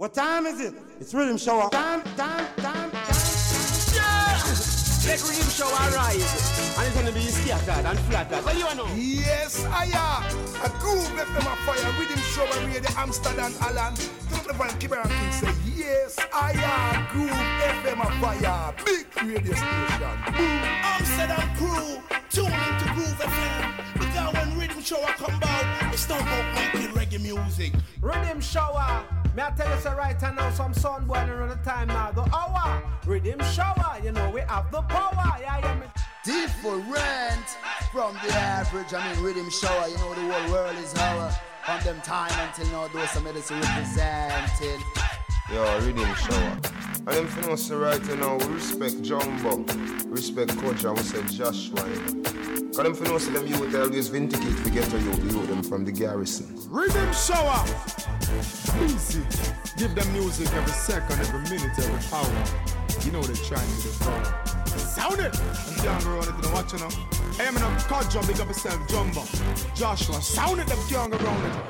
What 0.00 0.14
time 0.14 0.46
is 0.46 0.58
it? 0.62 0.72
It's 0.98 1.12
rhythm 1.12 1.36
show. 1.36 1.68
Time, 1.68 2.00
time, 2.16 2.46
time, 2.56 2.90
time. 2.90 3.20
Yeah! 3.92 4.32
Let 5.04 5.20
rhythm 5.28 5.50
show 5.52 5.68
arise. 5.68 6.24
And 6.78 6.86
it's 6.86 6.96
gonna 6.96 7.12
be 7.12 7.20
scattered 7.20 7.84
and 7.84 7.98
flattered. 8.08 8.42
What 8.42 8.54
do 8.54 8.60
you 8.60 8.74
know? 8.76 8.88
Yes, 8.96 9.62
I 9.66 9.92
am. 9.92 10.24
A 10.64 10.70
groove 10.80 11.04
FM 11.04 11.44
a 11.44 11.56
fire. 11.68 11.92
Rhythm 12.00 12.18
show 12.32 12.46
and 12.46 12.74
radio 12.74 12.90
Amsterdam, 12.96 13.52
Alan. 13.60 13.92
Don't 14.30 14.46
the 14.48 14.54
van 14.54 14.78
keep 14.78 14.92
around 14.92 15.12
and 15.12 15.34
say, 15.34 15.52
Yes, 15.76 16.16
I 16.32 16.52
am. 16.56 17.06
Groove 17.12 17.28
FM 17.84 18.00
a 18.00 18.10
fire. 18.22 18.74
Big 18.82 19.04
radio 19.22 19.52
station. 19.52 20.16
Boom. 20.32 20.64
Amsterdam 20.96 21.44
crew. 21.60 22.00
Tune 22.30 22.46
into 22.46 22.86
Groove 22.94 23.20
FM. 23.20 24.00
Because 24.00 24.32
when 24.32 24.58
rhythm 24.58 24.80
show 24.80 25.04
come 25.18 25.38
out, 25.42 25.92
it's 25.92 26.08
not 26.08 26.22
about 26.22 26.54
making 26.54 26.88
reggae 26.96 27.20
music. 27.20 27.74
Riddim 28.00 28.42
Shower. 28.42 29.19
Me 29.36 29.42
I 29.42 29.50
tell 29.50 29.72
you 29.72 29.80
so 29.80 29.94
right 29.94 30.20
now, 30.20 30.50
some 30.50 30.74
sun 30.74 31.06
boy 31.06 31.24
the 31.24 31.58
time 31.64 31.86
now. 31.88 32.10
The 32.10 32.22
hour, 32.34 32.82
Riddim 33.04 33.40
Shower. 33.54 33.98
You 34.02 34.10
know 34.10 34.28
we 34.30 34.40
have 34.40 34.70
the 34.72 34.82
power. 34.82 35.36
Yeah, 35.40 35.58
yeah, 35.60 35.74
me. 35.76 35.86
Different 36.24 37.46
from 37.92 38.14
the 38.26 38.32
average. 38.34 38.92
I 38.92 39.14
mean, 39.14 39.24
Riddim 39.24 39.52
Shower. 39.52 39.88
You 39.88 39.98
know 39.98 40.14
the 40.14 40.34
whole 40.34 40.52
world 40.52 40.76
is 40.78 40.92
our 40.94 41.30
from 41.64 41.80
them 41.84 42.00
time 42.00 42.32
until 42.48 42.66
now. 42.72 42.88
Those 42.88 43.10
some 43.10 43.22
medicine 43.22 43.60
representing. 43.60 44.82
Yo, 45.52 45.64
Riddim 45.80 46.14
Shower. 46.14 46.60
And 47.08 47.08
them 47.08 47.26
for 47.26 47.50
us 47.50 47.70
right 47.72 48.18
now, 48.18 48.36
we 48.36 48.54
respect 48.54 49.02
Jumbo, 49.02 49.64
respect 50.06 50.56
Coach, 50.58 50.84
and 50.84 50.96
we 50.96 51.02
say 51.02 51.18
Joshwa. 51.22 51.82
You 51.90 52.14
know. 52.14 52.70
Cause 52.70 52.84
them 52.84 52.94
for 52.94 53.04
know 53.04 53.18
say 53.18 53.32
them 53.32 53.48
youth 53.48 53.74
always 53.74 54.06
vindicate 54.06 54.64
to 54.64 54.70
get 54.70 54.88
to 54.90 54.98
you, 55.00 55.10
you 55.10 55.46
them 55.46 55.64
from 55.64 55.84
the 55.84 55.90
garrison. 55.90 56.46
Riddim 56.68 57.12
Shower. 57.26 57.66
Easy. 58.84 59.22
Give 59.76 59.92
them 59.92 60.12
music 60.12 60.46
every 60.54 60.72
second, 60.72 61.18
every 61.18 61.40
minute, 61.40 61.76
every 61.76 62.16
hour. 62.16 63.04
You 63.04 63.10
know 63.10 63.22
they're 63.22 63.34
trying 63.44 63.66
to 63.66 63.88
the 63.88 64.04
power. 64.04 64.68
Sound 64.78 65.18
it! 65.18 65.36
I'm 65.36 65.84
down 65.84 66.06
around 66.06 66.28
it 66.28 66.44
and 66.44 66.52
watching 66.52 66.78
them. 66.78 66.90
Hey, 67.36 67.48
I'm 67.48 67.56
in 67.56 67.62
a 67.62 67.66
Kouadio, 67.88 68.24
big 68.24 68.40
up 68.40 68.46
yourself, 68.46 68.88
Jumbo. 68.88 69.22
Joshwa, 69.74 70.22
sound 70.22 70.60
it, 70.60 70.68
them 70.68 70.78
young 70.88 71.12
around 71.12 71.44
it. 71.44 71.62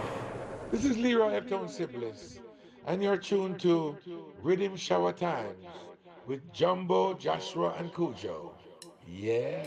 This 0.71 0.85
is 0.85 0.99
Leroy 0.99 1.31
Heptone 1.31 1.69
Sibbles, 1.69 2.40
and 2.91 3.01
you're 3.01 3.17
tuned 3.17 3.61
to 3.61 3.97
Riddim 4.43 4.77
Shower 4.77 5.13
Times 5.13 5.65
with 6.27 6.53
Jumbo, 6.53 7.15
Joshwa, 7.15 7.79
and 7.79 7.93
Kouadio. 7.93 8.51
Yeah. 9.07 9.65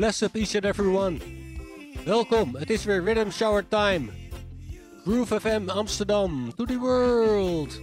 Bless 0.00 0.22
up 0.22 0.34
each 0.34 0.54
and 0.54 0.64
everyone. 0.64 1.18
Welkom, 2.04 2.54
het 2.56 2.70
is 2.70 2.84
weer 2.84 3.04
Rhythm 3.04 3.30
Shower 3.30 3.68
Time. 3.68 4.08
Groove 5.04 5.40
FM 5.40 5.68
Amsterdam, 5.68 6.52
to 6.56 6.64
the 6.64 6.78
world. 6.78 7.80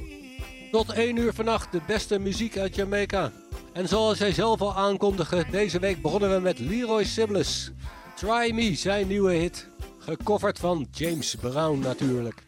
Tot 0.71 0.93
1 0.93 1.15
uur 1.17 1.33
vannacht 1.33 1.71
de 1.71 1.81
beste 1.87 2.19
muziek 2.19 2.57
uit 2.57 2.75
Jamaica. 2.75 3.31
En 3.73 3.87
zoals 3.87 4.19
hij 4.19 4.33
zelf 4.33 4.61
al 4.61 4.75
aankondigde, 4.75 5.45
deze 5.51 5.79
week 5.79 6.01
begonnen 6.01 6.35
we 6.35 6.39
met 6.39 6.59
Leroy 6.59 7.03
Sibbles. 7.03 7.71
Try 8.15 8.51
Me, 8.53 8.75
zijn 8.75 9.07
nieuwe 9.07 9.33
hit. 9.33 9.67
Gecoverd 9.99 10.59
van 10.59 10.87
James 10.91 11.35
Brown 11.35 11.79
natuurlijk. 11.79 12.43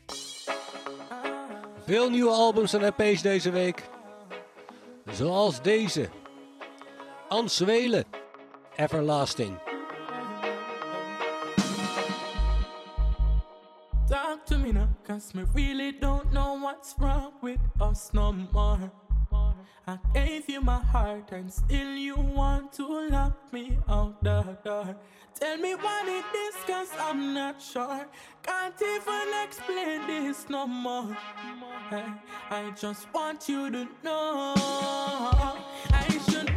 Veel 1.85 2.09
nieuwe 2.09 2.31
albums 2.31 2.73
en 2.73 2.93
EP's 2.93 3.21
deze 3.21 3.51
week. 3.51 3.89
Zoals 5.11 5.61
deze. 5.61 6.09
Ans 7.27 7.59
Everlasting. 8.79 9.59
Talk 14.07 14.45
to 14.45 14.57
me 14.57 14.71
now, 14.71 14.87
cause 15.05 15.35
me 15.35 15.43
really 15.53 15.91
don't 15.91 16.31
know 16.31 16.53
what's 16.53 16.95
wrong 16.97 17.33
with 17.41 17.59
us 17.81 18.11
no 18.13 18.31
more. 18.31 18.89
I 19.85 19.97
gave 20.13 20.49
you 20.49 20.61
my 20.61 20.79
heart 20.79 21.29
and 21.33 21.51
still 21.51 21.93
you 21.95 22.15
want 22.15 22.71
to 22.73 23.09
lock 23.09 23.51
me 23.51 23.77
out 23.89 24.23
the 24.23 24.57
door. 24.63 24.95
Tell 25.37 25.57
me 25.57 25.75
what 25.75 26.07
it 26.07 26.25
is, 26.47 26.55
cause 26.65 26.89
I'm 26.99 27.33
not 27.33 27.61
sure. 27.61 28.07
Can't 28.43 28.81
even 28.81 29.27
explain 29.43 30.07
this 30.07 30.45
no 30.49 30.65
more. 30.67 31.17
I, 32.49 32.71
just 32.79 33.13
want 33.13 33.49
you 33.49 33.71
to 33.71 33.87
know 34.03 34.53
I 34.55 36.21
should 36.29 36.48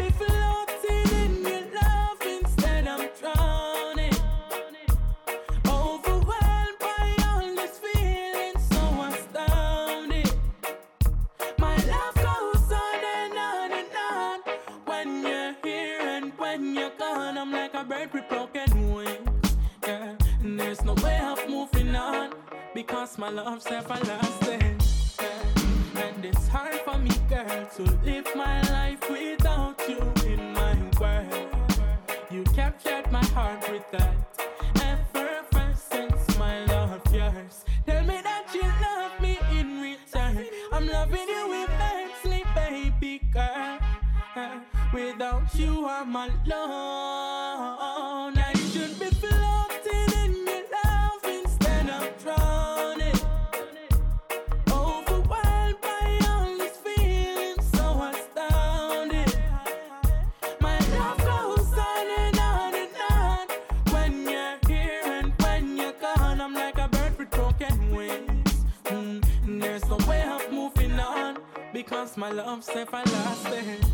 because 22.87 23.17
my 23.17 23.31
love's 23.31 23.67
everlasting. 23.69 24.76
And 26.05 26.25
it's 26.25 26.49
hard 26.49 26.75
for 26.87 26.99
me, 26.99 27.12
girl, 27.29 27.67
to 27.76 27.82
live 28.05 28.26
my 28.34 28.61
life 28.76 29.08
without 29.08 29.79
you 29.88 30.00
in 30.26 30.52
my 30.52 30.75
world. 31.00 31.49
You 32.29 32.43
captured 32.55 33.06
my 33.12 33.25
heart 33.26 33.70
with 33.70 33.88
that 33.93 34.17
effervescence, 34.90 36.38
my 36.38 36.64
love, 36.64 37.00
yours. 37.14 37.64
Tell 37.87 38.05
me 38.05 38.20
that 38.29 38.46
you 38.52 38.67
love 38.87 39.14
me 39.20 39.38
in 39.58 39.81
return. 39.81 40.44
I'm 40.73 40.87
loving 40.88 41.28
you 41.28 41.64
immensely, 41.64 42.43
baby 42.52 43.20
girl. 43.32 43.78
Without 44.93 45.55
you, 45.55 45.87
I'm 45.87 46.17
alone. 46.17 46.62
Love's 72.62 72.76
everlasting. 72.76 73.91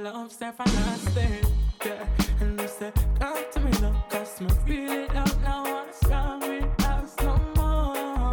Because 0.00 0.12
my 0.12 0.20
love's 0.20 0.42
everlasting. 0.42 1.38
Yeah. 1.84 2.06
And 2.40 2.60
you 2.60 2.68
say, 2.68 2.92
come 3.18 3.44
to 3.52 3.60
me 3.60 3.70
now, 3.80 4.04
cause 4.08 4.40
me 4.40 4.48
really 4.66 5.06
don't 5.08 5.42
know 5.42 5.62
what's 5.62 6.06
wrong 6.08 6.40
with 6.40 6.86
us 6.86 7.14
no 7.22 7.36
more. 7.56 8.30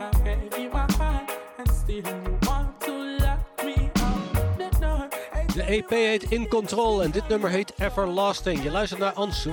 I 0.00 0.10
gave 0.24 0.58
you 0.58 0.70
my 0.70 0.86
heart 0.98 1.30
and 1.58 1.70
still 1.70 1.96
you 1.96 2.38
want 2.42 2.80
to 2.82 2.92
lock 2.92 3.64
me 3.64 3.90
out 3.96 4.58
the 4.58 4.76
door. 4.80 5.08
De 5.54 5.62
EP 5.62 5.90
heet 5.90 6.22
In 6.22 6.48
Control 6.48 7.02
en 7.02 7.10
dit 7.10 7.28
nummer 7.28 7.50
heet 7.50 7.72
Everlasting. 7.78 8.62
Je 8.62 8.70
luistert 8.70 9.00
naar 9.00 9.12
Ans. 9.12 9.46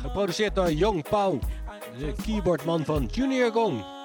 Geproduceerd 0.00 0.54
door 0.54 0.72
Young 0.72 1.08
Pau, 1.08 1.38
de 1.98 2.14
keyboardman 2.24 2.84
van 2.84 3.08
Junior 3.12 3.52
Gong. 3.52 3.97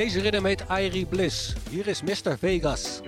Deze 0.00 0.20
rhythm 0.20 0.44
heet 0.44 0.64
Irie 0.70 1.06
Bliss. 1.06 1.52
Hier 1.70 1.86
is 1.86 2.02
Mr. 2.02 2.38
Vegas. 2.38 3.00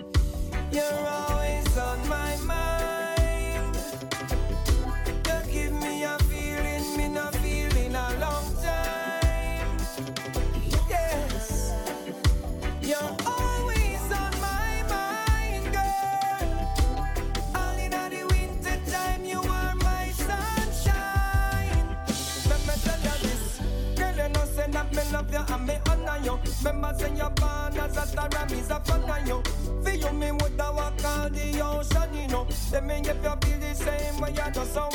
Remember 26.92 27.08
say 27.08 27.16
you're 27.16 27.30
born 27.30 27.78
as 27.78 27.96
a 27.96 28.06
star 28.06 28.28
me's 28.50 28.70
a 28.70 28.80
fan 28.80 29.10
of 29.10 29.26
you. 29.26 29.42
For 29.82 29.90
you, 29.90 30.12
me 30.12 30.30
woulda 30.32 30.72
walk 30.74 31.04
all 31.04 31.30
the 31.30 31.60
ocean, 31.60 32.14
you 32.14 32.28
know. 32.28 32.46
Let 32.70 32.84
me 32.84 32.94
if 32.96 33.06
you 33.06 33.12
feel 33.12 33.60
the 33.60 33.74
same 33.74 34.20
way, 34.20 34.34
I 34.38 34.50
just 34.50 34.74
so 34.74 34.91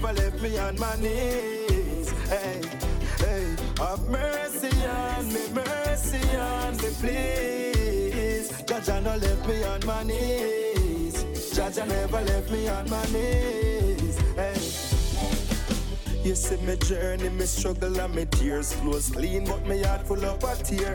never 0.00 0.12
left 0.12 0.42
me 0.42 0.58
on 0.58 0.78
my 0.78 0.94
knees. 0.96 2.10
Hey, 2.28 2.60
hey, 3.18 3.56
have 3.78 4.08
mercy 4.08 4.86
on 4.86 5.32
me, 5.32 5.40
mercy 5.52 6.36
on 6.36 6.76
me, 6.76 6.88
please. 7.00 8.52
Jaja 8.62 9.02
no 9.02 9.16
left 9.16 9.48
me 9.48 9.64
on 9.64 9.84
my 9.86 10.02
knees. 10.04 11.24
Jaja 11.54 11.86
never 11.88 12.20
left 12.20 12.50
me 12.50 12.68
on 12.68 12.88
my 12.88 13.04
knees. 13.06 14.18
Hey. 14.36 14.98
You 16.22 16.34
see 16.34 16.56
me 16.58 16.76
journey, 16.76 17.28
me 17.30 17.46
struggle 17.46 17.98
and 18.00 18.14
me 18.14 18.26
tears 18.26 18.72
flows 18.74 19.10
clean, 19.10 19.46
but 19.46 19.66
me 19.66 19.82
heart 19.82 20.06
full 20.06 20.24
of 20.24 20.44
a 20.44 20.54
tear. 20.62 20.94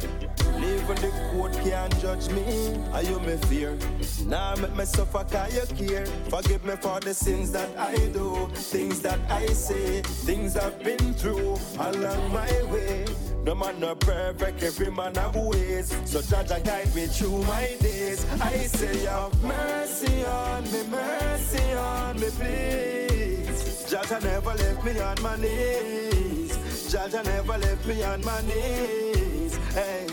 Even 0.83 0.97
the 0.97 1.11
court 1.31 1.53
can't 1.63 1.97
judge 2.01 2.27
me. 2.27 2.77
Are 2.91 3.01
you 3.01 3.17
me 3.21 3.37
fear? 3.47 3.77
Now 4.25 4.53
make 4.55 4.75
me 4.75 4.83
suffer 4.83 5.23
cause 5.23 5.55
you 5.55 5.87
care. 5.87 6.05
Forgive 6.27 6.65
me 6.65 6.75
for 6.75 6.99
the 6.99 7.13
sins 7.13 7.53
that 7.53 7.69
I 7.77 7.95
do, 8.11 8.49
things 8.53 8.99
that 8.99 9.19
I 9.29 9.45
say, 9.45 10.01
things 10.01 10.57
I've 10.57 10.83
been 10.83 11.13
through 11.13 11.57
along 11.79 12.33
my 12.33 12.51
way. 12.63 13.05
No 13.45 13.55
man 13.55 13.79
no 13.79 13.95
perfect, 13.95 14.61
every 14.61 14.91
man 14.91 15.15
have 15.15 15.37
ways. 15.37 15.97
So 16.03 16.21
judge 16.21 16.51
and 16.51 16.65
guide 16.65 16.93
me 16.93 17.05
through 17.05 17.43
my 17.43 17.77
days. 17.79 18.25
I 18.41 18.57
say, 18.57 19.05
have 19.05 19.41
mercy 19.41 20.25
on 20.25 20.63
me, 20.65 20.83
mercy 20.91 21.73
on 21.75 22.19
me, 22.19 22.27
please. 22.29 23.85
Judge 23.89 24.11
and 24.11 24.25
never 24.25 24.53
left 24.53 24.83
me 24.83 24.99
on 24.99 25.21
my 25.21 25.37
knees. 25.37 26.91
Judge 26.91 27.13
and 27.13 27.25
never 27.25 27.57
left 27.57 27.85
me 27.85 28.03
on 28.03 28.21
my 28.25 28.41
knees. 28.41 29.55
Hey, 29.73 30.07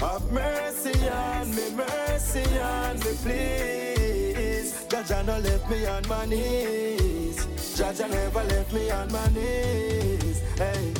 have 0.00 0.32
mercy 0.32 1.08
on 1.08 1.54
me, 1.54 1.70
mercy 1.76 2.58
on 2.58 2.98
me, 3.00 3.12
please. 3.22 4.86
And 4.92 5.26
never 5.26 5.40
left 5.40 5.70
me 5.70 5.86
on 5.86 6.08
my 6.08 6.24
knees. 6.26 7.46
And 7.80 8.10
never 8.10 8.44
left 8.44 8.72
me 8.72 8.90
on 8.90 9.12
my 9.12 9.26
knees. 9.28 10.40
Hey. 10.56 10.94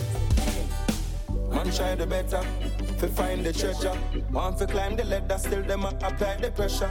Man 1.50 1.70
try 1.72 1.94
the 1.94 2.06
better, 2.06 2.42
fi 2.98 3.06
find 3.08 3.44
the 3.44 3.52
treasure. 3.52 3.96
Want 4.30 4.58
fi 4.58 4.66
climb 4.66 4.96
the 4.96 5.04
ladder, 5.04 5.38
still 5.38 5.62
them 5.62 5.84
apply 5.84 6.36
the 6.36 6.50
pressure. 6.50 6.90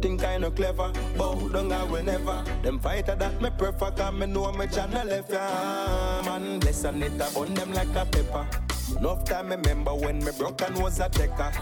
Think 0.00 0.24
I 0.24 0.38
no 0.38 0.50
clever, 0.50 0.92
bow 1.16 1.48
down 1.48 1.72
I 1.72 1.82
will 1.84 2.02
never. 2.02 2.44
Them 2.62 2.78
fighter 2.78 3.14
that 3.14 3.40
me 3.40 3.50
prefer, 3.50 3.90
cause 3.90 4.14
me 4.14 4.26
know 4.26 4.52
me 4.52 4.66
channel 4.66 5.06
left 5.06 5.32
ya. 5.32 6.22
Man 6.24 6.60
bless 6.60 6.84
and 6.84 7.02
it 7.02 7.18
burn 7.34 7.54
them 7.54 7.72
like 7.72 7.94
a 7.96 8.04
pepper. 8.06 8.67
Enough 8.96 9.24
time 9.24 9.50
remember 9.50 9.94
when 9.94 10.18
me 10.24 10.30
broke 10.36 10.62
and 10.62 10.76
was 10.82 10.98
a 11.00 11.08
decker. 11.08 11.52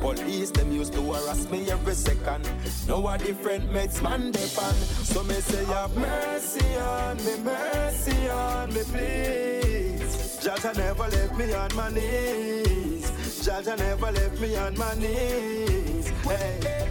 Police 0.00 0.50
them 0.50 0.70
used 0.72 0.92
to 0.92 1.02
harass 1.02 1.48
me 1.50 1.70
every 1.70 1.94
second. 1.94 2.48
Now 2.86 3.06
a 3.08 3.18
different 3.18 3.72
mates 3.72 4.00
man 4.02 4.30
depend. 4.30 4.76
So 4.76 5.24
me 5.24 5.34
say 5.34 5.64
have 5.66 5.96
mercy 5.96 6.76
on 6.76 7.16
me, 7.18 7.36
mercy 7.42 8.28
on 8.28 8.74
me 8.74 8.82
please. 8.84 10.38
Jaja 10.42 10.76
never 10.76 11.08
left 11.08 11.36
me 11.36 11.52
on 11.54 11.74
my 11.74 11.90
knees. 11.90 13.10
Jaja 13.44 13.76
never 13.78 14.12
left 14.12 14.40
me 14.40 14.56
on 14.56 14.78
my 14.78 14.94
knees. 14.94 16.08
Hey. 16.22 16.88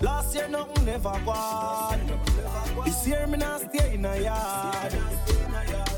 Last 0.00 0.34
year 0.34 0.48
nothing 0.48 0.84
never 0.84 1.20
gone. 1.24 2.00
This 2.84 3.06
year 3.06 3.26
me 3.26 3.38
not 3.38 3.60
stay 3.60 3.94
in 3.94 4.04
a 4.04 4.20
yard. 4.20 4.96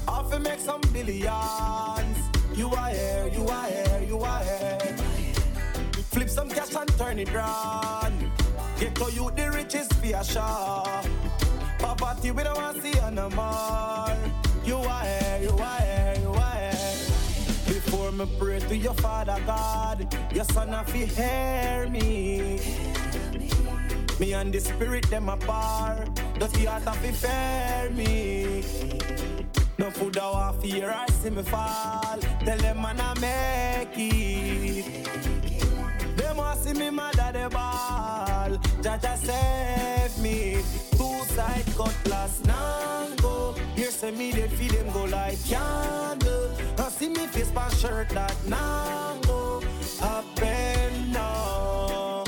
Off 0.06 0.30
to 0.30 0.38
make 0.38 0.60
some 0.60 0.82
billions. 0.92 2.33
You 2.56 2.70
are 2.70 2.88
here, 2.90 3.30
you 3.34 3.49
are 3.49 3.66
here, 3.66 4.02
you 4.06 4.18
are 4.20 4.44
here. 4.44 4.78
Flip 6.12 6.28
some 6.28 6.49
cash 6.49 6.73
and 6.76 6.88
turn 6.96 7.18
it 7.18 7.34
round. 7.34 8.30
Get 8.78 8.94
to 8.94 9.11
you 9.12 9.28
the 9.34 9.50
richest 9.50 9.92
a 10.04 10.23
shop. 10.23 11.04
Poverty 11.80 12.30
we 12.30 12.44
don't 12.44 12.56
want 12.56 12.76
to 12.76 12.82
see 12.82 12.94
no 13.11 13.28
more. 13.30 14.16
You 14.64 14.76
are 14.76 15.02
here, 15.02 15.38
you 15.42 15.58
are 15.58 15.80
here, 15.80 16.16
you 16.23 16.30
are 16.30 16.54
here. 16.54 16.94
Before 17.66 18.12
me 18.12 18.26
pray 18.38 18.61
to 18.61 18.76
your 18.76 18.94
Father 18.94 19.42
God, 19.44 20.06
your 20.32 20.44
Son 20.44 20.68
have 20.68 20.87
to 20.87 21.06
hear 21.06 21.88
me. 21.90 22.61
Me 24.20 24.32
and 24.32 24.54
the 24.54 24.61
Spirit 24.61 25.11
them 25.11 25.28
apart, 25.28 26.08
does 26.38 26.52
the 26.52 26.66
heart 26.66 26.84
have 26.84 27.02
to 27.02 27.12
fear 27.12 27.90
me. 27.90 28.62
No 29.76 29.90
food 29.90 30.16
I 30.18 30.30
want 30.30 30.62
fear 30.62 30.88
I 30.88 31.06
see 31.20 31.30
me 31.30 31.42
fall. 31.42 32.03
Tell 32.44 32.58
them 32.58 32.82
man 32.82 33.00
I 33.00 33.14
make 33.20 33.96
it. 33.96 35.06
Them 36.16 36.36
want 36.36 36.60
see 36.60 36.74
me 36.74 36.90
mad 36.90 37.18
at 37.18 37.32
the 37.32 37.48
ball. 37.48 38.58
Jaja 38.82 39.16
save 39.16 40.18
me. 40.22 40.62
Two 40.90 41.24
side 41.34 41.64
cutlass 41.74 42.40
nango. 42.42 43.56
Here 43.74 43.90
say 43.90 44.10
me 44.10 44.32
dead 44.32 44.50
feed 44.52 44.72
them 44.72 44.92
go 44.92 45.04
like 45.04 45.42
candle. 45.46 46.50
I 46.78 46.88
see 46.90 47.08
me 47.08 47.26
face 47.28 47.52
my 47.54 47.68
shirt 47.70 48.10
that 48.10 48.36
nango. 48.46 49.62
Happen 50.00 51.12
now. 51.12 52.24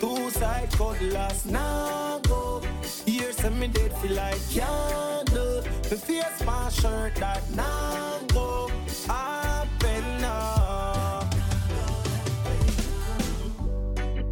Two 0.00 0.30
side 0.30 0.70
cutlass 0.72 1.44
nango. 1.46 2.62
Here 3.06 3.32
say 3.32 3.48
me 3.48 3.68
dead 3.68 3.96
feel 3.98 4.12
like 4.12 4.50
candle. 4.50 5.62
Me 5.90 5.96
face 5.96 6.44
my 6.44 6.68
shirt 6.68 7.14
that 7.16 7.42
nango. 7.54 8.69
Happen 9.10 10.20
now. 10.20 11.28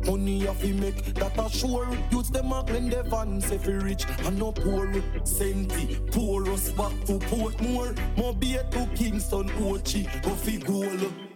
Money 0.07 0.47
have 0.47 0.61
to 0.61 0.73
make 0.75 1.15
that 1.15 1.37
a 1.37 1.51
sure. 1.51 1.89
Use 2.13 2.31
them 2.31 2.53
a 2.53 2.63
blend 2.63 2.93
the 2.93 3.03
vans 3.03 3.51
if 3.51 3.67
you 3.67 3.81
rich 3.81 4.05
and 4.25 4.39
no 4.39 4.53
poor. 4.53 4.93
Senti, 5.25 5.97
pour 6.13 6.49
us 6.51 6.71
back 6.71 6.93
to 7.07 7.19
Portmore. 7.31 7.93
Mobile 8.17 8.65
to 8.71 8.89
Kingston, 8.95 9.49
Ochi, 9.67 10.07
go 10.23 10.31
fi 10.31 10.59
goal. 10.59 11.28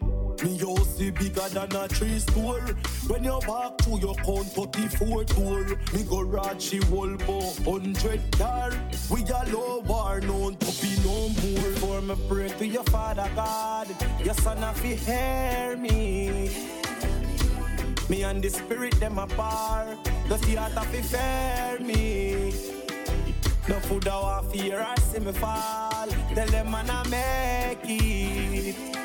Me 0.43 0.59
house 0.59 1.01
is 1.01 1.11
bigger 1.13 1.49
than 1.51 1.77
a 1.77 1.87
tree 1.87 2.19
store. 2.19 2.61
When 3.07 3.23
you 3.23 3.39
walk 3.47 3.79
to 3.79 3.91
your 3.99 4.15
count 4.17 4.49
34 4.49 5.25
tour, 5.25 5.65
me 5.95 6.03
go 6.03 6.19
Rachi 6.27 6.81
Wolbo, 6.91 7.65
100 7.65 8.39
car. 8.39 8.73
We 9.09 9.23
a 9.23 9.45
low 9.55 9.81
war, 9.87 10.21
known 10.21 10.57
to 10.57 10.83
be 10.83 10.97
no 11.05 11.29
more. 11.29 11.73
For 11.79 12.03
me 12.03 12.15
pray 12.29 12.49
to 12.49 12.67
your 12.67 12.83
Father 12.85 13.31
God, 13.37 13.89
your 14.25 14.35
Son 14.35 14.57
have 14.59 14.83
to 14.83 14.89
hear 14.89 15.77
me. 15.77 16.51
Me 18.09 18.25
and 18.25 18.43
the 18.43 18.51
spirit 18.51 18.99
them 18.99 19.19
apart. 19.19 19.97
Does 20.29 20.41
the 20.41 20.59
of 20.59 20.95
it 20.95 21.05
fear 21.05 21.79
me? 21.79 22.53
No 23.69 23.79
food 23.81 24.09
I 24.09 24.43
fear 24.53 24.81
I 24.81 24.95
see 24.97 25.21
me 25.21 25.33
fall. 25.33 26.09
Tell 26.35 26.49
them 26.49 26.71
man 26.71 26.91
I 26.91 27.09
make 27.09 27.79
it. 27.85 29.02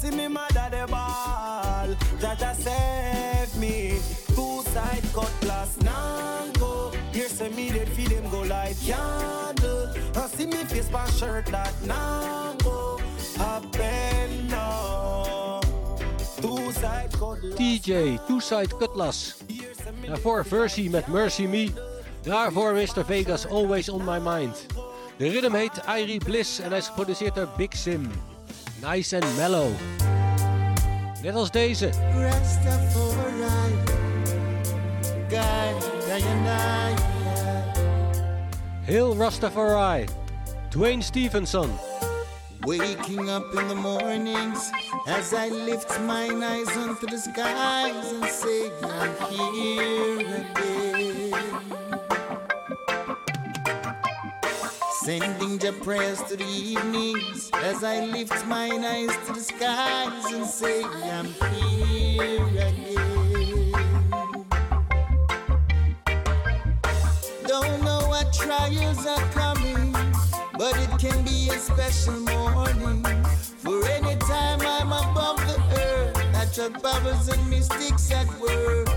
See 0.00 0.10
me 0.12 0.24
at 0.24 0.70
the 0.70 0.86
ball. 0.88 1.94
Jaja 2.20 2.54
save 2.56 3.54
me. 3.60 4.00
Two 4.34 4.62
side 4.72 5.04
cutlass 5.12 5.76
nango. 5.84 6.94
Here 7.12 7.28
say 7.28 7.50
me 7.50 7.68
dead 7.68 7.86
feed 7.88 8.08
them 8.08 8.30
go 8.30 8.40
like 8.40 8.80
candle. 8.80 9.92
I 10.16 10.26
see 10.28 10.46
me 10.46 10.64
face 10.64 10.90
my 10.90 11.04
shirt 11.10 11.44
that 11.52 11.74
nango. 11.84 12.98
Happen 13.36 14.48
now. 14.48 15.60
Two 16.40 16.72
side 16.72 17.12
cutlass. 17.12 17.58
TJ, 17.58 18.26
Two 18.26 18.40
Side 18.40 18.78
Cutlass. 18.78 19.36
Daarvoor 20.06 20.46
Versie 20.46 20.90
met 20.90 21.08
Mercy 21.08 21.46
Me. 21.46 21.72
Daarvoor 22.22 22.72
Mr. 22.72 23.04
Vegas 23.04 23.46
Always 23.46 23.88
On 23.88 24.04
My 24.04 24.18
Mind. 24.18 24.66
De 25.18 25.28
rhythm 25.28 25.52
heet 25.52 25.82
Irie 25.86 26.24
Bliss 26.24 26.60
en 26.60 26.68
hij 26.68 26.78
is 26.78 26.86
geproduceerd 26.86 27.34
door 27.34 27.48
Big 27.56 27.76
Sim. 27.76 28.10
Nice 28.82 29.12
and 29.12 29.36
mellow. 29.36 29.70
Net 31.22 31.34
als 31.34 31.50
deze. 31.50 31.90
Heel 38.84 39.16
Rastafari. 39.16 40.08
Dwayne 40.68 41.02
Stevenson. 41.02 41.70
Waking 42.60 43.28
up 43.28 43.54
in 43.54 43.68
the 43.68 43.74
mornings 43.74 44.70
as 45.06 45.32
I 45.32 45.50
lift 45.50 46.00
mine 46.00 46.42
eyes 46.42 46.76
unto 46.76 47.06
the 47.06 47.18
skies 47.18 48.12
and 48.12 48.24
say, 48.24 48.70
I'm 48.82 49.14
here 49.30 50.20
again. 50.20 51.29
Sending 55.10 55.58
the 55.58 55.72
prayers 55.72 56.22
to 56.22 56.36
the 56.36 56.44
evenings 56.44 57.50
as 57.64 57.82
I 57.82 58.04
lift 58.04 58.46
mine 58.46 58.84
eyes 58.84 59.10
to 59.26 59.32
the 59.32 59.40
skies 59.40 60.32
and 60.32 60.46
say, 60.46 60.84
I'm 60.84 61.26
here 61.50 62.46
again. 62.46 63.72
Don't 67.44 67.82
know 67.82 68.06
what 68.06 68.32
trials 68.32 69.04
are 69.04 69.28
coming, 69.32 69.90
but 70.56 70.78
it 70.78 70.96
can 71.00 71.24
be 71.24 71.48
a 71.48 71.58
special 71.58 72.20
morning. 72.20 73.02
For 73.64 73.84
any 73.86 74.14
time 74.14 74.60
I'm 74.60 74.92
above 74.92 75.39
natural 76.50 76.80
powers 76.80 77.28
and 77.28 77.50
mystics 77.50 78.10
at 78.10 78.26
work. 78.40 78.88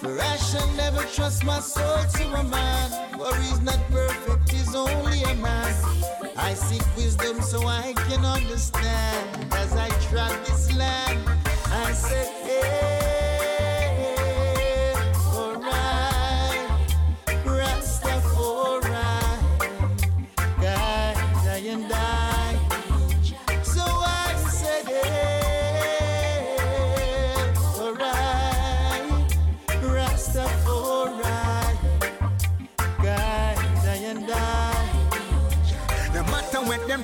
For 0.00 0.20
I 0.20 0.36
shall 0.36 0.68
never 0.72 1.02
trust 1.04 1.44
my 1.44 1.60
soul 1.60 2.04
to 2.14 2.24
a 2.34 2.44
man, 2.44 2.90
for 3.12 3.34
he's 3.36 3.60
not 3.62 3.78
perfect, 3.90 4.50
he's 4.50 4.74
only 4.74 5.22
a 5.22 5.34
man. 5.36 5.74
I 6.36 6.52
seek 6.54 6.82
wisdom 6.96 7.40
so 7.40 7.66
I 7.66 7.94
can 8.08 8.24
understand 8.24 9.54
as 9.54 9.72
I 9.72 9.88
trod 10.10 10.44
this 10.44 10.74
land. 10.76 11.18
I 11.70 11.92
said, 11.92 12.28
hey, 12.44 13.27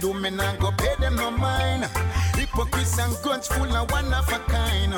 me 0.02 0.30
nah 0.30 0.54
go 0.56 0.72
pay 0.72 0.94
them 0.98 1.16
no 1.16 1.30
mind. 1.30 1.84
Hypocrites 2.34 2.98
and 2.98 3.16
guns 3.22 3.46
full 3.46 3.76
of 3.76 3.90
one 3.90 4.12
of 4.12 4.28
a 4.28 4.38
kind. 4.50 4.94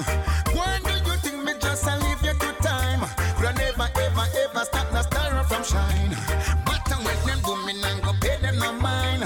Why 0.55 0.79
do 0.85 0.91
you 0.91 1.17
think 1.19 1.45
me 1.45 1.53
just 1.61 1.87
a 1.87 1.97
leave 1.99 2.23
you 2.23 2.33
to 2.33 2.53
time? 2.63 3.01
Could 3.37 3.47
I 3.47 3.53
never 3.53 3.89
ever 4.01 4.27
ever 4.45 4.65
stop 4.65 4.91
the 4.91 5.03
star 5.03 5.45
from 5.45 5.65
shine? 5.65 6.17
But 6.65 6.89
when 7.05 7.17
them 7.27 7.41
do 7.45 7.67
me 7.67 7.81
nah 7.81 8.01
go 8.01 8.13
pay 8.21 8.39
them 8.41 8.59
no 8.59 8.73
mind. 8.73 9.25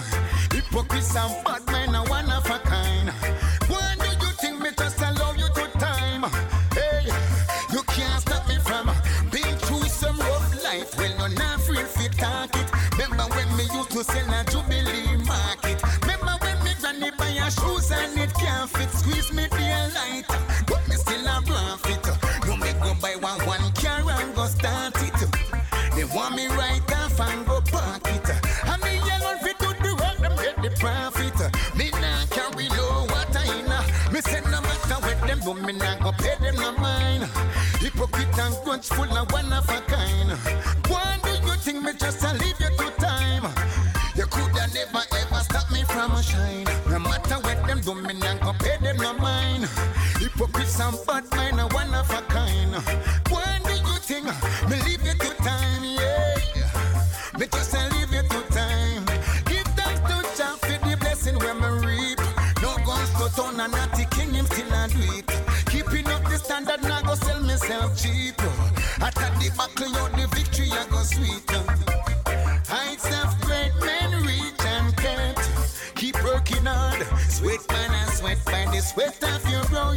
Hypocrites 0.53 1.15
and 1.17 1.45
bad 1.45 1.65
men 1.67 1.95
are 1.95 2.07
one 2.09 2.31
of 2.31 2.47
a 2.47 2.59
kind. 2.59 3.11
Why 3.69 3.95
do 3.99 4.27
you 4.27 4.33
think 4.41 4.61
me 4.61 4.71
just 4.77 5.01
allow 5.01 5.33
you 5.35 5.49
to 5.55 5.79
time? 5.79 6.25
Hey, 6.75 7.07
you 7.73 7.83
can't 7.85 8.21
stop 8.21 8.47
me 8.49 8.57
from 8.59 8.91
being 9.31 9.57
through 9.57 9.89
some 9.89 10.19
rough 10.19 10.65
life. 10.65 10.97
Well, 10.99 11.17
no, 11.19 11.27
not 11.29 11.61
free 11.61 11.85
fit 11.85 12.13
talk 12.19 12.51
it. 12.57 12.71
Remember 12.99 13.35
when 13.35 13.57
me 13.57 13.65
used 13.73 13.91
to 13.93 14.05
sell 14.05 14.31
can't 18.41 18.71
fit? 18.71 18.91
Squeeze 18.91 19.33
me 19.33 19.47
daylight, 19.49 20.25
but 20.67 20.83
me 20.89 20.97
still 20.97 21.27
a 21.27 21.41
bluff 21.47 21.85
it. 21.89 22.07
No 22.47 22.57
me 22.57 22.73
go 22.83 22.95
buy 23.01 23.15
one 23.21 23.41
one 23.47 23.73
car 23.75 24.03
and 24.17 24.35
go 24.35 24.47
start 24.47 24.97
it. 25.03 25.21
They 25.95 26.05
want 26.05 26.35
me 26.37 26.47
right 26.49 26.93
off 27.01 27.21
and 27.21 27.47
go 27.47 27.61
park 27.61 28.07
it. 28.07 28.29
And 28.71 28.83
me 28.83 28.95
yellow 29.07 29.37
fit 29.43 29.59
to 29.59 29.69
the 29.83 29.93
work, 30.01 30.19
them 30.25 30.35
get 30.43 30.57
the 30.63 30.71
profit. 30.81 31.39
Me 31.77 31.91
nah 32.03 32.25
carry 32.35 32.69
no 32.69 33.07
water 33.13 33.45
in. 33.57 33.69
Me 34.13 34.21
say 34.21 34.41
no 34.53 34.61
matter 34.61 34.99
what 35.05 35.21
them 35.27 35.41
do, 35.41 35.55
me 35.55 35.73
nah 35.73 35.97
go 36.03 36.13
pay 36.13 36.37
them 36.41 36.57
no 36.57 36.73
mind. 36.73 37.25
Hypocrite 37.81 38.39
and 38.39 38.55
grudge 38.65 38.89
full 38.89 39.17
of 39.17 39.31
one 39.33 39.53
of 39.53 39.69
a 39.69 39.81
kind. 39.93 40.31
Why 40.89 41.19
do 41.23 41.31
you 41.47 41.55
think 41.65 41.83
me 41.83 41.93
just 41.99 42.21
And 50.79 51.07
bad 51.07 51.25
mind 51.33 51.61
are 51.61 51.69
one 51.69 51.93
of 51.95 52.11
a 52.11 52.23
kind. 52.23 52.75
Why 53.29 53.59
do 53.65 53.73
you 53.73 53.99
think 54.01 54.25
me 54.71 54.77
leave 54.85 55.05
you 55.05 55.13
to 55.13 55.35
time? 55.43 55.85
Yeah, 55.85 57.39
me 57.39 57.47
just 57.47 57.75
a 57.75 57.89
leave 57.95 58.13
you 58.13 58.23
to 58.23 58.41
time. 58.53 59.05
Give 59.47 59.67
thanks 59.77 60.01
to 60.01 60.17
Jah 60.37 60.57
for 60.57 60.89
the 60.89 60.97
blessing 61.01 61.39
when 61.39 61.61
me 61.61 61.87
reap. 61.87 62.19
No 62.63 62.77
guns 62.87 63.11
to 63.19 63.29
town 63.37 63.61
and 63.61 63.73
not 63.73 63.93
the 63.93 64.07
king 64.11 64.33
him 64.33 64.47
still 64.47 64.73
a 64.73 64.89
do 64.89 65.01
it. 65.19 65.27
Keeping 65.67 66.07
up 66.09 66.23
the 66.25 66.39
standard, 66.39 66.83
now 66.83 67.03
go 67.03 67.15
sell 67.15 67.43
myself 67.43 68.01
cheap. 68.01 68.41
After 69.03 69.29
the 69.39 69.53
buckle 69.57 69.95
out 69.97 70.13
the 70.13 70.29
victory, 70.35 70.71
I 70.73 70.87
go 70.89 71.03
sweet. 71.03 71.50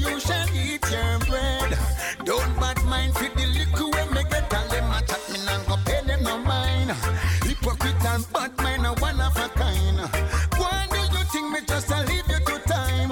You 0.08 0.20
shall 0.20 0.50
eat 0.56 0.84
your 0.92 1.20
bread. 1.28 1.78
Don't 2.26 2.60
bad 2.60 2.84
mind 2.86 3.14
for 3.14 3.30
the 3.30 3.46
liquor 3.58 3.88
when 3.90 4.08
me 4.14 4.24
get 4.30 4.54
all 4.54 4.68
them 4.68 4.92
a 4.92 5.00
chat, 5.08 5.22
me 5.32 5.40
nah 5.46 5.58
go 5.68 5.76
pay 5.86 6.02
them 6.06 6.24
no 6.24 6.38
mind. 6.38 6.92
Hypocrite 7.44 8.06
and 8.06 8.26
bad 8.34 8.52
mind 8.58 8.86
are 8.86 8.96
one 8.96 9.20
of 9.20 9.36
a 9.38 9.48
kind. 9.50 10.00
Why 10.58 10.88
do 10.92 11.00
you 11.18 11.24
think 11.32 11.52
me 11.52 11.60
just 11.68 11.92
a 11.92 12.04
leave 12.06 12.28
you 12.28 12.40
to 12.40 12.60
time? 12.68 13.12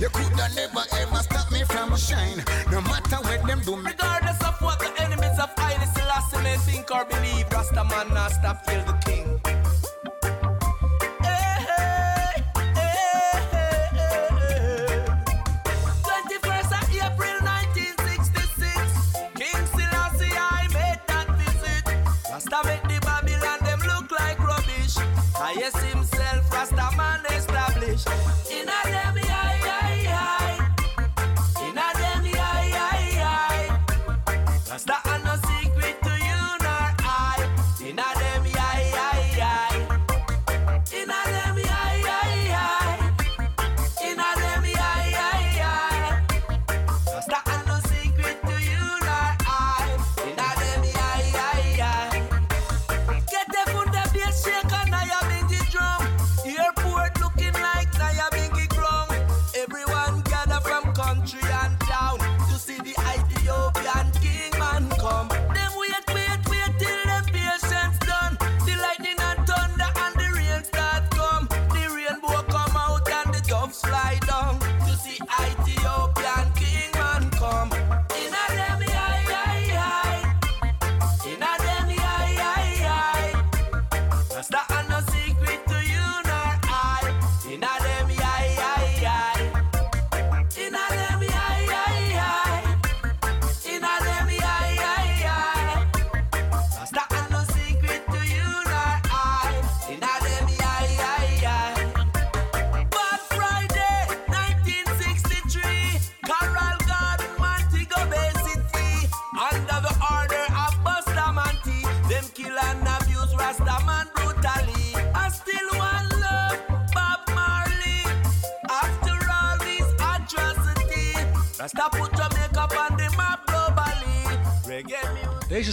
You 0.00 0.08
coulda 0.10 0.48
never 0.54 0.84
ever 1.00 1.22
stop 1.22 1.50
me 1.52 1.62
from 1.64 1.96
shine. 1.96 2.42
No 2.70 2.80
matter 2.82 3.16
what 3.16 3.46
them 3.46 3.60
do, 3.60 3.76
me 3.76 3.90
Regardless 3.90 4.40
of 4.42 4.60
what 4.60 4.78
the 4.80 4.90
enemies 5.02 5.38
of 5.38 5.50
Haile 5.56 5.86
Selassie 5.94 6.42
may 6.42 6.56
think 6.58 6.90
or 6.90 7.04
believe, 7.04 7.46
Rasta 7.52 7.84
man 7.84 8.12
not 8.12 8.32
stop 8.32 8.64
kill 8.66 8.82
the 8.84 8.92
king. 9.04 9.25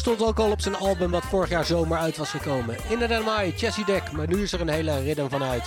Stond 0.03 0.23
ook 0.23 0.39
al 0.39 0.51
op 0.51 0.61
zijn 0.61 0.75
album 0.75 1.11
wat 1.11 1.25
vorig 1.25 1.49
jaar 1.49 1.65
zomer 1.65 1.97
uit 1.97 2.17
was 2.17 2.29
gekomen. 2.29 2.75
In 2.89 2.97
the 2.97 3.21
Mai, 3.25 3.53
Jessie 3.55 3.85
Deck, 3.85 4.11
maar 4.11 4.27
nu 4.27 4.41
is 4.41 4.53
er 4.53 4.61
een 4.61 4.69
hele 4.69 5.03
rhythm 5.03 5.27
van 5.29 5.43
uit. 5.43 5.63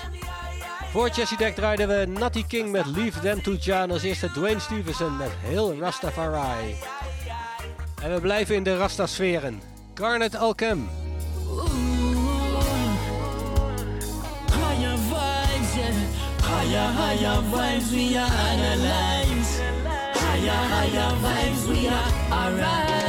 Voor 0.92 1.08
Jessie 1.08 1.36
Deck 1.36 1.54
draaiden 1.54 1.88
we 1.88 2.06
Natty 2.06 2.44
King 2.46 2.70
met 2.70 2.86
Leave 2.86 3.20
Them 3.20 3.42
to 3.42 3.52
Jan. 3.52 3.90
Als 3.90 4.02
eerste 4.02 4.30
Dwayne 4.30 4.60
Stevenson 4.60 5.16
met 5.16 5.30
Heel 5.40 5.78
Rastafari. 5.78 6.76
En 8.02 8.14
we 8.14 8.20
blijven 8.20 8.54
in 8.54 8.62
de 8.62 8.76
Rasta-sferen. 8.76 9.60
Garnet 9.94 10.36
Alchem. 10.36 10.88
Higher. 16.40 16.92
Higher, 16.92 17.42
vibes, 17.42 17.90
we 17.90 18.16
are 18.16 18.30
analyze. 18.30 19.60
Higher, 20.14 21.10
vibes, 21.22 21.66
we 21.66 21.88
are. 21.88 23.05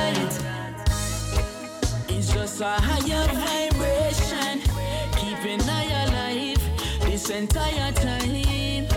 It's 2.60 2.66
a 2.66 2.82
higher 2.82 3.28
vibration, 3.38 4.62
keeping 5.16 5.62
I 5.70 5.84
alive 6.06 6.60
this 7.02 7.30
entire 7.30 7.92
time. 7.92 8.88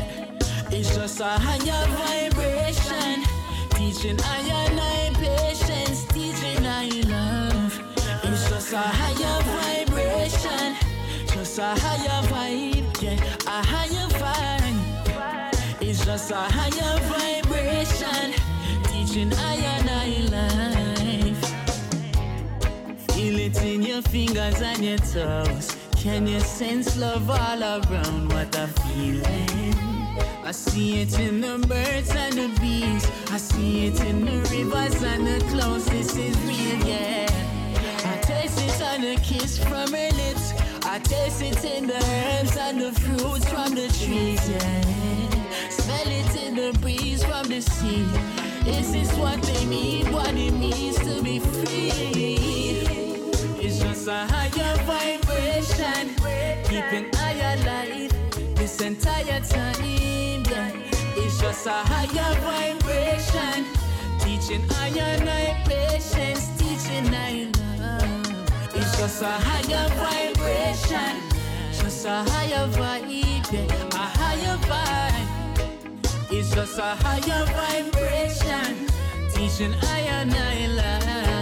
It's 0.73 0.96
just 0.96 1.20
a 1.20 1.25
higher 1.25 1.87
vibration, 1.92 3.23
teaching 3.75 4.18
I 4.25 4.40
and 4.64 4.81
I 4.81 5.11
patience, 5.12 6.07
teaching 6.07 6.64
I 6.64 6.88
love. 7.05 7.83
It's 8.25 8.49
just 8.49 8.73
a 8.73 8.79
higher 8.79 9.42
vibration, 9.53 10.77
just 11.27 11.59
a 11.59 11.75
higher 11.77 12.23
vibe, 12.29 13.03
yeah, 13.03 13.20
a 13.46 13.62
higher 13.62 14.09
vibe. 14.23 15.83
It's 15.83 16.07
just 16.07 16.31
a 16.31 16.37
higher 16.37 16.99
vibration, 17.12 18.33
teaching 18.85 19.35
I 19.35 19.55
and 19.57 19.90
I 19.90 20.31
life. 20.35 20.60
In 23.62 23.83
your 23.83 24.01
fingers 24.01 24.62
and 24.62 24.83
your 24.83 24.99
toes. 24.99 25.77
Can 25.96 26.27
you 26.27 26.40
sense 26.40 26.96
love 26.96 27.29
all 27.29 27.62
around? 27.62 28.33
What 28.33 28.57
a 28.57 28.66
feeling. 28.66 29.75
I 30.42 30.51
see 30.51 31.03
it 31.03 31.20
in 31.20 31.42
the 31.42 31.59
birds 31.68 32.11
and 32.11 32.35
the 32.35 32.49
bees. 32.59 33.07
I 33.31 33.37
see 33.37 33.88
it 33.88 34.01
in 34.01 34.25
the 34.25 34.38
rivers 34.51 35.03
and 35.03 35.27
the 35.27 35.44
clouds. 35.51 35.85
This 35.85 36.16
is 36.16 36.37
real, 36.38 36.88
yeah. 36.88 37.29
I 38.05 38.16
taste 38.23 38.61
it 38.62 38.83
on 38.83 39.03
the 39.03 39.16
kiss 39.23 39.59
from 39.59 39.92
her 39.92 40.11
lips. 40.23 40.55
I 40.87 40.99
taste 40.99 41.42
it 41.42 41.62
in 41.64 41.87
the 41.87 41.96
herbs 41.96 42.57
and 42.57 42.81
the 42.81 42.92
fruits 42.99 43.46
from 43.49 43.75
the 43.75 43.88
trees, 44.03 44.49
yeah. 44.49 45.68
Smell 45.68 46.09
it 46.09 46.35
in 46.42 46.55
the 46.57 46.79
breeze 46.81 47.23
from 47.23 47.46
the 47.46 47.61
sea. 47.61 48.07
Is 48.66 48.92
this 48.92 49.12
what 49.18 49.42
they 49.42 49.66
mean? 49.66 50.11
What 50.12 50.35
it 50.35 50.53
means 50.53 50.96
to 50.99 51.23
be 51.23 51.38
free? 51.40 52.89
It's 53.81 53.88
just 53.88 54.09
a 54.09 54.27
higher 54.29 54.77
vibration, 54.85 56.14
keeping 56.64 57.09
I 57.16 57.33
alive 57.55 58.12
this 58.55 58.79
entire 58.83 59.40
time. 59.40 60.45
It's 61.16 61.40
just 61.40 61.66
a 61.66 61.81
higher 61.88 62.35
vibration, 62.40 63.64
teaching 64.19 64.66
I 64.73 64.88
and 64.88 65.31
I 65.31 65.64
patience, 65.64 66.49
teaching 66.59 67.09
I 67.14 67.49
love. 67.81 68.77
It's 68.77 68.99
just 68.99 69.23
a 69.23 69.33
higher 69.49 69.88
vibration, 69.97 71.23
just 71.73 72.05
a 72.05 72.23
higher 72.31 72.69
vibe, 72.69 73.95
a 73.95 73.97
higher 73.97 74.59
vibe. 74.69 76.31
It's 76.31 76.55
just 76.55 76.79
a 76.79 76.97
higher 77.01 77.47
vibration, 77.47 78.87
teaching 79.33 79.75
I 79.83 80.01
and 80.01 80.35
I 80.35 80.66
love. 80.66 81.39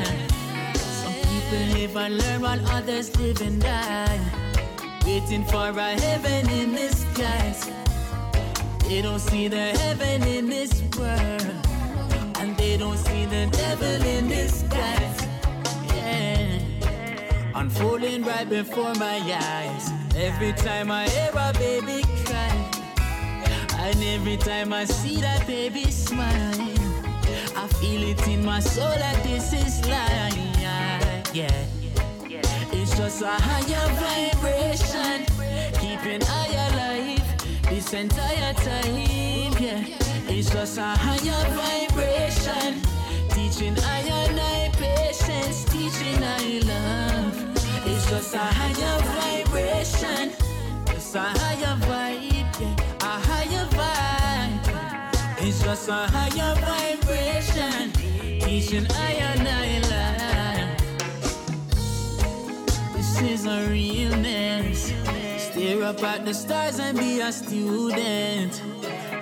Live 1.51 1.97
and 1.97 2.19
learn 2.19 2.43
while 2.43 2.69
others 2.69 3.17
live 3.19 3.41
and 3.41 3.63
die. 3.63 4.21
Waiting 5.07 5.45
for 5.47 5.71
a 5.71 5.91
heaven 5.99 6.47
in 6.51 6.75
the 6.75 6.89
skies. 6.89 7.71
They 8.87 9.01
don't 9.01 9.19
see 9.19 9.49
the 9.49 9.71
heaven 9.79 10.23
in 10.25 10.51
this 10.51 10.83
world. 10.99 11.47
And 12.39 12.55
they 12.59 12.77
don't 12.77 12.99
see 12.99 13.25
the 13.25 13.47
devil 13.51 14.03
in 14.07 14.29
disguise. 14.29 15.27
Yeah. 15.95 16.59
Unfolding 17.55 18.25
right 18.25 18.49
before 18.49 18.95
my 18.97 19.17
eyes. 19.17 19.91
Every 20.17 20.53
time 20.53 20.91
I 20.91 21.09
hear 21.09 21.31
a 21.35 21.53
baby 21.55 22.03
cry. 22.27 22.71
And 23.79 24.03
every 24.03 24.37
time 24.37 24.75
I 24.75 24.85
see 24.85 25.17
that 25.23 25.47
baby 25.47 25.91
smile. 25.91 26.61
I 27.57 27.67
feel 27.81 28.03
it 28.03 28.29
in 28.29 28.45
my 28.45 28.61
soul 28.61 28.91
that 28.91 29.23
this 29.25 29.55
is 29.55 29.87
life. 29.89 30.58
Yeah. 31.35 31.67
It's 32.73 32.97
just 32.97 33.23
a 33.23 33.29
higher 33.29 33.89
vibration, 34.01 35.27
keeping 35.75 36.23
I 36.27 36.47
alive 36.69 37.63
this 37.69 37.93
entire 37.93 38.55
time. 38.55 39.53
Yeah, 39.61 39.85
it's 40.29 40.51
just 40.51 40.79
a 40.79 40.83
higher 40.83 41.45
vibration, 41.55 42.81
teaching 43.31 43.77
I 43.79 44.01
and 44.01 44.41
I 44.41 44.71
patience, 44.75 45.65
teaching 45.67 46.23
I 46.23 46.61
love. 46.65 47.57
It's 47.87 48.09
just 48.09 48.35
a 48.35 48.39
higher 48.39 48.99
vibration, 49.03 50.33
it's 50.89 51.15
a 51.15 51.21
higher 51.21 51.77
vibe, 51.87 52.61
yeah, 52.61 52.77
a 53.01 53.21
higher 53.29 53.67
vibe. 53.77 55.43
It's 55.47 55.63
just 55.63 55.89
a 55.89 55.93
higher 55.93 56.55
vibration, 56.57 57.93
teaching 58.41 58.87
I 58.91 59.13
and 59.13 59.47
I 59.49 59.79
love. 59.81 59.88
This 63.19 63.41
is 63.41 63.47
a 63.47 63.67
realness. 63.69 64.93
Stare 65.39 65.83
up 65.83 66.03
at 66.03 66.25
the 66.25 66.33
stars 66.33 66.79
and 66.79 66.99
be 66.99 67.21
a 67.21 67.33
student. 67.33 68.63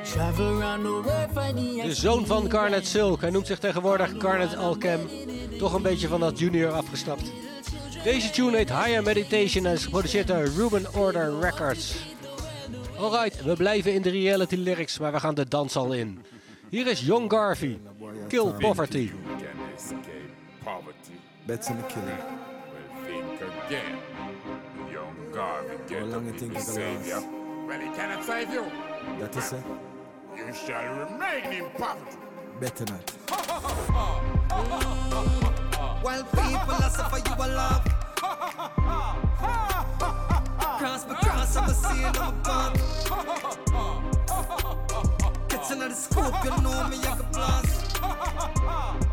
Travel 0.05 0.61
around 0.61 0.83
the 0.83 0.91
world 0.91 1.31
for 1.33 1.55
the 1.55 1.83
De 1.83 1.95
zoon 1.95 2.27
van 2.27 2.51
Garnet 2.51 2.87
Silk. 2.87 3.21
Hij 3.21 3.31
noemt 3.31 3.47
zich 3.47 3.59
tegenwoordig 3.59 4.15
Garnet 4.19 4.57
Alchem. 4.57 5.01
Toch 5.59 5.73
een 5.73 5.83
beetje 5.83 6.09
van 6.09 6.21
dat 6.21 6.39
junior 6.39 6.73
afgestapt. 6.73 7.33
Deze 8.05 8.31
tune 8.31 8.57
heet 8.57 8.69
Higher 8.69 9.03
Meditation 9.03 9.67
en 9.67 9.73
is 9.73 9.85
geproduceerd 9.85 10.27
door 10.27 10.45
Ruben 10.45 10.95
Order 10.95 11.41
Records. 11.41 11.95
Alright, 12.99 13.43
we 13.43 13.57
blijven 13.57 13.95
in 13.95 14.03
de 14.03 14.11
reality 14.11 14.57
lyrics, 14.57 14.99
maar 14.99 15.13
we 15.13 15.21
gaan 15.21 15.35
de 15.35 15.49
danshal 15.49 15.93
in. 15.93 16.25
Hier 16.71 16.87
is 16.87 17.01
Young 17.01 17.31
Garvey. 17.31 17.79
Kill 18.29 18.51
poverty. 18.59 19.11
Bets 21.47 21.69
in 21.69 21.77
the 21.77 21.87
killing. 21.87 22.46
Well, 23.69 23.81
think 23.81 23.83
again. 23.85 23.99
Young 24.93 25.17
Garvey, 25.33 25.77
get 25.89 25.99
How 26.01 26.07
long 26.07 26.25
you 26.27 26.33
in 26.33 26.39
think 26.39 26.53
the 26.53 26.59
it'll 26.61 26.75
savior. 26.75 27.15
last? 27.15 27.27
Well, 27.67 27.81
he 27.81 27.87
cannot 27.97 28.25
save 28.25 28.51
you. 28.53 28.65
That 29.19 29.37
is 29.37 29.53
it. 29.53 29.65
You 30.37 30.53
shall 30.55 30.95
remain 30.95 31.53
in 31.53 31.71
poverty. 31.71 32.17
Better 32.61 32.85
not. 32.87 33.11
While 36.03 36.25
people 36.25 36.75
are 36.75 36.91
suffer, 36.91 37.19
you 37.29 37.35
will 37.37 37.49
love. 37.49 37.85
Cross 40.79 41.07
my 41.09 41.15
cross, 41.15 41.57
I'm 41.57 41.71
a 41.71 41.75
seeing 41.75 42.05
I'm 42.05 42.17
a 42.17 42.19
bomb. 42.45 42.73
Catching 45.49 45.83
at 45.83 45.89
the 45.91 45.95
scope, 45.95 46.45
you 46.45 46.51
know 46.63 46.89
me, 46.89 46.97
I 46.99 47.01
can 47.17 47.27
blast. 47.33 47.76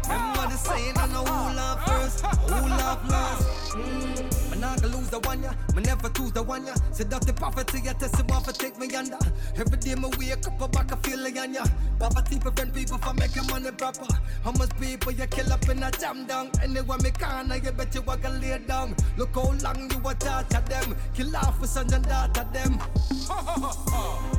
Remember 0.03 0.47
the 0.47 0.57
saying, 0.57 0.97
I 0.97 1.07
know 1.07 1.23
who 1.23 1.55
love 1.55 1.83
first, 1.85 2.25
who 2.25 2.69
love 2.69 3.09
last. 3.09 3.73
Mm. 3.73 4.51
Me 4.51 4.59
not 4.59 4.81
gonna 4.81 4.95
lose 4.95 5.09
the 5.09 5.19
one 5.19 5.41
ya, 5.41 5.51
me 5.75 5.81
never 5.83 6.09
choose 6.09 6.31
the 6.31 6.43
one 6.43 6.65
ya. 6.65 6.73
Said 6.91 7.09
that 7.09 7.25
the 7.25 7.33
poverty, 7.33 7.81
I 7.89 7.93
test 7.93 8.19
it 8.19 8.27
want 8.29 8.45
to 8.45 8.53
take 8.53 8.77
me 8.77 8.93
under. 8.95 9.17
Every 9.55 9.77
day 9.77 9.95
me 9.95 10.09
wake 10.17 10.47
up, 10.47 10.61
I 10.61 10.67
back 10.67 10.91
a 10.91 10.97
feeling 10.97 11.35
ya. 11.35 11.65
Poverty 11.99 12.39
prevent 12.39 12.73
people 12.73 12.97
from 12.97 13.15
making 13.17 13.47
money 13.47 13.71
proper. 13.71 14.05
How 14.43 14.51
much 14.51 14.77
people 14.79 15.11
you 15.11 15.25
kill 15.27 15.51
up 15.51 15.67
in 15.69 15.81
a 15.81 15.91
jam 15.91 16.25
down? 16.25 16.51
Anywhere 16.61 16.97
me 16.99 17.11
can, 17.11 17.51
you 17.63 17.71
bet 17.71 17.95
you 17.95 18.03
I 18.07 18.17
can 18.17 18.39
lay 18.41 18.59
down. 18.59 18.95
Look 19.17 19.35
how 19.35 19.53
long 19.63 19.89
you 19.89 20.13
touch 20.19 20.53
at 20.53 20.65
them. 20.67 20.95
Kill 21.13 21.35
off 21.35 21.59
with 21.59 21.69
sons 21.69 21.93
and 21.93 22.05
daughter 22.07 22.45
them. 22.53 22.79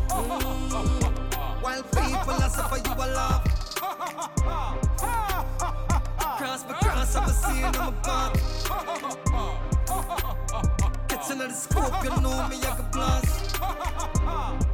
Mm. 0.09 1.21
While 1.65 1.83
people 1.83 2.43
are 2.43 2.51
suffer, 2.51 2.77
you 2.77 2.93
a 2.93 3.07
laugh. 3.17 3.43
Cross 6.37 6.65
my 6.69 6.75
cross, 6.75 7.17
I'm 7.17 7.25
a 7.25 7.33
seeing 7.33 7.65
I'm 7.65 7.95
a. 8.03 8.33
Catching 11.09 11.41
at 11.41 11.49
the 11.49 11.55
scope, 11.55 12.05
you 12.05 12.11
know 12.21 12.49
me, 12.49 12.57
I 12.61 12.77
can 12.77 12.91
blast. 12.93 14.74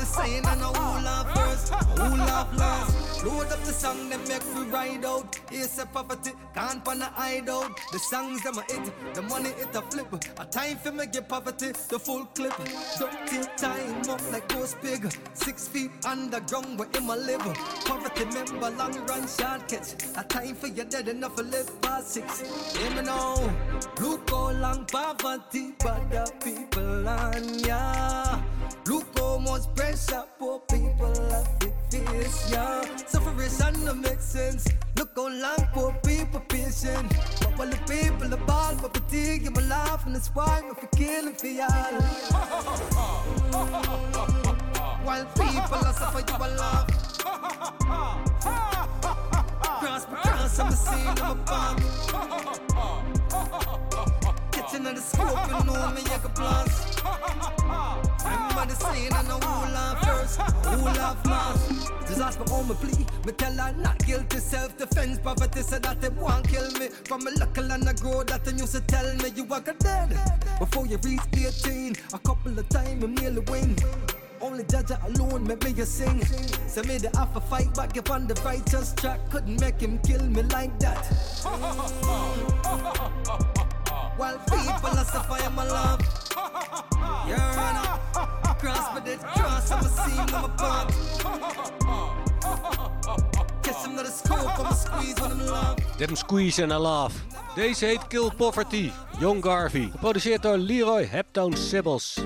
The 0.00 0.06
saying, 0.06 0.46
I 0.46 0.54
know 0.54 0.72
who 0.72 1.04
laugh 1.04 1.28
first, 1.36 1.74
who 1.74 2.16
laugh 2.16 2.48
last. 2.56 3.22
Load 3.22 3.52
up 3.52 3.60
the 3.64 3.72
song, 3.72 4.08
them 4.08 4.22
make 4.26 4.42
we 4.54 4.62
ride 4.72 5.04
out. 5.04 5.38
Here's 5.50 5.78
a 5.78 5.84
poverty, 5.84 6.30
can't 6.54 6.82
pan 6.82 7.02
a 7.02 7.04
hideout. 7.04 7.78
The 7.92 7.98
songs 7.98 8.42
them 8.42 8.56
a 8.56 8.62
hit, 8.62 8.90
the 9.12 9.20
money 9.20 9.50
it 9.50 9.76
a 9.76 9.82
flip. 9.82 10.06
A 10.38 10.44
time 10.46 10.78
for 10.78 10.90
me 10.90 11.04
get 11.04 11.28
poverty, 11.28 11.72
the 11.90 11.98
full 11.98 12.24
clip. 12.34 12.56
Don't 12.98 13.26
take 13.26 13.54
time 13.58 14.00
up 14.08 14.22
like 14.32 14.48
those 14.48 14.74
pig. 14.80 15.12
Six 15.34 15.68
feet 15.68 15.90
underground 16.06 16.78
where 16.78 16.88
in 16.96 17.06
my 17.06 17.16
liver. 17.16 17.52
Poverty 17.84 18.24
member, 18.24 18.70
long 18.70 18.96
run, 19.04 19.28
short 19.28 19.68
catch. 19.68 19.92
A 20.16 20.24
time 20.24 20.54
for 20.54 20.68
you 20.68 20.84
dead 20.84 21.08
enough 21.08 21.36
to 21.36 21.42
live 21.42 21.78
past 21.82 22.12
six. 22.12 22.74
Hear 22.74 22.90
me 22.92 23.02
now. 23.02 23.34
Look 24.00 24.30
how 24.30 24.52
long 24.52 24.86
poverty, 24.86 25.74
but 25.78 26.10
the 26.10 26.32
people 26.42 27.06
on 27.06 27.58
ya. 27.58 28.40
Look 28.86 29.18
how 29.18 29.38
much 29.38 29.72
pressure 29.90 30.24
poor 30.38 30.60
people 30.70 31.12
to 31.58 31.70
face, 31.90 32.50
yeah. 32.52 32.96
Sufferation 33.06 33.84
no 33.84 33.94
make 33.94 34.20
sense. 34.20 34.68
Look 34.96 35.10
how 35.16 35.28
long 35.28 35.66
poor 35.72 35.92
people 36.04 36.40
patient. 36.48 37.08
But 37.40 37.58
while 37.58 37.70
the 37.70 37.76
people 37.88 38.32
are 38.32 38.44
ball 38.46 38.76
for 38.76 38.90
fatigue, 38.90 39.46
I'm 39.48 39.56
alive 39.56 40.06
and 40.06 40.14
that's 40.14 40.28
why 40.28 40.62
for 40.78 40.86
killing 40.96 41.34
for 41.34 41.46
y'all. 41.48 41.68
While 45.02 45.24
people 45.24 45.86
are 45.88 45.94
suffer, 45.94 46.22
you 46.28 46.34
are 46.34 46.50
laugh. 46.60 46.86
Cross 49.80 50.06
my 50.08 50.16
cross, 50.22 50.58
I'm 50.58 50.68
a 50.68 50.76
scene, 50.76 51.08
I'm 51.08 51.30
a 51.30 51.34
bomb. 53.74 53.89
Catching 54.70 54.86
at 54.86 54.94
the 54.94 55.02
scope, 55.02 55.48
you 55.48 55.64
know 55.66 55.90
me, 55.90 56.02
I 56.04 56.18
can 56.18 56.32
blast. 56.34 57.02
Remember 58.22 58.66
the 58.66 58.74
saying, 58.78 59.12
I 59.12 59.22
know 59.22 59.38
who 59.38 59.72
laugh 59.74 59.98
first, 60.06 60.40
who 60.40 60.84
laugh 60.84 61.26
last. 61.26 61.90
Just 62.06 62.20
ask 62.20 62.38
my 62.38 62.46
own 62.52 62.68
me 62.68 62.74
plea, 62.76 63.04
me 63.26 63.32
tell 63.32 63.52
her 63.52 63.72
not 63.72 63.98
guilty, 64.06 64.38
self-defense. 64.38 65.18
Poverty 65.24 65.62
said 65.62 65.82
that 65.82 66.00
they 66.00 66.10
won't 66.10 66.46
kill 66.46 66.70
me. 66.78 66.88
From 67.04 67.26
a 67.26 67.30
local 67.32 67.72
and 67.72 67.88
I 67.88 67.94
grow 67.94 68.22
that 68.22 68.44
they 68.44 68.52
used 68.52 68.72
to 68.72 68.80
tell 68.82 69.12
me 69.16 69.30
you 69.34 69.44
are 69.50 69.60
dead. 69.60 70.16
Before 70.60 70.86
you 70.86 70.98
reach 71.02 71.20
18, 71.34 71.96
a 72.12 72.18
couple 72.20 72.56
of 72.56 72.68
times, 72.68 73.02
me 73.04 73.08
nearly 73.08 73.40
win. 73.40 73.74
Only 74.40 74.62
judge 74.64 74.92
alone 75.04 75.48
make 75.48 75.64
me 75.64 75.80
a 75.82 75.84
sing. 75.84 76.24
So 76.68 76.82
me 76.84 76.98
the 76.98 77.10
have 77.18 77.34
to 77.34 77.40
fight 77.40 77.74
back 77.74 77.96
if 77.96 78.08
on 78.08 78.28
the 78.28 78.34
righteous 78.44 78.92
track. 78.94 79.18
Couldn't 79.30 79.60
make 79.60 79.80
him 79.80 79.98
kill 79.98 80.22
me 80.22 80.42
like 80.42 80.78
that. 80.78 81.08
While 84.20 84.38
people 84.38 84.98
are 84.98 85.04
suffering 85.06 85.54
my 85.54 85.64
love. 85.66 85.98
You're 87.26 87.38
runner. 87.38 87.98
Cross 88.58 88.92
my 88.92 89.00
dead 89.00 89.18
cross, 89.18 89.70
I'm 89.70 89.80
a 89.80 89.88
seam, 89.88 90.34
I'm 90.36 90.44
a 90.44 90.48
part. 90.60 90.92
Kiss 93.62 93.86
him 93.86 93.96
to 93.96 94.02
the 94.02 94.10
scope, 94.10 94.58
I'm 94.58 94.66
a 94.66 94.74
squeeze 94.74 95.18
when 95.22 95.30
I'm 95.32 95.46
long. 95.46 95.78
Dem 95.96 96.16
Squeeze 96.16 96.62
en 96.62 96.70
I 96.70 96.76
Love. 96.76 97.14
Deze 97.54 97.86
heet 97.86 98.06
Kill 98.08 98.30
Poverty, 98.36 98.92
Young 99.18 99.42
Garvey. 99.42 99.88
Geproduceerd 99.90 100.42
door 100.42 100.58
Leroy 100.58 101.04
Heptown 101.04 101.56
Sibbles. 101.56 102.18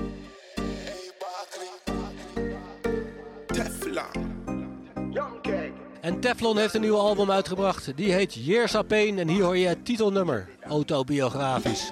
En 6.05 6.19
Teflon 6.19 6.57
heeft 6.57 6.73
een 6.73 6.81
nieuw 6.81 6.97
album 6.97 7.31
uitgebracht. 7.31 7.91
Die 7.95 8.13
heet 8.13 8.33
Years 8.33 8.75
of 8.75 8.87
Pain 8.87 9.19
en 9.19 9.27
hier 9.27 9.43
hoor 9.43 9.57
je 9.57 9.67
het 9.67 9.85
titelnummer. 9.85 10.49
Autobiografisch. 10.67 11.91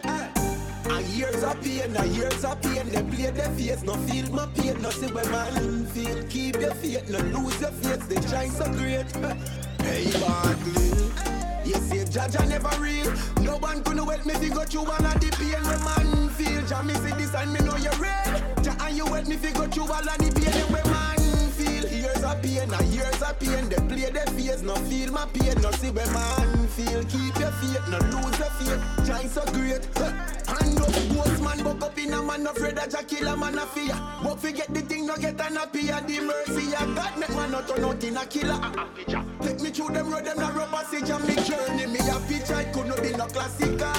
Years 1.16 1.44
of 1.44 1.60
pain, 1.60 1.98
a 1.98 2.06
years 2.06 2.44
of 2.44 2.60
pain. 2.60 2.90
They 2.90 3.04
play 3.04 3.32
their 3.32 3.52
face, 3.58 3.84
no 3.84 3.94
feel 4.08 4.32
my 4.32 4.48
pain. 4.54 4.82
No 4.82 4.90
see 4.90 5.14
where 5.14 5.30
man 5.30 5.88
feel. 5.94 6.24
Keep 6.28 6.60
your 6.60 6.76
faith, 6.76 7.10
no 7.10 7.18
lose 7.18 7.60
your 7.60 7.72
faith. 7.82 8.08
They 8.08 8.22
shine 8.30 8.52
so 8.52 8.72
great. 8.72 9.12
Hey 9.82 10.12
Barkley 10.20 10.92
You 11.66 11.80
say 11.88 12.06
Jaja 12.06 12.48
never 12.48 12.82
real. 12.82 13.12
No 13.42 13.58
one 13.58 13.82
gonna 13.82 14.06
help 14.06 14.26
me 14.26 14.34
figure 14.34 14.66
through 14.66 14.92
all 14.92 15.06
of 15.06 15.20
the 15.20 15.30
pain 15.38 15.64
Where 15.64 15.80
man 15.80 16.30
feel. 16.30 16.66
Jah 16.68 16.84
me 16.84 16.94
see 16.94 17.16
this 17.18 17.34
and 17.34 17.54
me 17.54 17.60
know 17.60 17.78
you're 17.78 18.00
real. 18.00 18.64
Jah 18.64 18.76
and 18.86 18.98
you 18.98 19.06
help 19.06 19.28
me 19.28 19.38
figure 19.38 19.68
through 19.68 19.92
all 19.92 20.10
of 20.10 20.18
the 20.18 20.32
pain 20.40 20.93
Of 22.24 22.42
pain, 22.42 22.74
a 22.74 22.84
years 22.86 23.22
of 23.22 23.38
pain 23.40 23.68
They 23.70 23.76
play 23.76 24.10
their 24.10 24.26
face, 24.28 24.62
no 24.62 24.76
feel 24.76 25.12
my 25.12 25.26
pain 25.34 25.62
No 25.62 25.72
see 25.72 25.92
where 25.92 26.08
man 26.12 26.68
feel 26.70 27.04
Keep 27.04 27.40
your 27.40 27.52
faith, 27.52 27.88
no 27.90 27.98
lose 28.00 28.40
your 28.40 28.50
faith 28.58 29.06
Shine 29.06 29.30
so 29.30 29.44
great 29.52 29.84
Hand 30.48 30.80
up, 30.80 30.94
ghost 31.14 31.42
man, 31.44 31.64
buck 31.64 31.84
up 31.84 31.98
in 31.98 32.14
a 32.14 32.22
man 32.24 32.44
no 32.44 32.52
afraid 32.52 32.76
that 32.76 32.92
Jah 32.92 33.04
kill 33.04 33.28
a 33.28 33.36
man 33.36 33.58
a 33.58 33.66
fear. 33.68 33.96
But 34.24 34.40
forget 34.40 34.74
the 34.74 34.82
thing, 34.82 35.08
no 35.08 35.16
get 35.16 35.40
an 35.42 35.58
appear. 35.58 36.00
The 36.02 36.22
mercy 36.22 36.76
of 36.76 36.96
God 36.96 37.18
make 37.18 37.30
man 37.30 37.52
not 37.52 37.68
turn 37.68 37.84
out 37.84 38.04
in 38.04 38.18
a 38.18 38.26
killer. 38.26 38.60
Take 39.42 39.62
me 39.62 39.70
through 39.72 39.90
them 39.90 40.12
road, 40.12 40.26
them 40.26 40.38
no 40.38 40.52
rubber 40.52 40.72
passage 40.72 41.10
and 41.10 41.28
me 41.28 41.36
journey. 41.36 41.88
Me 41.88 42.00
a 42.00 42.20
picture, 42.28 42.60
it 42.60 42.74
could 42.74 42.88
not 42.88 43.02
be 43.02 43.12
no 43.12 43.26
classical. 43.28 43.94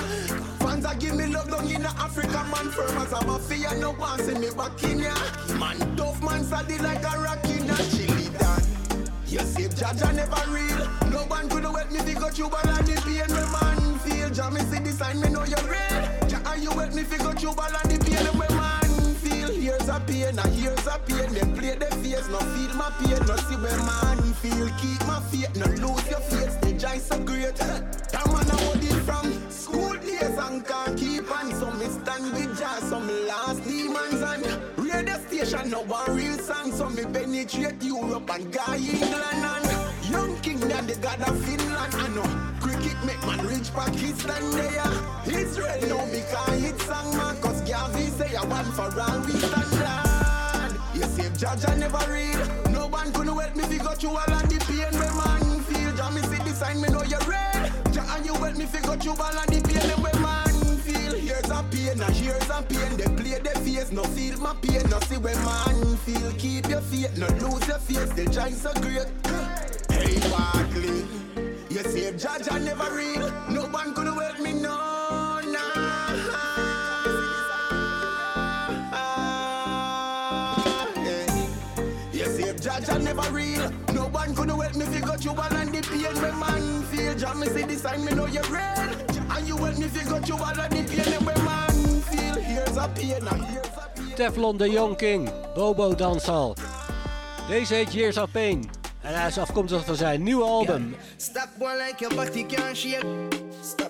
Fans 0.60 0.84
a 0.84 0.94
give 0.96 1.16
me 1.16 1.26
love 1.26 1.50
down 1.50 1.68
in 1.68 1.84
a 1.84 1.88
Africa, 1.88 2.44
man 2.50 2.70
firm 2.70 2.98
as 2.98 3.12
a 3.12 3.26
mafia. 3.26 3.74
No 3.78 3.92
one 3.92 4.18
see 4.20 4.34
me 4.38 4.50
back 4.50 4.82
in 4.84 5.00
ya. 5.00 5.14
Man 5.58 5.78
tough, 5.96 6.22
man 6.22 6.44
solid 6.44 6.80
like 6.80 7.02
a 7.02 7.20
rock 7.20 7.44
in 7.44 7.70
a 7.70 7.76
chili 7.90 8.13
dan. 8.44 8.62
You 9.26 9.40
see, 9.40 9.68
Jaja 9.68 10.14
never 10.14 10.44
real. 10.52 10.83
No 11.11 11.20
one 11.26 11.48
could 11.48 11.64
help 11.64 11.90
me 11.90 11.98
figure 11.98 12.30
through 12.30 12.52
all 12.52 12.68
of 12.68 12.87
the 12.87 12.94
pain 13.04 13.30
when 13.35 13.48
man 13.57 13.98
feel. 14.04 14.30
Jah 14.30 14.50
me 14.50 14.61
see 14.70 14.80
the 14.85 14.92
sign, 14.92 15.20
me 15.20 15.28
know 15.30 15.44
you're 15.44 15.66
real. 15.66 16.02
Jah 16.28 16.40
and 16.50 16.62
you 16.62 16.70
help 16.70 16.92
me 16.94 17.02
figure 17.02 17.33
through 17.33 17.57
all 17.57 17.74
of 17.80 17.85
the 17.90 17.96
pain 18.04 18.28
when 18.38 18.52
man 18.61 19.14
feel. 19.24 19.50
Here's 19.50 19.88
a 19.88 19.98
pain, 20.07 20.38
a 20.38 20.46
here's 20.48 20.87
a 20.87 20.96
pain. 21.07 21.33
Them 21.35 21.50
play 21.57 21.74
the 21.76 21.90
face, 22.02 22.28
no 22.28 22.38
feel 22.52 22.72
my 22.76 22.88
pain. 23.00 23.20
No 23.26 23.35
see 23.48 23.59
where 23.64 23.83
man 23.88 24.22
feel. 24.42 24.68
Keep 24.80 25.00
my 25.09 25.18
faith, 25.30 25.57
no 25.57 25.66
lose 25.83 26.07
your 26.12 26.22
faith. 26.30 26.61
The 26.61 26.72
joy 26.83 26.98
so 26.98 27.18
great. 27.24 27.57
That 27.57 28.26
man 28.30 28.50
I 28.50 28.57
hold 28.62 28.85
it 28.85 29.00
from 29.09 29.26
school 29.50 29.94
days 30.04 30.37
and 30.46 30.64
can't 30.66 30.96
keep 30.96 31.30
on. 31.30 31.50
So 31.59 31.70
me 31.72 31.87
stand 31.87 32.33
with 32.35 32.59
Jah, 32.59 32.78
so 32.88 33.00
me 33.00 33.14
last 33.26 33.64
demons 33.64 34.22
and 34.30 34.73
station. 35.34 35.70
No 35.70 35.82
one 35.82 36.16
real 36.16 36.38
song, 36.38 36.72
so 36.72 36.88
me 36.90 37.04
penetrate 37.04 37.82
Europe 37.82 38.30
and 38.34 38.52
guy 38.52 38.76
England 38.76 39.44
and 39.52 40.10
young 40.10 40.36
king 40.40 40.60
that 40.60 40.86
the 40.86 40.94
god 40.96 41.20
of 41.22 41.44
Finland. 41.44 41.94
I 41.94 42.08
know 42.14 42.28
cricket 42.60 42.98
make 43.04 43.20
man 43.26 43.46
reach 43.46 43.72
Pakistan 43.74 44.50
there. 44.52 45.40
Israel 45.40 45.80
no 45.88 45.98
because 46.06 46.64
it's 46.64 46.84
song 46.84 47.16
Marcus 47.16 47.60
Garvey 47.68 48.06
say 48.18 48.36
I 48.36 48.44
want 48.44 48.68
for 48.74 49.00
all 49.00 49.20
we 49.20 49.32
stand. 49.32 50.78
You 50.94 51.02
see, 51.14 51.28
I 51.44 51.74
never 51.76 52.04
read 52.12 52.38
No 52.70 52.86
one 52.86 53.12
could 53.12 53.26
help 53.26 53.56
me 53.56 53.62
figure 53.64 53.96
through 53.98 54.10
all 54.10 54.32
of 54.38 54.48
the 54.48 54.58
pain 54.68 54.94
where 55.00 55.14
man 55.18 55.60
feel. 55.64 55.96
Jah 55.96 56.10
me 56.10 56.22
see 56.22 56.42
the 56.46 56.54
sign, 56.54 56.80
me 56.80 56.88
know 56.88 57.02
you're 57.02 57.26
real. 57.26 57.92
Jah 57.92 58.06
and 58.14 58.26
you 58.26 58.34
help 58.34 58.56
me 58.56 58.66
figure 58.66 58.96
through 58.96 59.18
all 59.24 59.38
of 59.42 59.46
the 59.46 59.60
pain 59.66 60.02
where 60.02 60.23
pain, 61.94 62.02
a 62.02 62.12
here's 62.12 62.50
a 62.50 62.62
pain. 62.62 62.96
They 62.96 63.22
play 63.22 63.38
their 63.40 63.54
face, 63.62 63.92
no 63.92 64.02
feel 64.04 64.38
my 64.38 64.54
pain. 64.62 64.88
No 64.88 65.00
see 65.00 65.16
where 65.16 65.35
man 65.37 65.96
feel. 65.98 66.33
Keep 66.33 66.68
your 66.68 66.80
faith, 66.80 67.16
no 67.16 67.26
lose 67.38 67.66
your 67.66 67.78
face. 67.78 68.11
The 68.12 68.26
joy 68.26 68.50
so 68.50 68.72
great. 68.80 69.07
Hey 69.90 70.18
Barkley, 70.30 71.04
you 71.70 71.83
see 71.90 72.11
Jaja 72.12 72.62
never 72.62 72.94
real. 72.94 73.30
No 73.50 73.66
one 73.66 73.94
could 73.94 74.07
help 74.07 74.40
me, 74.40 74.52
no, 74.54 75.40
nah. 75.46 75.70
Hey. 80.94 81.48
You 82.12 82.24
see 82.26 82.52
Jaja 82.64 83.02
never 83.02 83.30
real. 83.33 83.70
No 83.92 84.09
one 84.09 84.35
could 84.35 84.50
help 84.50 84.74
me 84.74 84.85
figure 84.87 85.16
you 85.20 85.30
all 85.30 85.40
and 85.40 85.72
the 85.74 85.83
pain 85.83 86.22
when 86.22 86.38
man 86.38 86.83
feel. 86.85 87.14
Jah 87.14 87.35
me 87.35 87.46
see 87.48 87.62
the 87.62 87.76
sign, 87.76 88.04
me 88.04 88.12
know 88.12 88.26
you're 88.26 88.42
real. 88.44 88.61
And 89.37 89.48
you 89.48 89.57
help 89.57 89.78
me 89.78 89.88
figure 89.88 90.20
you 90.26 90.37
all 90.37 90.61
and 90.61 90.72
the 90.72 90.83
pain 91.02 91.24
when 91.24 91.44
man 91.44 91.73
feel. 92.16 92.35
Here's 92.42 92.77
a 92.77 92.88
pain, 92.88 93.29
Teflon 94.14 94.57
de 94.57 94.70
Young 94.70 94.96
King, 94.96 95.31
Bobo 95.55 95.94
Danshal. 95.94 96.57
Deze 97.48 97.74
heet 97.74 97.92
Years 97.92 98.18
of 98.18 98.31
Pain. 98.31 98.70
En 99.00 99.14
hij 99.14 99.29
is 99.29 99.38
afkomstig 99.38 99.85
van 99.85 99.96
zijn 99.96 100.22
nieuwe 100.22 100.44
album. 100.44 100.96
Stop 101.16 101.48
one 101.59 101.77
like 101.77 101.94
your 101.98 102.14
body 102.14 102.46
can't 102.46 102.77
shake. 102.77 103.07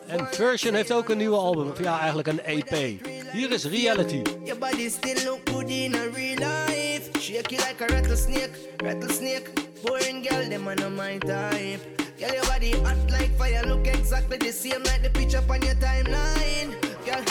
En 0.06 0.26
Version 0.30 0.74
heeft 0.74 0.92
ook 0.92 1.08
een 1.08 1.16
nieuwe 1.16 1.36
album, 1.36 1.70
of 1.70 1.78
ja, 1.78 1.98
eigenlijk 1.98 2.28
een 2.28 2.42
EP. 2.42 3.00
Hier 3.32 3.52
is 3.52 3.64
Reality. 3.64 4.22
Your 4.44 4.58
body 4.58 4.88
still 4.88 5.24
look 5.24 5.40
good 5.50 5.68
in 5.68 5.94
a 5.94 5.98
real 6.14 6.36
life. 6.36 7.10
Shake 7.20 7.54
you 7.54 7.62
like 7.68 7.82
a 7.82 7.86
rattlesnake, 7.86 8.50
rattlesnake. 8.76 9.50
Boring 9.82 10.26
girl, 10.28 10.48
them 10.48 10.68
are 10.68 10.74
not 10.74 10.90
my 10.90 11.18
type. 11.18 11.80
Girl, 12.18 12.32
your 12.32 12.46
body 12.46 12.70
hot 12.70 13.10
like 13.10 13.36
fire, 13.38 13.66
look 13.66 13.86
exactly 13.86 14.38
the 14.38 14.52
same 14.52 14.82
like 14.82 15.02
the 15.02 15.10
picture 15.10 15.42
on 15.50 15.62
your 15.62 15.74
timeline. 15.74 16.70
Girl, 17.04 17.22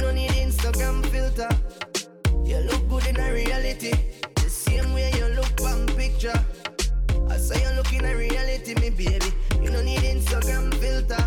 you 0.00 0.06
don't 0.06 0.14
need 0.14 0.30
Instagram 0.30 1.04
filter. 1.10 1.48
You 2.42 2.56
look 2.60 2.88
good 2.88 3.06
in 3.06 3.20
a 3.20 3.32
reality, 3.34 3.92
the 4.34 4.48
same 4.48 4.94
way 4.94 5.12
you 5.14 5.26
look 5.26 5.60
on 5.60 5.86
picture. 5.88 6.42
I 7.28 7.36
say 7.36 7.62
you 7.62 7.76
look 7.76 7.92
in 7.92 8.06
a 8.06 8.16
reality, 8.16 8.74
me 8.76 8.88
baby. 8.88 9.26
You 9.60 9.70
don't 9.70 9.84
need 9.84 10.00
Instagram 10.00 10.72
filter. 10.76 11.22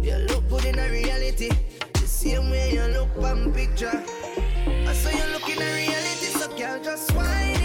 You 0.00 0.18
look 0.28 0.48
good 0.48 0.66
in 0.66 0.78
a 0.78 0.88
reality, 0.88 1.50
the 1.94 2.06
same 2.06 2.48
way 2.50 2.72
you 2.72 2.84
look 2.96 3.10
on 3.24 3.52
picture. 3.52 4.04
I 4.86 4.92
say 4.92 5.16
you 5.18 5.32
look 5.32 5.48
in 5.48 5.60
a 5.60 5.74
reality, 5.74 6.26
so 6.38 6.46
girl, 6.56 6.80
just 6.84 7.12
wine 7.16 7.59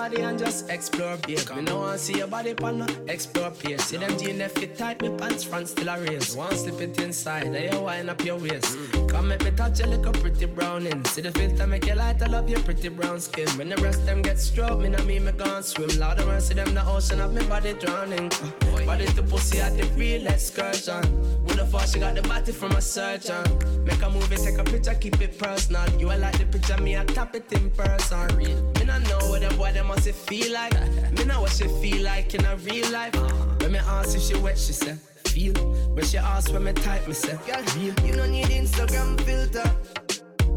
body 0.00 0.22
and 0.22 0.38
just 0.38 0.70
explore, 0.70 1.16
babe. 1.26 1.46
Me 1.54 1.62
no 1.62 1.76
want 1.80 2.00
see 2.00 2.16
your 2.16 2.26
body 2.26 2.54
pan 2.54 2.78
no 2.78 2.86
explore, 3.06 3.50
page. 3.50 3.80
See 3.80 3.98
them 3.98 4.16
jeans 4.18 4.38
that 4.38 4.52
fit 4.52 4.78
tight, 4.78 5.02
me 5.02 5.10
pants 5.18 5.44
front 5.44 5.68
still 5.68 5.90
a 5.90 6.00
race. 6.00 6.34
Want 6.34 6.54
slip 6.54 6.80
it 6.80 6.98
inside, 7.02 7.52
then 7.52 7.70
you 7.70 7.80
wind 7.82 8.08
up 8.08 8.24
your 8.24 8.38
waist. 8.38 8.78
Come 9.10 9.28
make 9.28 9.44
me 9.44 9.50
touch 9.50 9.78
your 9.78 9.88
little 9.88 10.14
pretty 10.14 10.46
browning. 10.46 11.04
See 11.04 11.20
the 11.20 11.32
filter 11.32 11.66
make 11.66 11.86
you 11.86 11.94
light, 11.94 12.22
I 12.22 12.26
love 12.26 12.48
your 12.48 12.60
pretty 12.60 12.88
brown 12.88 13.20
skin. 13.20 13.48
When 13.58 13.68
the 13.68 13.76
rest 13.76 14.06
them 14.06 14.22
get 14.22 14.38
stroked, 14.38 14.80
me 14.80 14.88
no 14.88 15.04
mean 15.04 15.26
me 15.26 15.32
gone 15.32 15.62
swim. 15.62 15.90
Lord 15.98 16.18
of 16.18 16.26
mercy, 16.28 16.54
them 16.54 16.72
the 16.72 16.82
ocean 16.86 17.20
of 17.20 17.34
me 17.34 17.44
body 17.44 17.74
drowning. 17.74 18.30
Body 18.86 19.04
to 19.04 19.22
pussy 19.22 19.60
at 19.60 19.76
the 19.76 19.84
real 19.98 20.26
excursion. 20.28 21.02
With 21.44 21.58
the 21.58 21.66
force, 21.66 21.92
she 21.92 22.00
got 22.00 22.14
the 22.14 22.22
body 22.22 22.52
from 22.52 22.72
a 22.72 22.80
surgeon. 22.80 23.44
Make 23.84 24.00
a 24.00 24.08
movie, 24.08 24.36
take 24.36 24.56
a 24.56 24.64
picture, 24.64 24.94
keep 24.94 25.20
it 25.20 25.38
personal. 25.38 25.86
You 26.00 26.08
are 26.08 26.16
like 26.16 26.38
the 26.38 26.46
picture, 26.46 26.78
me 26.78 26.96
I 26.96 27.04
tap 27.04 27.34
it 27.34 27.52
in 27.52 27.70
person. 27.72 28.26
Real. 28.38 28.79
Not 28.90 29.02
know 29.08 29.30
what 29.30 29.40
them 29.40 29.56
boy 29.56 29.70
them 29.70 29.86
must 29.86 30.08
it 30.08 30.16
feel 30.16 30.52
like. 30.52 30.74
Me 31.16 31.24
know 31.24 31.42
what 31.42 31.52
she 31.52 31.68
feel 31.80 32.02
like 32.02 32.34
in 32.34 32.44
a 32.44 32.56
real 32.56 32.90
life. 32.90 33.14
When 33.60 33.70
me 33.70 33.78
ask 33.78 34.16
if 34.16 34.22
she 34.22 34.36
wet, 34.38 34.58
she 34.58 34.72
say 34.72 34.96
feel. 35.26 35.54
When 35.94 36.04
she 36.04 36.18
ask 36.18 36.52
when 36.52 36.64
me 36.64 36.72
type, 36.72 37.06
me 37.06 37.14
say 37.14 37.38
Girl, 37.46 37.62
you 37.78 37.92
don't 38.16 38.32
need 38.32 38.46
Instagram 38.46 39.20
filter. 39.20 39.70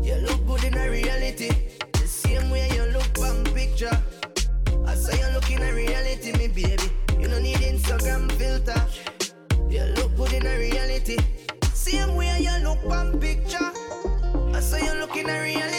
You 0.01 0.15
look 0.25 0.47
good 0.47 0.63
in 0.63 0.75
a 0.75 0.89
reality, 0.89 1.51
the 1.91 2.07
same 2.07 2.49
way 2.49 2.67
you 2.73 2.85
look 2.85 3.19
on 3.19 3.43
picture. 3.53 3.95
I 4.87 4.95
say 4.95 5.15
you 5.21 5.31
look 5.35 5.51
in 5.51 5.61
a 5.61 5.71
reality, 5.71 6.31
me 6.31 6.47
baby. 6.47 6.89
You 7.19 7.27
don't 7.27 7.43
need 7.43 7.57
Instagram 7.57 8.31
filter. 8.31 8.81
You 9.69 9.83
look 9.93 10.15
good 10.17 10.33
in 10.33 10.47
a 10.47 10.57
reality, 10.57 11.17
same 11.71 12.15
way 12.15 12.35
you 12.41 12.63
look 12.67 12.83
on 12.85 13.19
picture. 13.19 13.69
I 14.55 14.59
say 14.59 14.83
you 14.85 14.99
look 14.99 15.15
in 15.15 15.29
a 15.29 15.39
reality, 15.39 15.72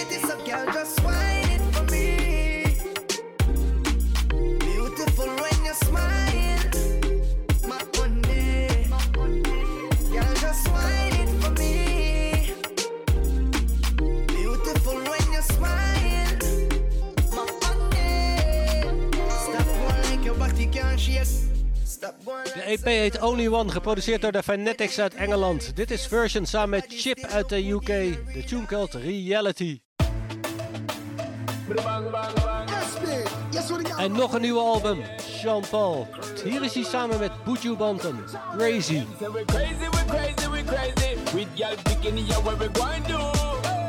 EP 22.64 22.84
heet 22.84 23.20
Only 23.20 23.48
One, 23.48 23.70
geproduceerd 23.70 24.20
door 24.20 24.32
de 24.32 24.42
Fanatics 24.42 24.98
uit 24.98 25.14
Engeland. 25.14 25.76
Dit 25.76 25.90
is 25.90 26.06
version 26.06 26.46
samen 26.46 26.70
met 26.70 26.86
Chip 26.88 27.24
uit 27.24 27.48
de 27.48 27.68
UK. 27.68 27.86
De 27.86 28.44
tune 28.46 28.66
called 28.66 28.94
Reality. 28.94 29.80
En 33.96 34.12
nog 34.12 34.32
een 34.32 34.40
nieuwe 34.40 34.60
album, 34.60 35.02
Sean 35.40 35.64
Paul. 35.70 36.08
Hier 36.44 36.62
is 36.62 36.74
hij 36.74 36.82
samen 36.82 37.18
met 37.18 37.32
Buju 37.44 37.76
Banton, 37.76 38.18
Crazy. 38.58 39.02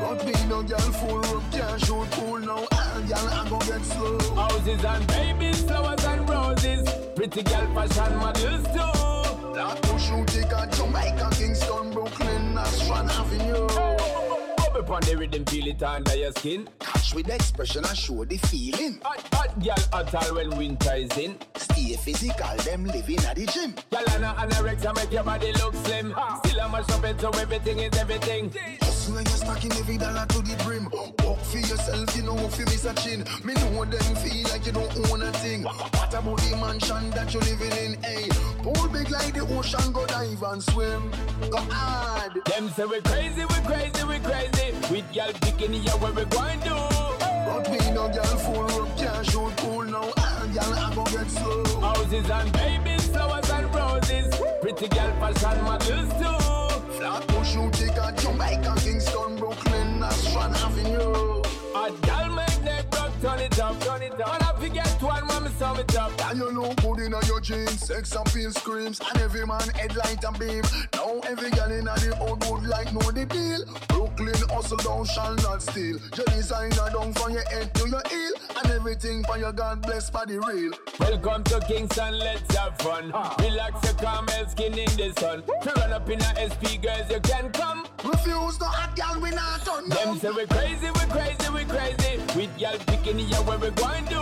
But 0.06 0.24
me 0.24 0.34
no 0.48 0.62
girl 0.62 0.91
full 1.02 1.18
room 1.18 1.44
can't 1.52 1.84
shoot 1.84 2.08
pool 2.12 2.38
now. 2.38 2.68
Ah, 2.72 3.02
girl 3.08 3.28
I 3.28 3.50
go 3.50 3.58
get 3.62 3.84
slow. 3.84 4.20
Houses 4.36 4.86
and 4.86 5.08
babies, 5.08 5.63
flowers 5.63 6.06
and 6.06 6.30
roses. 6.30 6.88
Pretty 7.15 7.41
girl 7.41 7.65
fashion 7.74 8.15
models 8.18 8.65
too. 8.68 9.54
Black 9.54 9.82
to 9.82 9.98
shoot 9.98 10.36
it 10.36 10.54
at 10.54 10.72
Jamaica, 10.74 11.30
Kingston, 11.34 11.89
Brooklyn, 11.89 12.54
Nashville 12.54 13.10
Avenue. 13.18 14.35
Up 14.86 14.91
upon 14.91 15.02
the 15.10 15.17
rhythm, 15.17 15.43
feel 15.45 15.65
it 15.65 15.82
under 15.82 16.15
your 16.15 16.32
skin. 16.34 16.69
Catch 16.80 17.15
with 17.15 17.26
the 17.26 17.34
expression 17.34 17.84
and 17.84 17.98
show 17.98 18.24
the 18.24 18.38
feeling. 18.38 19.00
Hot, 19.02 19.28
hot 19.34 19.60
girl, 19.60 19.76
hot 19.91 20.13
all 20.13 20.36
when 20.36 20.56
winter 20.56 20.93
is 20.93 21.17
in. 21.17 21.36
Stay 21.56 21.95
physical, 21.95 22.56
them 22.58 22.86
living 22.86 23.17
at 23.26 23.36
the 23.36 23.48
gym. 23.48 23.74
Girl, 23.89 24.04
and 24.10 24.52
anorexia 24.52 24.95
make 24.95 25.12
your 25.12 25.24
body 25.24 25.52
look 25.54 25.74
slim. 25.74 26.13
Still 26.43 26.62
I'm 26.62 26.76
a 26.76 26.86
shopping, 26.88 27.17
so 27.17 27.30
everything 27.32 27.80
is 27.80 27.98
everything. 27.98 28.52
Hustle 28.80 29.17
and 29.17 29.28
you're 29.28 29.38
stacking 29.38 29.71
every 29.71 29.98
dollar 29.98 30.24
to 30.28 30.41
the 30.43 30.63
brim. 30.63 30.88
Walk 30.91 31.39
for 31.39 31.58
yourself, 31.58 32.15
you 32.15 32.21
know 32.21 32.38
if 32.38 32.60
you 32.60 32.65
miss 32.65 32.86
a 32.86 32.93
chin. 32.93 33.26
Me 33.43 33.56
know 33.56 33.86
them 33.86 34.15
feel 34.17 34.43
like 34.50 34.67
you 34.67 34.71
don't 34.71 35.10
own 35.10 35.24
a 35.24 35.32
thing. 35.32 35.63
What 35.63 36.13
about 36.13 36.38
the 36.38 36.58
mansion 36.62 37.10
that 37.10 37.34
you're 37.34 37.41
living 37.41 37.71
in? 37.71 38.04
Hey, 38.04 38.30
pool 38.62 38.88
big 38.89 39.10
like 39.10 39.34
the 39.34 39.48
ocean, 39.58 39.91
go 39.93 40.06
dive 40.06 40.43
and 40.43 40.62
swim. 40.62 41.12
Go 41.50 41.58
hard. 41.58 42.39
Them 42.45 42.69
say 42.69 42.86
we 42.86 43.02
crazy, 43.02 43.45
we 43.45 43.56
crazy, 43.65 44.04
we 44.04 44.19
crazy. 44.19 44.85
With 44.91 45.15
y'all 45.15 45.34
picking 45.41 45.74
here 45.74 45.98
what 45.98 46.15
we 46.15 46.26
going 46.26 46.60
do. 46.60 46.76
But 47.19 47.71
me 47.71 47.80
no 47.91 48.08
girl 48.08 48.38
full 48.45 48.63
room 48.67 48.89
can't 48.95 49.26
shoot 49.26 49.56
pool 49.58 49.84
now. 49.84 50.13
Ah, 50.15 50.45
girl 50.54 50.74
I 50.74 50.93
go 50.93 51.04
get 51.06 51.28
slow. 51.28 51.82
Houses 51.82 52.30
and 52.30 52.54
babies, 52.54 53.08
flowers 53.08 53.50
and 53.50 53.74
roses. 53.74 54.32
Pretty 54.62 54.88
girl 54.88 55.12
fashion 55.19 55.63
models 55.63 56.10
too. 56.21 56.93
Flat 56.98 57.28
to 57.28 57.43
shoot 57.43 57.82
it 57.82 57.98
at 57.98 58.17
Jamaica, 58.19 58.76
Kingston, 58.78 59.38
Brooklyn, 59.38 60.00
Nashville 60.00 60.56
Avenue. 60.63 61.41
A 61.74 61.91
girl 62.06 62.36
make 62.36 62.63
neck 62.63 62.89
broke, 62.91 63.21
turn 63.21 63.39
it 63.39 63.60
up, 63.60 63.80
turn 63.82 64.04
it 64.04 64.21
up. 64.21 64.45
And 65.56 65.63
I 65.63 65.76
forget 65.76 65.76
one 65.76 65.76
when 65.76 65.76
me 65.76 65.80
sum 65.80 65.80
it 65.80 65.96
up. 65.98 66.30
And 66.30 66.39
you 66.39 66.52
look 66.52 66.76
good 66.82 67.00
in 67.00 67.13
your 67.28 67.39
jeans, 67.41 67.88
sex 67.88 68.15
appeal 68.15 68.52
screams, 68.52 69.00
and 69.00 69.22
every 69.22 69.46
man 69.46 69.68
headlight 69.76 70.24
and 70.24 70.39
beam. 70.39 70.63
Now 70.94 71.20
every 71.28 71.50
girl 71.52 71.72
in 71.72 71.86
the 71.86 72.18
old 72.20 72.46
wood 72.50 72.68
like 72.68 72.94
know 72.94 73.12
the 73.12 73.26
deal. 73.26 73.65
Brooklyn 73.88 74.50
hustle 74.50 74.78
down 74.78 75.06
shall 75.06 75.36
not 75.36 75.62
steal. 75.62 75.98
Your 76.15 76.26
designer 76.28 76.89
down 76.94 77.13
from 77.13 77.34
your 77.34 77.48
head 77.50 77.74
to 77.76 77.89
your 77.89 78.02
heel, 78.10 78.34
and 78.58 78.72
everything 78.72 79.24
for 79.24 79.38
your 79.38 79.54
God 79.54 79.82
bless 79.82 80.10
by 80.10 80.26
the 80.26 80.39
real. 80.39 80.74
Welcome 81.00 81.44
to 81.46 81.60
Kingston, 81.68 82.20
let's 82.20 82.56
have 82.56 82.78
fun. 82.78 83.13
Relax 83.39 83.84
your 83.84 83.94
caramel 83.96 84.48
skin 84.50 84.78
in 84.78 84.91
the 84.98 85.13
sun. 85.20 85.44
To 85.62 85.72
run 85.78 85.94
up 85.94 86.10
in 86.10 86.22
a 86.22 86.50
SP, 86.50 86.82
girls, 86.82 87.10
you 87.10 87.20
can 87.22 87.52
come. 87.52 87.86
Refuse 88.04 88.60
no 88.60 88.68
hot 88.68 88.96
girl, 88.96 89.22
we 89.22 89.32
not 89.32 89.65
turn 89.65 89.89
Them 89.89 90.18
say 90.20 90.32
we 90.32 90.46
crazy, 90.46 90.88
we 90.91 91.06
crazy, 91.10 91.50
we 91.50 91.63
crazy. 91.65 92.20
With 92.36 92.60
y'all 92.60 92.78
picking 92.86 93.20
here 93.20 93.41
what 93.44 93.60
we 93.62 93.70
going 93.72 94.06
do. 94.06 94.22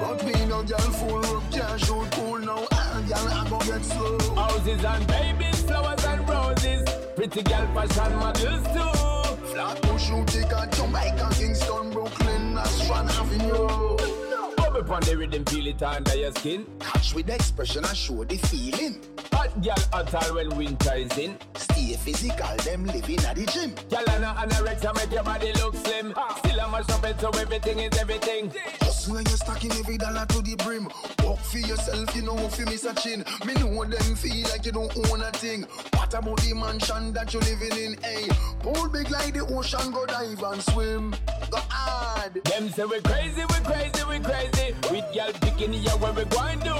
But 0.00 0.24
me 0.24 0.44
no 0.54 0.62
girl 0.62 0.90
full 0.98 1.20
room 1.20 1.42
can't 1.50 1.80
shoot 1.80 2.10
pool 2.12 2.38
now. 2.38 2.66
Ah, 2.72 3.02
girl 3.08 3.28
I 3.28 3.48
go 3.50 3.58
get 3.60 3.84
slow. 3.84 4.18
Houses 4.34 4.84
and 4.84 5.06
babies, 5.06 5.62
flowers 5.62 6.04
and 6.04 6.28
roses. 6.28 6.84
Pretty 7.16 7.42
girl 7.42 7.66
fashion 7.74 8.16
models 8.18 8.64
too. 8.74 9.46
Flat 9.50 10.00
shoot 10.00 10.34
it 10.36 10.52
at 10.52 10.72
Jamaica, 10.72 11.28
Kingston, 11.34 11.90
Brooklyn, 11.90 12.54
Nashville 12.54 13.10
Avenue. 13.20 14.23
Up 14.84 14.90
upon 14.90 15.02
the 15.04 15.16
rhythm, 15.16 15.46
feel 15.46 15.66
it 15.66 15.82
under 15.82 16.14
your 16.14 16.30
skin. 16.32 16.66
Catch 16.78 17.14
with 17.14 17.26
the 17.26 17.34
expression 17.34 17.86
and 17.86 17.96
show 17.96 18.22
the 18.22 18.36
feeling. 18.36 19.00
Hot 19.32 19.62
girl, 19.62 19.74
hot 19.90 20.14
all 20.14 20.34
when 20.34 20.54
winter 20.58 20.94
is 20.94 21.16
in. 21.16 21.38
Stay 21.56 21.94
physical, 21.94 22.54
them 22.58 22.84
living 22.84 23.18
at 23.24 23.34
the 23.34 23.46
gym. 23.46 23.74
Girl, 23.88 24.04
and 24.06 24.24
anorexia 24.24 24.94
make 24.94 25.10
your 25.10 25.22
body 25.22 25.52
look 25.54 25.74
slim. 25.74 26.12
Ah. 26.16 26.34
Still 26.34 26.60
I'm 26.60 26.74
a 26.74 26.84
shopping, 26.84 27.14
so 27.18 27.30
everything 27.30 27.78
is 27.78 27.98
everything. 27.98 28.52
Hustle 28.82 29.14
when 29.14 29.24
you're 29.24 29.38
stacking 29.38 29.72
every 29.72 29.96
dollar 29.96 30.26
to 30.26 30.42
the 30.42 30.54
brim. 30.56 30.90
Walk 31.22 31.38
for 31.38 31.58
yourself, 31.58 32.14
you 32.14 32.20
know 32.20 32.36
if 32.36 32.58
you 32.58 32.66
miss 32.66 32.84
a 32.84 32.94
chin. 32.94 33.24
Me 33.46 33.54
know 33.54 33.84
them 33.84 34.14
feel 34.16 34.46
like 34.50 34.66
you 34.66 34.72
don't 34.72 34.94
own 35.08 35.22
a 35.22 35.30
thing. 35.32 35.62
What 35.94 36.12
about 36.12 36.36
the 36.42 36.52
mansion 36.54 37.14
that 37.14 37.32
you're 37.32 37.42
living 37.42 37.78
in? 37.78 38.02
Hey, 38.02 38.28
pool 38.60 38.88
big 38.90 39.10
like 39.10 39.32
the 39.32 39.46
ocean, 39.46 39.92
go 39.92 40.04
dive 40.04 40.42
and 40.42 40.62
swim. 40.62 41.14
Go 41.50 41.58
hard. 41.70 42.34
Them 42.44 42.68
say 42.68 42.84
we 42.84 43.00
crazy, 43.00 43.40
we 43.40 43.64
crazy, 43.64 44.04
we 44.06 44.18
crazy. 44.20 44.73
With 44.90 45.04
y'all 45.14 45.32
here 45.56 45.96
what 45.98 46.14
we 46.14 46.24
going 46.24 46.58
do. 46.60 46.74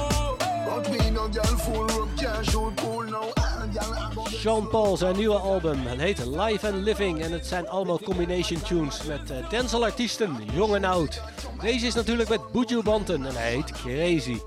But 0.66 0.90
me 0.90 1.10
no 1.10 1.28
girl 1.28 1.56
full 1.64 1.86
room 1.86 2.10
can't 2.16 2.44
shoot 2.46 2.76
pool 2.76 3.02
now. 3.02 3.32
Girl, 3.72 3.94
I 3.94 4.14
go 4.14 4.24
get 4.24 4.40
Sean 4.40 4.68
Paul, 4.68 4.96
zijn 4.96 5.16
nieuwe 5.16 5.36
album. 5.36 5.86
Het 5.86 6.00
heet 6.00 6.26
Live 6.26 6.66
and 6.66 6.76
Living 6.76 7.22
en 7.22 7.32
het 7.32 7.46
zijn 7.46 7.68
allemaal 7.68 7.98
combination 7.98 8.62
tunes 8.62 9.02
met 9.02 9.30
eh, 9.30 9.50
danceartiesten, 9.50 10.36
jong 10.52 10.74
en 10.74 10.84
oud. 10.84 11.20
Deze 11.60 11.86
is 11.86 11.94
natuurlijk 11.94 12.28
met 12.28 12.52
Buju 12.52 12.82
Banton 12.82 13.26
en 13.26 13.34
hij 13.34 13.50
heet 13.50 13.72
Crazy. 13.72 14.38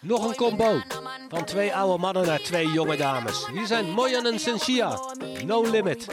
Nog 0.00 0.24
een 0.24 0.34
combo 0.34 0.80
van 1.28 1.44
twee 1.44 1.74
oude 1.74 1.98
mannen 1.98 2.26
naar 2.26 2.40
twee 2.40 2.72
jonge 2.72 2.96
dames. 2.96 3.46
Hier 3.52 3.66
zijn 3.66 3.90
Moyan 3.90 4.26
en 4.26 4.38
Sensia, 4.38 4.98
No 5.44 5.62
Limit. 5.62 6.06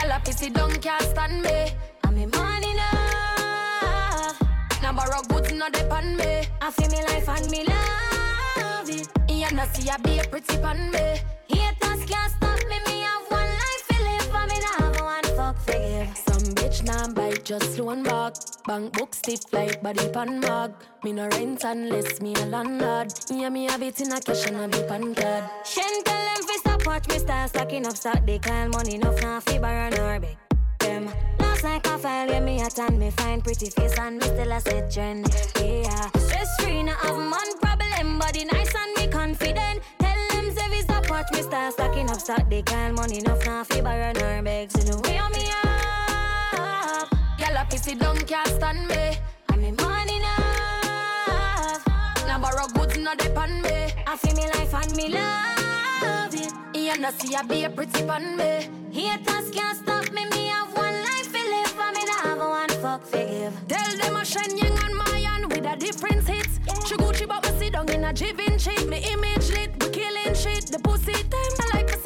Girl, 0.00 0.12
a 0.12 0.20
pissy 0.20 0.52
don't 0.52 0.80
can't 0.80 1.02
stand 1.02 1.42
me. 1.42 1.72
I'm 2.04 2.16
in 2.16 2.30
money 2.30 2.70
enough. 2.70 4.40
Now 4.82 4.92
borrow 4.94 5.20
goods 5.28 5.52
not 5.52 5.72
depend 5.72 6.16
me. 6.16 6.46
I 6.62 6.70
feel 6.70 6.88
me 6.88 7.02
life 7.04 7.28
and 7.28 7.50
me 7.50 7.64
love 7.64 8.88
it. 8.88 9.08
You 9.28 9.50
know 9.54 9.64
see 9.74 9.90
I 9.90 9.96
be 9.98 10.18
a 10.18 10.24
pretty 10.24 10.56
pan 10.58 10.90
me. 10.90 11.20
Haters 11.48 12.04
can't 12.06 12.32
stop 12.32 12.58
me. 12.70 12.78
Me 12.86 13.02
have 13.02 13.26
one 13.28 13.52
life 13.62 13.84
to 13.88 14.02
live. 14.02 14.34
I 14.34 14.46
me 14.46 14.58
nah 14.60 14.76
have 14.78 15.00
one 15.00 15.36
fuck 15.36 15.58
forgive. 15.60 16.16
Some 16.16 16.54
bitch 16.54 16.82
nah 16.84 17.08
bite 17.08 17.44
just 17.44 17.78
loan 17.78 18.02
back. 18.02 18.34
Bank 18.66 18.92
book 18.94 19.14
stiff 19.14 19.52
like 19.52 19.82
body 19.82 20.08
pan 20.08 20.40
mag. 20.40 20.72
Me 21.04 21.12
no 21.12 21.28
rent 21.28 21.62
unless 21.64 22.22
me 22.22 22.34
a 22.36 22.46
landlord. 22.46 23.12
Yeah, 23.30 23.50
me 23.50 23.66
have 23.66 23.82
it 23.82 24.00
in 24.00 24.12
a 24.12 24.20
cash 24.20 24.46
and 24.46 24.56
a 24.56 24.68
be 24.68 24.82
pan 24.88 25.14
card. 25.14 25.44
Shen 25.66 26.02
tell 26.04 26.24
them 26.24 26.42
watch 26.90 27.06
me 27.08 27.18
start 27.20 27.48
stacking 27.48 27.86
up 27.86 27.96
stock. 27.96 28.26
They 28.26 28.40
call 28.40 28.68
money 28.68 28.96
enough 28.96 29.22
now 29.22 29.38
fi 29.38 29.58
borrow 29.58 29.90
nor 29.90 30.18
beg. 30.18 30.36
Them 30.80 31.08
last 31.38 31.62
like 31.62 31.86
a 31.86 31.96
file 31.96 32.26
where 32.26 32.40
me 32.40 32.60
at 32.60 32.78
and 32.80 32.98
me 32.98 33.10
find 33.10 33.44
pretty 33.44 33.70
face 33.70 33.96
and 33.96 34.18
me 34.18 34.26
still 34.26 34.50
a 34.50 34.60
set 34.60 34.90
trend. 34.90 35.24
Yeah, 35.60 36.10
stress 36.18 36.50
free 36.60 36.82
now 36.82 36.96
have 36.96 37.16
man 37.16 37.50
problem. 37.62 38.18
Body 38.18 38.44
nice 38.44 38.74
and 38.74 38.92
me 38.96 39.06
confident. 39.06 39.78
Tell 40.00 40.20
them 40.30 40.50
fi 40.50 40.80
stop 40.80 41.08
watch 41.08 41.30
me 41.32 41.42
start 41.42 41.74
stacking 41.74 42.10
up 42.10 42.20
stock. 42.20 42.50
They 42.50 42.62
call 42.62 42.92
money 42.92 43.18
enough 43.18 43.46
now 43.46 43.62
fi 43.62 43.80
borrow 43.80 44.12
nor 44.18 44.42
beg. 44.42 44.72
So 44.72 44.80
the 44.80 44.96
way 45.02 45.20
me 45.34 45.44
up. 45.62 47.08
Girl 47.38 47.56
a 47.56 47.64
pissy 47.70 47.96
don't 47.96 48.26
can't 48.26 48.48
stand 48.48 48.88
me. 48.88 49.16
I'm 49.48 49.62
in 49.62 49.76
money 49.76 50.16
enough. 50.16 51.86
Now 52.26 52.40
borrow 52.42 52.66
goods 52.74 52.98
not 52.98 53.18
depend 53.18 53.62
me. 53.62 53.92
I 54.08 54.16
feel 54.16 54.34
me 54.34 54.44
life 54.54 54.74
and 54.74 54.96
me 54.96 55.08
love 55.10 55.69
it. 56.02 56.52
You 56.74 56.98
know 56.98 57.10
see 57.10 57.34
I 57.34 57.42
be 57.42 57.64
a 57.64 57.70
pretty 57.70 58.02
pan 58.04 58.36
me. 58.36 58.68
Haters 58.92 59.50
can't 59.50 59.76
stop 59.76 60.10
me. 60.12 60.24
Me 60.26 60.46
have 60.46 60.76
one 60.76 60.94
life 60.94 61.32
to 61.32 61.42
live. 61.52 61.74
I 61.78 61.92
me 61.92 62.04
nah 62.04 62.28
have 62.28 62.38
one 62.38 62.68
fuck 62.82 63.04
forgive. 63.04 63.54
Tell 63.68 63.96
them 63.98 64.16
I 64.16 64.24
shine 64.24 64.56
young 64.56 64.78
on 64.84 64.96
my 64.96 65.04
Mayan 65.12 65.48
with 65.48 65.66
a 65.66 65.76
different 65.76 66.26
hits. 66.26 66.60
She 66.86 66.94
Gucci 66.96 67.26
but 67.26 67.42
me 67.44 67.58
sit 67.58 67.72
down 67.72 67.88
in 67.90 68.04
a 68.04 68.14
shit. 68.14 68.86
Me 68.88 68.98
image 69.12 69.50
lit, 69.50 69.70
we 69.82 69.90
killing 69.90 70.34
shit. 70.34 70.66
The 70.66 70.78
pussy 70.78 71.12
time. 71.12 71.54
I 71.60 71.76
like 71.76 71.99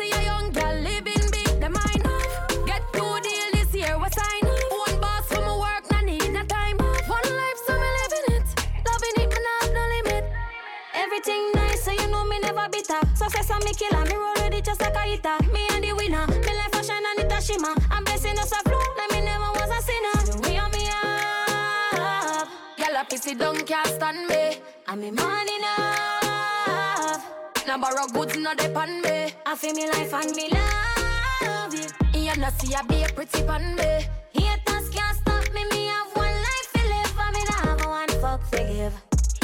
Rita. 12.84 13.06
Success 13.16 13.50
on 13.50 13.64
me 13.64 13.72
killer, 13.72 14.04
me 14.04 14.14
roll 14.14 14.32
with 14.34 14.52
it 14.52 14.64
just 14.64 14.80
like 14.80 14.94
a 14.94 15.00
hitter. 15.00 15.38
Me 15.52 15.66
and 15.70 15.84
the 15.84 15.92
winner, 15.92 16.26
me 16.26 16.54
life 16.54 16.70
fashion 16.72 16.94
and 16.94 17.20
it 17.20 17.32
a 17.32 17.40
shimmer. 17.40 17.74
I'm 17.90 18.04
blessing 18.04 18.38
us 18.38 18.52
a 18.52 18.56
flow, 18.68 18.78
like 18.98 19.10
me 19.12 19.20
never 19.24 19.50
was 19.52 19.70
a 19.70 19.80
sinner. 19.82 20.40
We 20.42 20.58
on 20.58 20.70
me 20.72 20.88
up, 20.90 22.48
girl 22.76 22.96
a 22.96 23.04
pissy 23.04 23.38
don't 23.38 23.66
can't 23.66 23.86
stand 23.86 24.26
me. 24.26 24.58
I'm 24.86 25.02
a 25.02 25.10
money 25.12 25.56
enough. 25.56 27.24
Now 27.66 27.78
borrow 27.78 28.06
goods, 28.12 28.36
not 28.36 28.58
depend 28.58 29.02
me. 29.02 29.32
I 29.46 29.54
feel 29.56 29.74
me 29.74 29.88
life 29.90 30.12
and 30.12 30.34
me 30.36 30.50
love 30.50 31.74
it. 31.74 31.92
You 32.14 32.36
not 32.40 32.52
see 32.60 32.74
I 32.74 32.82
be 32.82 33.02
a 33.02 33.08
pretty 33.08 33.42
pan 33.44 33.76
me. 33.76 34.06
Haters 34.32 34.90
can't 34.90 35.16
stop 35.16 35.52
me, 35.54 35.64
me 35.70 35.86
have 35.86 36.14
one 36.14 36.26
life 36.26 36.72
to 36.74 36.82
live, 36.82 37.18
and 37.18 37.34
me 37.34 37.44
not 37.44 37.60
have 37.64 37.86
one 37.86 38.08
fuck 38.20 38.50
to 38.50 38.58
give. 38.58 38.94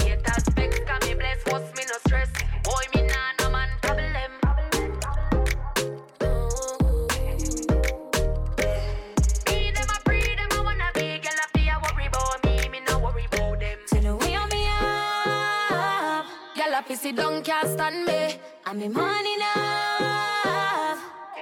Haters 0.04 0.44
vex, 0.54 0.80
me 1.06 1.14
bless, 1.14 1.38
what's 1.46 1.74
me 1.76 1.84
no 1.88 2.09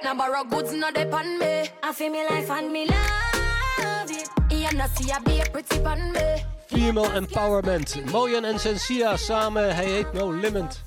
Now 0.03 0.43
goods 0.49 0.71
me. 0.71 0.79
I 1.83 1.93
feel 1.93 2.09
me 2.09 2.23
life 2.29 2.49
and 2.49 2.71
me 2.71 2.85
love 2.85 4.09
pretty 5.51 5.79
me. 6.11 6.43
Female 6.67 7.11
Empowerment. 7.13 8.11
Mojan 8.11 8.45
en 8.45 8.59
Sensia 8.59 9.17
samen, 9.17 9.75
hij 9.75 9.85
heet 9.85 10.13
No 10.13 10.31
Limit. 10.31 10.83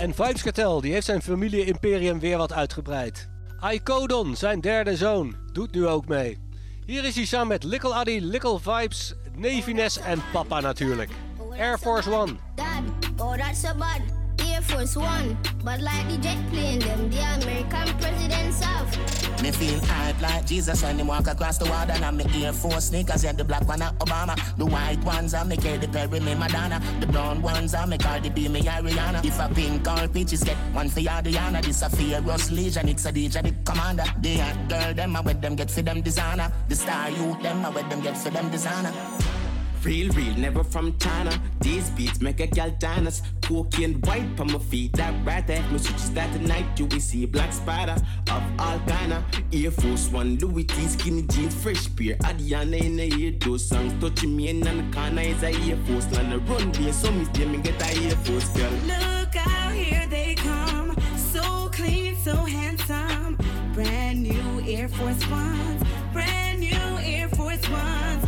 En 0.00 0.14
Vibes 0.14 0.42
Cartel, 0.42 0.80
die 0.80 0.92
heeft 0.92 1.06
zijn 1.06 1.22
familie-imperium 1.22 2.20
weer 2.20 2.38
wat 2.38 2.52
uitgebreid. 2.52 3.28
Ikodon, 3.70 4.36
zijn 4.36 4.60
derde 4.60 4.96
zoon, 4.96 5.36
doet 5.52 5.72
nu 5.72 5.86
ook 5.86 6.06
mee. 6.06 6.38
Hier 6.86 7.04
is 7.04 7.14
hij 7.14 7.24
samen 7.24 7.48
met 7.48 7.64
Lickle 7.64 7.94
Addy, 7.94 8.18
Lickle 8.22 8.60
Vibes, 8.60 9.14
Nevines 9.34 9.98
en 9.98 10.22
papa 10.32 10.60
natuurlijk. 10.60 11.10
Air 11.58 11.78
Force 11.78 12.06
One. 12.06 12.38
Dad, 12.56 12.84
oh 13.18 13.34
that's 13.36 13.60
so 13.60 13.72
bad. 13.74 14.02
Air 14.40 14.60
Force 14.60 14.94
One, 14.94 15.38
but 15.64 15.80
like 15.80 16.06
the 16.08 16.18
jet 16.18 16.38
plane, 16.50 16.80
them 16.80 17.08
the 17.08 17.16
American 17.16 17.98
presidents 17.98 18.62
have. 18.62 19.42
Me 19.42 19.50
feel 19.50 19.80
hype 19.86 20.20
like 20.20 20.46
Jesus 20.46 20.82
when 20.82 20.98
him 20.98 21.06
walk 21.06 21.26
across 21.26 21.56
the 21.56 21.64
water. 21.64 21.92
And 21.92 22.16
me 22.18 22.44
Air 22.44 22.52
Force 22.52 22.86
sneakers, 22.86 23.24
yeah, 23.24 23.32
the 23.32 23.42
black 23.42 23.66
one 23.66 23.80
are 23.80 23.92
Obama. 23.94 24.36
The 24.58 24.66
white 24.66 25.02
ones 25.04 25.32
are 25.32 25.46
me 25.46 25.56
Katy 25.56 25.86
Perry, 25.86 26.20
me 26.20 26.34
Madonna. 26.34 26.78
The 27.00 27.06
brown 27.06 27.40
ones 27.40 27.74
are 27.74 27.86
me 27.86 27.96
Cardi 27.96 28.28
B, 28.28 28.48
me 28.48 28.60
Ariana. 28.60 29.24
If 29.24 29.40
a 29.40 29.48
pink 29.54 29.88
or 29.88 30.08
peaches 30.08 30.44
get 30.44 30.56
one 30.74 30.90
for 30.90 31.00
ya, 31.00 31.22
Diana 31.22 31.62
This 31.62 31.80
a 31.80 31.88
Fearless 31.88 32.50
Legion, 32.50 32.88
it's 32.88 33.06
a 33.06 33.12
DJ, 33.12 33.42
the 33.42 33.54
commander. 33.64 34.04
The 34.20 34.36
hot 34.36 34.68
girl, 34.68 34.92
them, 34.92 35.16
I 35.16 35.20
with 35.22 35.40
them 35.40 35.56
get 35.56 35.70
for 35.70 35.80
them 35.80 36.02
designer. 36.02 36.52
The 36.68 36.76
star 36.76 37.10
youth, 37.10 37.40
them, 37.40 37.64
I 37.64 37.70
with 37.70 37.88
them 37.88 38.02
get 38.02 38.18
for 38.18 38.28
them 38.28 38.50
designer 38.50 38.92
Real, 39.86 40.12
real, 40.14 40.34
never 40.36 40.64
from 40.64 40.98
China. 40.98 41.30
These 41.60 41.90
beats 41.90 42.20
make 42.20 42.40
a 42.40 42.48
gal 42.48 42.70
dance. 42.80 43.22
Cocaine 43.40 44.00
white 44.00 44.40
on 44.40 44.50
my 44.50 44.58
feet, 44.58 44.92
that 44.94 45.14
right 45.24 45.46
there. 45.46 45.62
Me 45.70 45.78
switches 45.78 46.10
that 46.14 46.32
tonight, 46.32 46.66
you 46.76 46.86
will 46.86 46.98
see 46.98 47.24
black 47.24 47.52
spider 47.52 47.94
of 48.32 48.42
all 48.58 48.80
kinda. 48.80 49.24
Air 49.52 49.70
Force 49.70 50.08
One, 50.08 50.38
Louis 50.38 50.64
T, 50.64 50.88
skinny 50.88 51.22
jeans, 51.22 51.54
fresh 51.54 51.86
beer. 51.86 52.16
Adiana 52.24 52.82
in 52.82 52.96
the 52.96 53.14
ear, 53.14 53.34
those 53.38 53.64
songs 53.64 53.94
touching 54.00 54.36
me 54.36 54.48
and 54.48 54.66
on 54.66 54.76
the 54.78 54.96
corner 54.96 55.22
is 55.22 55.40
a 55.44 55.54
Air 55.54 55.78
Force. 55.86 56.10
Land 56.10 56.32
a 56.32 56.38
run 56.38 56.72
beer, 56.72 56.92
so 56.92 57.12
me 57.12 57.24
still 57.26 57.48
me 57.48 57.58
get 57.58 57.80
a 57.80 58.06
Air 58.06 58.16
Force 58.24 58.48
girl. 58.48 58.72
Look 58.88 59.36
out, 59.36 59.72
here 59.72 60.06
they 60.10 60.34
come. 60.34 60.96
So 61.16 61.68
clean, 61.70 62.16
so 62.16 62.34
handsome. 62.34 63.38
Brand 63.72 64.24
new 64.24 64.60
Air 64.66 64.88
Force 64.88 65.24
Ones. 65.30 65.84
Brand 66.12 66.58
new 66.58 66.98
Air 66.98 67.28
Force 67.28 67.68
Ones. 67.70 68.25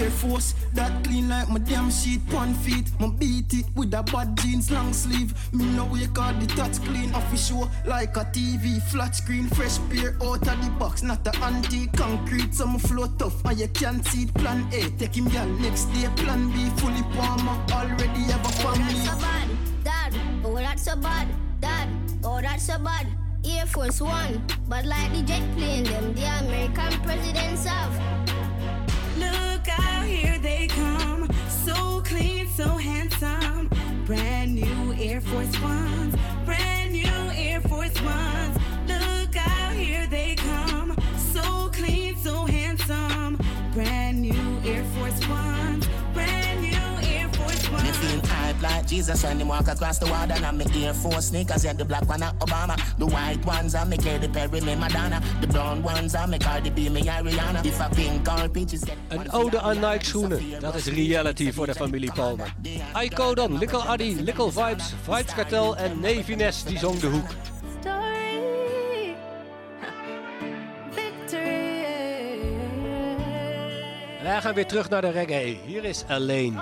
Air 0.00 0.10
Force 0.10 0.54
that 0.74 1.02
clean 1.04 1.28
like 1.28 1.48
my 1.48 1.58
damn 1.58 1.90
sheet 1.90 2.20
pon 2.28 2.54
feet. 2.54 2.90
My 3.00 3.08
beat 3.08 3.52
it 3.52 3.66
with 3.74 3.92
a 3.94 4.02
bad 4.02 4.36
jeans 4.38 4.70
long 4.70 4.92
sleeve. 4.92 5.34
Me 5.52 5.64
no 5.76 5.84
wake 5.86 6.16
out 6.18 6.38
the 6.40 6.46
touch 6.46 6.80
clean 6.84 7.12
off 7.14 7.28
show 7.38 7.68
like 7.84 8.16
a 8.16 8.24
TV 8.26 8.80
flat 8.90 9.16
screen. 9.16 9.48
Fresh 9.48 9.78
beer 9.90 10.16
out 10.22 10.46
of 10.46 10.64
the 10.64 10.70
box, 10.78 11.02
not 11.02 11.26
a 11.26 11.36
antique 11.44 11.92
concrete. 11.94 12.54
Some 12.54 12.78
flow 12.78 13.06
tough 13.18 13.44
and 13.44 13.58
you 13.58 13.68
can't 13.68 14.04
see 14.06 14.22
it. 14.24 14.34
Plan 14.34 14.68
A, 14.72 14.88
take 14.98 15.16
him 15.16 15.28
girl 15.28 15.46
next 15.60 15.86
day. 15.86 16.08
Plan 16.16 16.50
B, 16.50 16.68
fully 16.80 17.02
warmer. 17.16 17.56
Already 17.72 18.22
have 18.30 18.44
a 18.44 18.48
Oh, 18.48 18.74
family. 18.74 18.94
that's 18.94 19.04
so 19.06 19.16
bad. 19.20 19.48
Dad, 19.84 20.14
oh, 20.44 20.54
that's 20.56 20.82
so 20.84 20.96
bad. 20.96 21.28
Dad, 21.60 21.88
oh, 22.24 22.40
that's 22.40 22.64
so 22.64 22.78
bad. 22.78 23.06
Air 23.44 23.66
Force 23.66 24.00
One, 24.00 24.42
but 24.68 24.84
like 24.84 25.12
the 25.12 25.22
jet 25.22 25.42
plane, 25.56 25.84
them 25.84 26.12
the 26.14 26.22
American 26.44 27.00
presidents 27.02 27.64
have. 27.66 27.92
Look 29.16 29.47
out, 29.70 30.04
here 30.04 30.38
they 30.38 30.66
come. 30.68 31.28
So 31.48 32.00
clean, 32.04 32.48
so 32.48 32.64
handsome. 32.64 33.68
Brand 34.06 34.54
new 34.54 34.94
Air 34.94 35.20
Force 35.20 35.60
Ones. 35.60 36.14
Brand 36.44 36.92
new 36.92 37.20
Air 37.34 37.60
Force 37.60 38.00
Ones. 38.00 38.56
Look 38.86 39.36
out, 39.36 39.72
here 39.74 40.06
they 40.06 40.34
come. 40.36 40.96
So 41.16 41.68
clean, 41.72 42.16
so 42.16 42.46
handsome. 42.46 43.38
Brand 43.74 44.07
hype 48.58 48.76
like 48.76 48.86
Jesus 48.86 49.22
when 49.24 49.40
him 49.40 49.48
walk 49.48 49.68
across 49.68 49.98
the 49.98 50.06
water 50.06 50.34
And 50.34 50.58
me 50.58 50.64
Air 50.84 50.94
Force 50.94 51.28
sneakers, 51.28 51.64
yeah, 51.64 51.72
the 51.72 51.84
black 51.84 52.08
one 52.08 52.22
are 52.22 52.32
Obama 52.34 52.76
The 52.98 53.06
white 53.06 53.44
ones 53.44 53.74
are 53.74 53.86
me 53.86 53.96
Katy 53.96 54.28
Perry, 54.28 54.60
me 54.60 54.74
Madonna 54.76 55.20
The 55.40 55.46
brown 55.46 55.82
ones 55.82 56.14
are 56.14 56.26
me 56.26 56.38
Cardi 56.38 56.70
B, 56.70 56.88
me 56.88 57.02
Ariana 57.02 57.64
If 57.64 57.80
a 57.80 57.88
pink 57.94 58.28
or 58.28 58.48
peaches 58.48 58.84
get 58.84 58.96
Een 59.08 59.32
ode 59.32 59.60
aan 59.60 59.80
Nike 59.80 60.04
schoenen. 60.04 60.60
Dat 60.60 60.74
is 60.74 60.86
reality 60.86 61.52
voor 61.52 61.66
de 61.66 61.74
familie 61.74 62.12
Palmer. 62.12 62.54
Aiko 62.92 63.34
dan, 63.34 63.58
Lickle 63.58 63.78
Addy, 63.78 64.16
Lickle 64.20 64.52
Vibes, 64.52 64.92
Vibes 65.02 65.34
Cartel 65.34 65.76
en 65.76 66.00
Nevines 66.00 66.64
die 66.64 66.78
zong 66.78 67.00
de 67.00 67.06
hoek. 67.06 67.26
Wij 74.22 74.40
gaan 74.40 74.54
weer 74.54 74.66
terug 74.66 74.88
naar 74.88 75.00
de 75.00 75.10
reggae. 75.10 75.58
Hier 75.66 75.84
is 75.84 76.04
Alleen. 76.08 76.58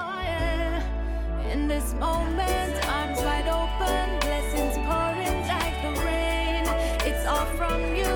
In 1.50 1.68
this 1.68 1.94
moment, 1.94 2.74
arms 2.88 3.18
wide 3.18 3.46
open, 3.46 4.18
blessings 4.20 4.76
pouring 4.86 5.38
like 5.46 5.76
the 5.80 5.92
rain. 6.04 6.64
It's 7.08 7.24
all 7.24 7.46
from 7.56 7.94
you, 7.94 8.15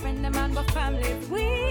friend 0.00 0.24
and 0.24 0.34
man, 0.34 0.54
but 0.54 0.70
family. 0.70 1.14
We 1.30 1.69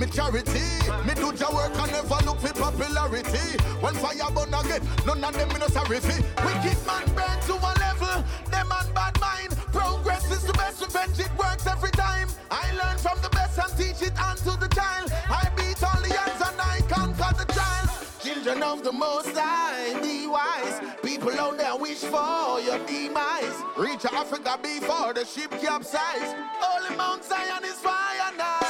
me 0.00 0.06
charity. 0.06 0.66
Me 1.06 1.14
do 1.14 1.28
your 1.36 1.52
work 1.52 1.76
and 1.76 1.92
never 1.92 2.18
look 2.24 2.40
for 2.40 2.52
popularity. 2.54 3.46
When 3.80 3.94
fire 3.94 4.30
burn 4.34 4.54
again, 4.54 4.82
none 5.06 5.22
of 5.22 5.34
them 5.34 5.48
me 5.48 5.58
no 5.60 5.68
sorry 5.68 6.00
fi. 6.00 6.16
Wicked 6.44 6.80
man 6.86 7.04
burn 7.14 7.38
to 7.46 7.54
a 7.54 7.72
level. 7.78 8.24
Them 8.50 8.68
man 8.68 8.88
bad 8.94 9.20
mind. 9.20 9.56
Progress 9.72 10.24
is 10.30 10.40
is 10.40 10.46
the 10.46 10.52
best 10.54 10.80
revenge, 10.80 11.18
it 11.18 11.30
works 11.38 11.66
every 11.66 11.90
time. 11.90 12.28
I 12.50 12.72
learn 12.72 12.96
from 12.98 13.20
the 13.20 13.28
best 13.28 13.58
and 13.58 13.72
teach 13.76 14.00
it 14.00 14.16
unto 14.18 14.56
the 14.58 14.68
child. 14.68 15.12
I 15.28 15.50
beat 15.56 15.82
all 15.82 16.00
the 16.00 16.12
odds 16.22 16.40
and 16.48 16.60
I 16.60 16.80
conquer 16.88 17.32
the 17.36 17.52
child. 17.52 17.90
Children 18.22 18.62
of 18.62 18.82
the 18.82 18.92
Most 18.92 19.36
High, 19.36 20.00
be 20.00 20.26
wise. 20.26 20.80
People 21.02 21.38
out 21.38 21.58
there 21.58 21.76
wish 21.76 22.02
for 22.14 22.60
your 22.60 22.78
demise. 22.86 23.58
Reach 23.76 24.04
Africa 24.06 24.58
before 24.62 25.12
the 25.12 25.24
ship 25.26 25.50
capsize. 25.60 26.34
Holy 26.60 26.96
Mount 26.96 27.22
Zion 27.24 27.64
is 27.64 27.74
fire 27.74 28.32
now. 28.38 28.69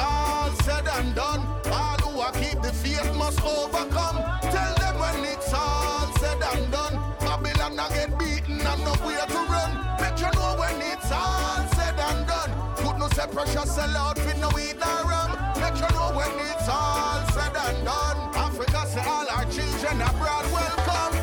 All 0.00 0.50
said 0.62 0.86
and 0.86 1.14
done, 1.14 1.40
all 1.72 1.98
who 2.04 2.20
are 2.20 2.32
keep 2.32 2.60
the 2.62 2.72
faith 2.72 3.14
must 3.16 3.42
overcome. 3.44 4.16
Tell 4.42 4.74
them 4.76 4.98
when 4.98 5.24
it's 5.24 5.52
all 5.52 6.12
said 6.18 6.40
and 6.42 6.70
done, 6.70 6.94
Babylon 7.20 7.76
not 7.76 7.90
get 7.90 8.18
beaten 8.18 8.60
and 8.60 8.84
nowhere 8.84 9.26
to 9.26 9.40
run. 9.52 9.70
Make 10.00 10.18
you 10.20 10.30
know 10.38 10.54
when 10.58 10.76
it's 10.80 11.10
all 11.10 11.66
said 11.74 11.98
and 11.98 12.26
done. 12.26 12.50
Put 12.76 12.98
no 12.98 13.08
say 13.08 13.26
precious 13.32 13.74
sell 13.74 13.96
out 13.96 14.16
with 14.16 14.38
no 14.38 14.50
weed 14.54 14.76
or 14.76 15.02
rum. 15.10 15.30
Make 15.60 15.74
you 15.82 15.90
know 15.96 16.12
when 16.14 16.32
it's 16.50 16.68
all 16.68 17.20
said 17.32 17.56
and 17.56 17.84
done. 17.84 18.18
Africa 18.36 18.86
say 18.86 19.02
all 19.04 19.28
our 19.28 19.44
children 19.46 20.00
abroad 20.00 20.46
welcome. 20.52 21.14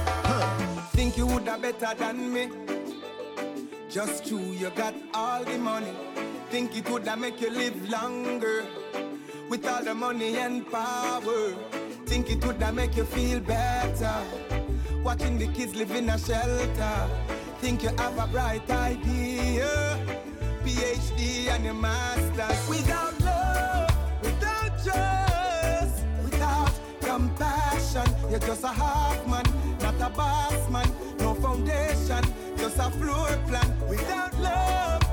Think 0.92 1.18
you 1.18 1.28
woulda 1.28 1.58
better 1.58 1.94
than 1.98 2.34
me? 2.34 2.50
Just 3.90 4.26
true, 4.28 4.52
you 4.52 4.70
got 4.72 4.94
all 5.14 5.44
the 5.44 5.58
money. 5.58 5.94
Think 6.50 6.78
it 6.78 6.90
woulda 6.90 7.18
make 7.18 7.42
you 7.42 7.50
live 7.50 7.90
longer 7.90 8.66
with 9.50 9.68
all 9.68 9.84
the 9.84 9.94
money 9.94 10.38
and 10.38 10.70
power. 10.72 11.54
Think 12.06 12.30
it 12.30 12.46
woulda 12.46 12.72
make 12.72 12.96
you 12.96 13.06
feel 13.06 13.40
better 13.40 14.24
watching 15.06 15.38
the 15.38 15.48
kids 15.54 15.76
live 15.76 15.92
in 15.92 16.10
a 16.10 16.18
shelter. 16.18 17.08
Think 17.60 17.84
you 17.84 17.90
have 17.90 18.18
a 18.18 18.28
bright 18.28 18.68
idea, 18.72 19.70
PhD 20.64 21.48
and 21.50 21.68
a 21.68 21.74
masters. 21.74 22.68
Without 22.68 23.20
love, 23.22 23.92
without 24.24 24.72
justice, 24.84 26.04
without 26.24 26.72
compassion, 27.02 28.08
you're 28.32 28.40
just 28.40 28.64
a 28.64 28.68
half 28.68 29.28
man, 29.28 29.46
not 29.80 30.02
a 30.02 30.10
boss 30.10 30.70
man. 30.72 30.90
No 31.20 31.36
foundation, 31.36 32.24
just 32.58 32.78
a 32.80 32.90
floor 32.90 33.30
plan. 33.48 33.70
Without 33.88 34.34
love, 34.40 35.05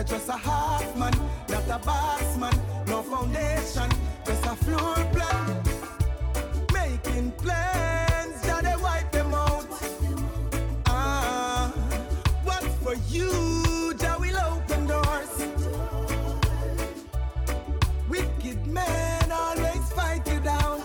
you're 0.00 0.18
just 0.18 0.28
a 0.30 0.36
half 0.36 0.96
man, 0.96 1.12
not 1.50 1.68
a 1.68 1.78
boss 1.84 2.36
man. 2.38 2.54
No 2.86 3.02
foundation, 3.02 3.90
just 4.24 4.46
a 4.46 4.56
floor 4.64 4.94
plan. 5.12 5.62
Making 6.72 7.32
plans, 7.32 8.42
yeah, 8.46 8.62
they 8.62 8.76
wipe 8.82 9.12
them 9.12 9.34
out. 9.34 9.66
Ah, 10.86 11.70
what's 12.44 12.74
for 12.82 12.94
you, 13.12 13.30
will 14.18 14.40
open 14.52 14.86
doors. 14.86 15.32
Wicked 18.08 18.66
men 18.66 19.30
always 19.30 19.92
fight 19.92 20.26
you 20.26 20.40
down. 20.40 20.80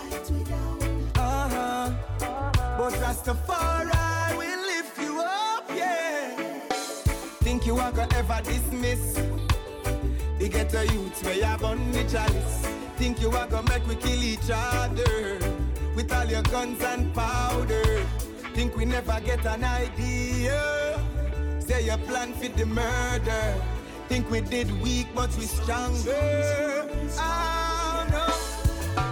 Uh-huh. 1.16 1.90
But 2.76 2.92
Rastafari 2.92 3.95
Are 7.86 7.92
gonna 7.92 8.16
ever 8.16 8.40
dismiss 8.42 9.14
the 10.40 10.48
ghetto 10.48 10.82
youths 10.82 11.22
you 11.22 11.44
have 11.44 11.62
on 11.62 11.92
the 11.92 12.02
chalice. 12.02 12.66
Think 12.96 13.20
you 13.20 13.30
are 13.30 13.46
gonna 13.46 13.68
make 13.68 13.86
we 13.86 13.94
kill 13.94 14.24
each 14.24 14.50
other 14.52 15.38
with 15.94 16.12
all 16.12 16.24
your 16.24 16.42
guns 16.42 16.82
and 16.82 17.14
powder. 17.14 18.04
Think 18.54 18.76
we 18.76 18.86
never 18.86 19.20
get 19.20 19.46
an 19.46 19.62
idea. 19.62 20.98
Say 21.60 21.84
you 21.84 21.96
plan 22.08 22.32
for 22.32 22.48
the 22.48 22.66
murder. 22.66 23.54
Think 24.08 24.32
we 24.32 24.40
did 24.40 24.68
weak, 24.82 25.06
but 25.14 25.32
we 25.36 25.44
stronger. 25.44 26.88
Oh 27.20 28.06
no. 28.10 28.26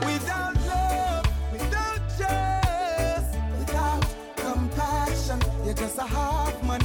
Without 0.05 0.57
love, 0.67 1.27
without 1.53 2.01
justice, 2.19 3.37
without 3.57 4.05
compassion, 4.35 5.41
you're 5.65 5.75
just 5.75 5.97
a 5.99 6.03
half 6.03 6.61
man, 6.65 6.81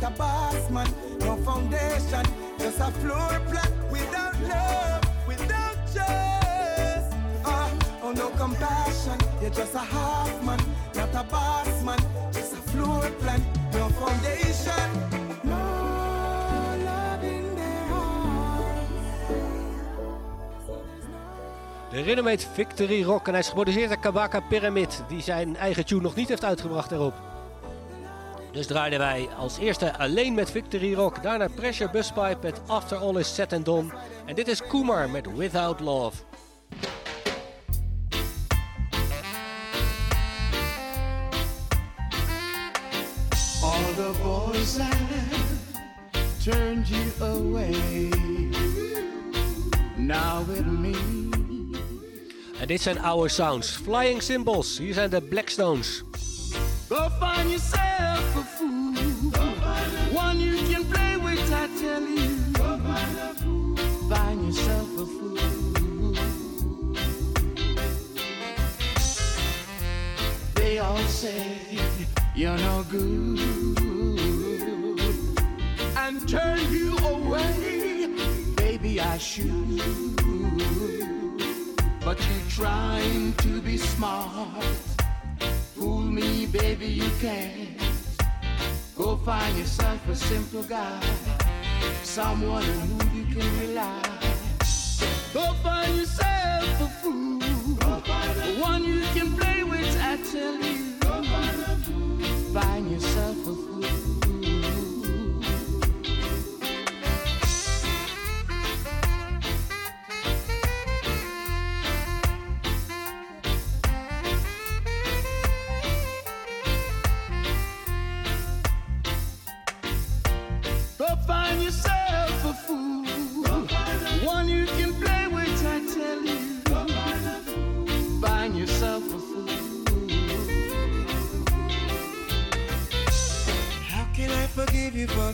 not 0.00 0.12
a 0.12 0.16
boss 0.16 0.70
man. 0.70 0.86
No 1.20 1.36
foundation, 1.36 2.24
just 2.58 2.80
a 2.80 2.90
floor 3.00 3.40
plan. 3.48 3.70
Without 3.90 4.40
love, 4.42 5.02
without 5.26 5.76
justice, 5.86 7.14
ah, 7.44 7.70
oh 8.02 8.12
no 8.12 8.30
compassion, 8.30 9.18
you're 9.40 9.50
just 9.50 9.74
a 9.74 9.78
half 9.78 10.44
man, 10.44 10.60
not 10.94 11.14
a 11.14 11.24
boss 11.24 11.82
man. 11.82 11.98
Just 12.32 12.54
a 12.54 12.62
floor 12.70 13.10
plan, 13.20 13.42
no 13.72 13.88
foundation. 13.88 15.08
De 21.90 21.96
heet 21.96 22.48
Victory 22.52 23.02
Rock 23.02 23.26
en 23.26 23.32
hij 23.32 23.40
is 23.40 23.48
geproduceerd 23.48 23.88
door 23.88 23.98
Kabaka 23.98 24.40
Pyramid, 24.40 25.02
die 25.08 25.22
zijn 25.22 25.56
eigen 25.56 25.86
tune 25.86 26.02
nog 26.02 26.14
niet 26.14 26.28
heeft 26.28 26.44
uitgebracht 26.44 26.90
daarop. 26.90 27.29
Dus 28.52 28.66
draaiden 28.66 28.98
wij 28.98 29.28
als 29.38 29.58
eerste 29.58 29.98
alleen 29.98 30.34
met 30.34 30.50
Victory 30.50 30.94
Rock, 30.94 31.22
daarna 31.22 31.48
Pressure 31.48 31.90
Buspipe 31.90 32.38
met 32.42 32.60
After 32.66 32.96
All 32.96 33.16
Is 33.16 33.34
Set 33.34 33.52
and 33.52 33.64
Done. 33.64 33.90
En 34.26 34.34
dit 34.34 34.48
is 34.48 34.62
Kumar 34.66 35.10
met 35.10 35.36
Without 35.36 35.80
Love. 35.80 36.16
All 43.62 43.94
the 43.94 44.12
boys 44.22 44.78
turned 46.44 46.88
you 46.88 47.10
away. 47.20 48.08
Now 49.96 50.46
with 50.46 50.66
me. 50.66 51.28
En 52.60 52.66
dit 52.66 52.80
zijn 52.80 53.00
oude 53.00 53.28
sounds. 53.28 53.70
Flying 53.70 54.22
Cymbals, 54.22 54.78
hier 54.78 54.94
zijn 54.94 55.10
de 55.10 55.22
Blackstones. 55.22 56.02
Go 56.90 57.08
find 57.20 57.48
yourself 57.52 58.36
a 58.36 58.42
fool. 58.42 58.94
One 60.12 60.40
you 60.40 60.56
can 60.56 60.84
play 60.86 61.16
with, 61.16 61.52
I 61.52 61.68
tell 61.80 62.02
you. 62.02 62.36
Find 64.08 64.44
yourself 64.44 64.88
a 64.98 65.06
fool. 65.06 66.14
They 70.56 70.80
all 70.80 70.98
say 71.06 71.58
you're 72.34 72.58
no 72.58 72.84
good 72.90 73.38
and 75.96 76.28
turn 76.28 76.58
you 76.72 76.98
away. 76.98 78.08
Baby, 78.56 79.00
I 79.00 79.16
should. 79.16 79.80
But 82.04 82.18
you're 82.18 82.48
trying 82.48 83.32
to 83.34 83.62
be 83.62 83.76
smart. 83.76 84.89
Fool 85.80 86.02
me, 86.02 86.44
baby, 86.44 86.88
you 86.88 87.10
can't. 87.22 87.80
Go 88.98 89.16
find 89.16 89.56
yourself 89.56 90.06
a 90.10 90.14
simple 90.14 90.62
guy, 90.62 91.00
someone 92.02 92.62
on 92.62 92.88
who 92.90 93.18
you 93.18 93.24
can 93.34 93.60
rely. 93.60 94.02
Go 95.32 95.54
find 95.62 95.96
yourself 95.96 96.82
a 96.82 96.88
fool, 97.00 97.40
one 98.60 98.84
you 98.84 99.00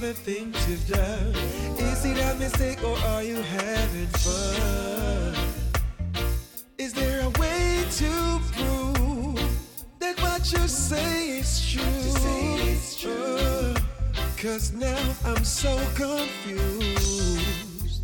the 0.07 0.15
things 0.15 0.57
you've 0.69 0.87
done? 0.87 1.35
Is 1.79 2.05
it 2.05 2.17
a 2.17 2.35
mistake 2.39 2.81
or 2.85 2.97
are 3.13 3.25
you 3.25 3.43
having 3.43 4.07
fun? 4.23 5.35
Is 6.79 6.93
there 6.93 7.23
a 7.23 7.31
way 7.41 7.85
to 8.03 8.13
prove 8.53 9.41
that 9.99 10.17
what 10.21 10.53
you 10.53 10.69
say 10.69 11.41
is 11.41 11.51
true? 11.73 11.83
Uh, 13.11 13.75
Cause 14.41 14.73
now 14.73 15.03
I'm 15.25 15.43
so 15.45 15.75
confused. 15.97 18.03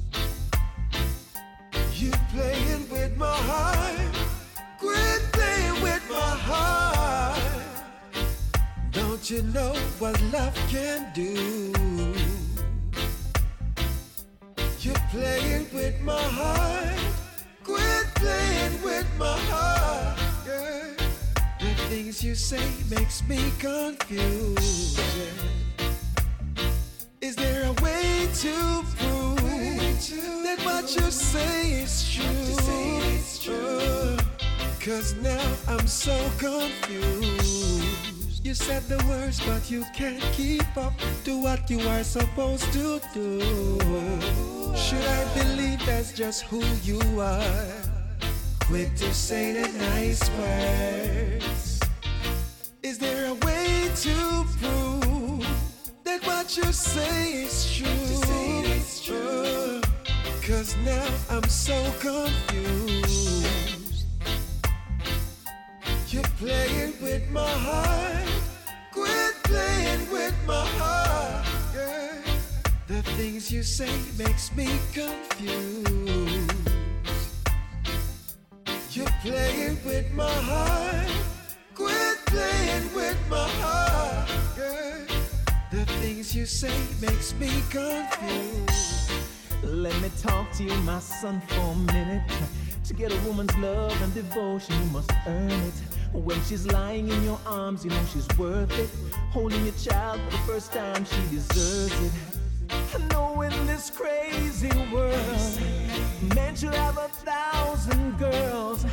You 1.94 2.11
playing 2.34 2.88
with 2.90 3.16
my 3.16 3.36
heart. 3.50 4.16
Quit 4.80 5.22
playing 5.32 5.80
with 5.82 6.03
my 6.11 6.34
heart. 6.50 7.38
Don't 8.90 9.30
you 9.30 9.42
know 9.55 9.74
what 10.00 10.20
love 10.32 10.55
can 10.68 11.12
do? 11.14 11.81
Playing 15.12 15.66
with 15.74 16.00
my 16.00 16.22
heart. 16.38 16.98
Quit 17.62 18.06
playing 18.14 18.82
with 18.82 19.06
my 19.18 19.38
heart. 19.52 20.18
The 21.60 21.74
things 21.90 22.24
you 22.24 22.34
say 22.34 22.66
makes 22.88 23.22
me 23.28 23.52
confused. 23.58 24.98
Is 27.20 27.36
there 27.36 27.64
a 27.64 27.72
way 27.84 28.26
to 28.44 28.54
prove 28.96 29.36
that 30.46 30.58
what 30.64 30.96
you 30.96 31.10
say 31.10 31.82
is 31.82 32.10
true? 32.10 33.52
Uh, 33.52 34.16
Cause 34.80 35.14
now 35.20 35.46
I'm 35.68 35.86
so 35.86 36.16
confused. 36.38 37.82
You 38.46 38.54
said 38.54 38.82
the 38.88 39.04
words, 39.08 39.40
but 39.46 39.70
you 39.70 39.84
can't 39.94 40.22
keep 40.32 40.76
up 40.76 40.94
to 41.24 41.36
what 41.40 41.68
you 41.68 41.80
are 41.86 42.02
supposed 42.02 42.72
to 42.72 42.98
do. 43.12 44.61
Should 44.74 45.04
I 45.04 45.24
believe 45.34 45.84
that's 45.86 46.12
just 46.12 46.42
who 46.44 46.62
you 46.82 47.00
are? 47.20 47.82
Quick 48.60 48.94
to 48.96 49.12
say 49.12 49.52
the 49.52 49.68
nice 49.78 50.28
words. 50.38 51.80
Is 52.82 52.98
there 52.98 53.26
a 53.26 53.34
way 53.46 53.90
to 53.94 54.44
prove 54.60 55.46
that 56.04 56.24
what 56.26 56.56
you 56.56 56.72
say 56.72 57.44
is 57.44 57.74
true? 57.74 57.88
Uh, 59.14 59.80
Cause 60.46 60.76
now 60.84 61.06
I'm 61.30 61.44
so 61.48 61.74
confused. 62.00 64.04
You're 66.08 66.22
playing 66.38 66.94
with 67.00 67.30
my 67.30 67.48
heart. 67.48 68.28
Quit 68.92 69.34
playing 69.44 70.10
with 70.10 70.34
my 70.46 70.66
heart. 70.66 71.51
The 72.88 73.00
things 73.02 73.50
you 73.50 73.62
say 73.62 73.90
makes 74.18 74.54
me 74.56 74.66
confused. 74.92 76.68
You're 78.90 79.06
playing 79.22 79.78
with 79.84 80.12
my 80.12 80.28
heart. 80.28 81.08
Quit 81.76 82.18
playing 82.26 82.92
with 82.92 83.16
my 83.30 83.48
heart. 83.62 84.28
Yeah. 84.58 85.06
The 85.70 85.86
things 86.00 86.34
you 86.34 86.44
say 86.44 86.76
makes 87.00 87.34
me 87.36 87.50
confused. 87.70 89.12
Let 89.62 89.98
me 90.02 90.10
talk 90.20 90.50
to 90.54 90.64
you, 90.64 90.74
my 90.82 90.98
son, 90.98 91.40
for 91.46 91.60
a 91.60 91.76
minute. 91.92 92.28
To 92.86 92.94
get 92.94 93.12
a 93.12 93.16
woman's 93.28 93.56
love 93.58 94.02
and 94.02 94.12
devotion, 94.12 94.74
you 94.82 94.90
must 94.90 95.12
earn 95.28 95.50
it. 95.50 95.74
When 96.12 96.42
she's 96.42 96.66
lying 96.66 97.08
in 97.08 97.22
your 97.22 97.38
arms, 97.46 97.84
you 97.84 97.90
know 97.90 98.04
she's 98.12 98.28
worth 98.36 98.76
it. 98.76 98.90
Holding 99.30 99.64
your 99.64 99.74
child 99.74 100.20
for 100.24 100.30
the 100.32 100.38
first 100.38 100.72
time, 100.72 101.04
she 101.04 101.20
deserves 101.30 102.02
it. 102.02 102.41
I 102.72 102.98
know 103.10 103.42
in 103.42 103.66
this 103.66 103.90
crazy 103.90 104.70
world, 104.92 105.60
men 106.34 106.56
should 106.56 106.74
have 106.74 106.96
a 106.96 107.08
thousand 107.08 108.18
girls. 108.18 108.86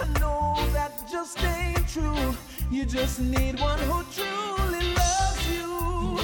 I 0.00 0.06
know 0.20 0.66
that 0.72 1.06
just 1.10 1.42
ain't 1.42 1.86
true. 1.88 2.34
You 2.70 2.84
just 2.84 3.20
need 3.20 3.60
one 3.60 3.78
who 3.80 4.02
truly 4.14 4.94
loves 4.94 5.50
you. 5.50 6.18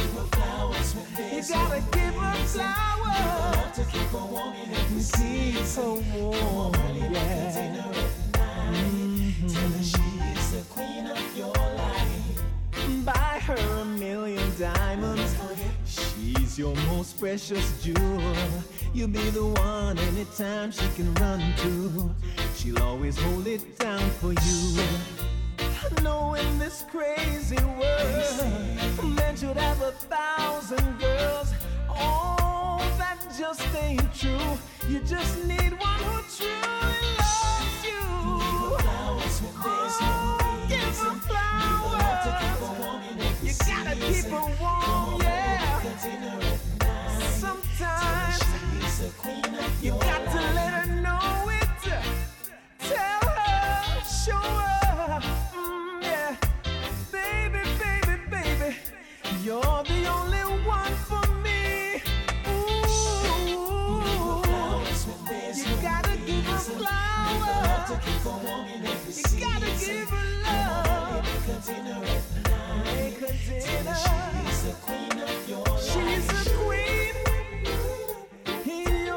You 1.36 1.42
gotta 1.48 1.82
give 1.92 2.14
her 2.14 2.34
flowers 2.46 3.76
to 3.76 3.84
keep 3.84 4.08
her 4.08 4.24
warm 4.24 4.54
and 4.54 5.02
of 11.10 11.36
your 11.36 11.54
life. 11.76 13.04
Buy 13.04 13.40
her 13.46 13.72
diamonds. 14.62 15.31
She's 16.52 16.58
your 16.58 16.76
most 16.92 17.18
precious 17.18 17.82
jewel. 17.82 18.34
You'll 18.92 19.08
be 19.08 19.30
the 19.30 19.46
one 19.46 19.98
anytime 19.98 20.70
she 20.70 20.86
can 20.94 21.14
run 21.14 21.40
to. 21.58 22.10
She'll 22.56 22.82
always 22.82 23.18
hold 23.18 23.46
it 23.46 23.78
down 23.78 24.10
for 24.20 24.34
you. 24.34 24.82
I 25.58 26.00
know 26.02 26.34
in 26.34 26.58
this 26.58 26.84
crazy 26.90 27.56
world, 27.56 29.14
men 29.16 29.34
should 29.34 29.56
have 29.56 29.80
a 29.80 29.92
thousand 29.92 30.98
girls. 30.98 31.54
Oh, 31.88 32.76
that 32.98 33.16
just 33.38 33.62
ain't 33.74 34.12
true. 34.14 34.58
You 34.90 35.00
just 35.00 35.42
need 35.46 35.72
one 35.80 36.00
who 36.00 36.22
truly 36.36 37.16
loves 37.16 37.82
you. 37.82 38.02
Oh, 39.64 40.66
give 40.68 40.80
her 40.80 41.14
flowers. 41.28 41.72
You 43.42 43.52
gotta 43.66 43.96
keep 43.96 44.26
her 44.26 44.46
warm, 44.60 44.81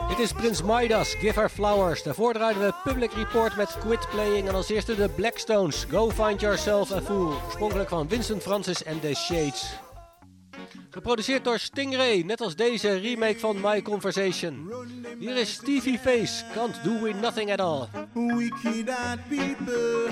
Dit 0.07 0.19
is 0.19 0.32
Prins 0.34 0.61
Midas, 0.61 1.13
Give 1.13 1.39
Her 1.39 1.49
Flowers. 1.49 2.03
Daarvoor 2.03 2.34
draaiden 2.34 2.61
we 2.61 2.73
Public 2.84 3.11
Report 3.13 3.55
met 3.55 3.78
Quit 3.80 4.07
Playing. 4.09 4.47
En 4.47 4.55
als 4.55 4.69
eerste 4.69 4.95
de 4.95 5.09
Blackstones, 5.09 5.86
Go 5.89 6.09
Find 6.09 6.41
Yourself 6.41 6.91
a 6.91 7.01
Fool. 7.01 7.34
Oorspronkelijk 7.45 7.89
van 7.89 8.09
Vincent 8.09 8.41
Francis 8.41 8.84
en 8.84 8.99
The 8.99 9.13
Shades. 9.13 9.73
Geproduceerd 10.89 11.43
door 11.43 11.59
Stingray, 11.59 12.21
net 12.21 12.41
als 12.41 12.55
deze 12.55 12.95
remake 12.95 13.39
van 13.39 13.61
My 13.61 13.82
Conversation. 13.82 14.71
Hier 15.19 15.36
is 15.38 15.53
Stevie 15.53 15.99
Face, 15.99 16.43
Can't 16.53 16.84
Do 16.84 16.99
With 16.99 17.21
Nothing 17.21 17.51
At 17.51 17.59
All. 17.59 17.88
Wicked 18.13 18.89
eyed 18.89 19.19
people, 19.30 20.07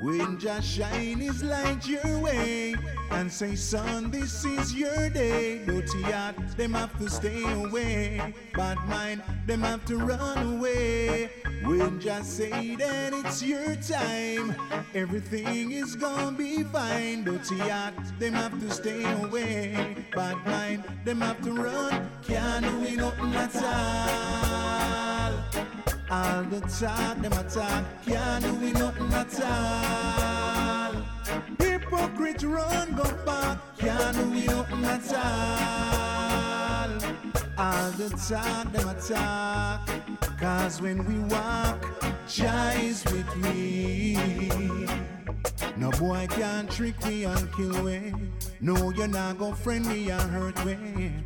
when 0.00 0.38
just 0.38 0.66
shine 0.66 1.18
his 1.18 1.42
light 1.42 1.86
your 1.86 2.18
way 2.20 2.74
and 3.10 3.30
say, 3.30 3.54
Son, 3.54 4.10
this 4.10 4.44
is 4.44 4.74
your 4.74 5.10
day. 5.10 5.64
Dirty 5.66 6.02
heart, 6.02 6.36
them 6.56 6.74
have 6.74 6.96
to 6.98 7.10
stay 7.10 7.42
away. 7.52 8.34
Bad 8.54 8.78
mind, 8.88 9.22
them 9.46 9.60
have 9.60 9.84
to 9.86 9.96
run 9.98 10.56
away. 10.56 11.30
When 11.64 12.00
just 12.00 12.36
say 12.36 12.76
that 12.76 13.12
it's 13.12 13.42
your 13.42 13.76
time, 13.76 14.54
everything 14.94 15.72
is 15.72 15.96
gonna 15.96 16.32
be 16.32 16.62
fine. 16.64 17.24
Dirty 17.24 17.58
heart, 17.58 17.94
them 18.18 18.32
have 18.34 18.58
to 18.60 18.70
stay 18.70 19.04
away. 19.22 19.96
Bad 20.14 20.36
mind, 20.46 20.84
them 21.04 21.20
have 21.20 21.42
to 21.42 21.52
run. 21.52 22.10
Can't 22.22 22.64
do 22.64 22.96
nothing 22.96 23.34
at 23.34 23.56
all. 23.56 24.30
All 26.10 26.42
the 26.42 26.60
talk, 26.60 27.18
them 27.18 27.32
attack, 27.34 27.84
can't 28.04 28.42
do 28.44 28.52
we 28.54 28.72
nothing 28.72 29.12
at 29.12 29.40
all. 29.44 30.92
Hypocrite 31.56 32.42
run, 32.42 32.96
go 32.96 33.04
back, 33.24 33.58
can't 33.78 34.16
do 34.16 34.28
we 34.28 34.44
nothing 34.46 34.84
at 34.86 35.14
all. 35.14 36.90
All 37.56 37.90
the 37.92 38.08
talk, 38.28 38.72
them 38.72 38.88
attack, 38.88 39.88
cause 40.40 40.82
when 40.82 41.04
we 41.06 41.20
walk, 41.32 41.86
Jah 42.26 42.72
is 42.80 43.04
with 43.04 43.36
me. 43.36 44.18
No 45.76 45.92
boy 45.92 46.26
can 46.28 46.66
trick 46.66 47.04
me 47.06 47.22
and 47.22 47.52
kill 47.52 47.84
we. 47.84 48.12
No, 48.60 48.90
you're 48.90 49.06
not 49.06 49.38
gonna 49.38 49.54
friend 49.54 49.86
me 49.86 50.10
and 50.10 50.30
hurt 50.32 50.66
me. 50.66 51.22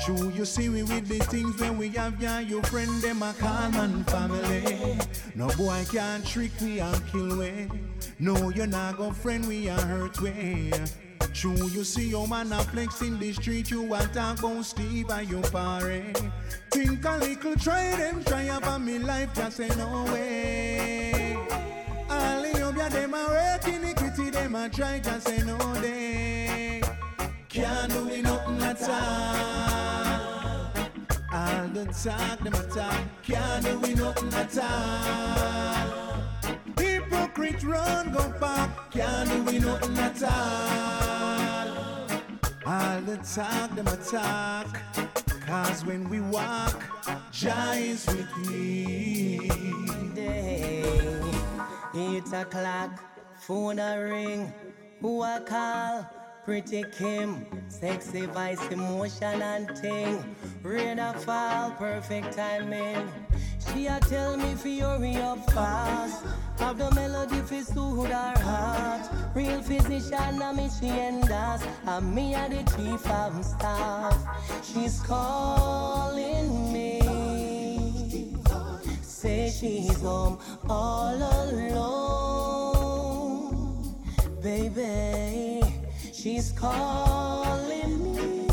True, 0.00 0.30
you 0.30 0.44
see 0.46 0.68
we 0.70 0.82
with 0.82 1.08
the 1.08 1.18
things 1.26 1.60
when 1.60 1.76
we 1.76 1.88
have 1.90 2.20
ya, 2.22 2.38
your 2.38 2.62
friend 2.64 3.02
them 3.02 3.22
a 3.22 3.34
call 3.34 3.70
man 3.70 4.02
family. 4.04 4.98
No 5.34 5.48
boy 5.58 5.84
can 5.90 6.22
trick 6.22 6.58
me 6.60 6.80
and 6.80 7.06
kill 7.08 7.38
we. 7.38 7.68
No, 8.18 8.50
you're 8.50 8.66
not 8.66 8.96
gonna 8.96 9.12
friend 9.12 9.46
we 9.46 9.68
and 9.68 9.80
hurt 9.80 10.20
we. 10.20 10.72
True, 11.34 11.68
you 11.68 11.84
see 11.84 12.08
your 12.08 12.26
man 12.26 12.50
a 12.52 12.60
flex 12.64 13.02
in 13.02 13.18
the 13.18 13.32
street, 13.34 13.70
you 13.70 13.82
want 13.82 14.12
talk 14.14 14.38
about 14.38 14.64
Steve 14.64 15.10
and 15.10 15.28
your 15.28 15.42
party. 15.42 16.12
Think 16.70 17.04
a 17.04 17.16
little, 17.18 17.56
try 17.56 17.94
them, 17.96 18.24
try 18.24 18.42
have 18.44 18.80
me 18.80 18.98
life, 18.98 19.34
just 19.34 19.58
say 19.58 19.68
no 19.76 20.04
way. 20.12 21.36
All 22.08 22.46
up, 22.46 22.76
yeah, 22.76 22.88
them 22.88 23.14
a 23.14 23.26
work 23.28 23.68
iniquity, 23.68 24.30
them 24.30 24.54
a 24.54 24.68
try, 24.68 24.98
just 24.98 25.26
say 25.26 25.42
no 25.42 25.58
day. 25.80 26.82
Can't 27.50 27.90
do 27.92 28.04
me 28.04 28.22
nothing 28.22 28.62
at 28.62 28.80
all. 28.88 29.40
All 31.32 31.68
the 31.74 31.84
talk, 31.86 32.38
them 32.44 32.54
a 32.54 32.62
talk. 32.72 33.02
Can't 33.24 33.64
do 33.64 33.80
me 33.80 33.94
nothing 33.94 34.32
at 34.34 34.56
all. 34.56 36.22
Hypocrite 36.78 37.64
run, 37.64 38.12
go 38.12 38.28
back. 38.38 38.92
Can't 38.92 39.28
do 39.28 39.42
me 39.42 39.58
nothing 39.58 39.98
at 39.98 40.22
all. 40.22 40.30
All 42.66 43.00
the 43.00 43.16
talk, 43.16 43.74
them 43.74 43.88
attack. 43.88 44.68
Cause 45.44 45.84
when 45.84 46.08
we 46.08 46.20
walk, 46.20 46.80
Jah 47.32 47.72
is 47.74 48.06
with 48.06 48.46
me. 48.46 49.48
Day, 50.14 50.84
eight 51.96 52.32
o'clock, 52.32 53.02
phone 53.40 53.80
a 53.80 54.00
ring. 54.00 54.52
Who 55.00 55.22
I 55.22 55.40
call? 55.40 56.19
Pretty 56.44 56.84
Kim, 56.84 57.46
sexy 57.68 58.26
voice, 58.26 58.66
emotion 58.70 59.42
and 59.42 59.76
ting. 59.76 60.24
A 60.64 61.14
fall, 61.14 61.70
perfect 61.72 62.36
timing. 62.36 63.08
She 63.58 63.86
a 63.86 64.00
tell 64.00 64.36
me 64.36 64.54
fi 64.54 64.78
hurry 64.78 65.16
up 65.16 65.50
fast. 65.52 66.24
Have 66.58 66.78
the 66.78 66.90
melody 66.94 67.40
fi 67.42 67.62
soothe 67.62 68.10
her 68.10 68.38
heart. 68.38 69.08
Real 69.34 69.60
physician 69.60 70.42
a 70.42 70.52
me 70.52 70.68
she 70.80 70.88
endorse. 70.88 71.62
And 71.86 72.14
me 72.14 72.34
a 72.34 72.48
the 72.48 72.62
chief 72.74 73.06
of 73.10 73.44
staff. 73.44 74.16
She's 74.64 75.00
calling 75.00 76.72
me. 76.72 77.00
Say 79.02 79.50
she's 79.50 80.00
home 80.00 80.38
all 80.68 81.16
alone. 81.16 82.00
Baby, 84.42 85.49
she's 86.20 86.52
calling 86.52 88.14
me. 88.14 88.46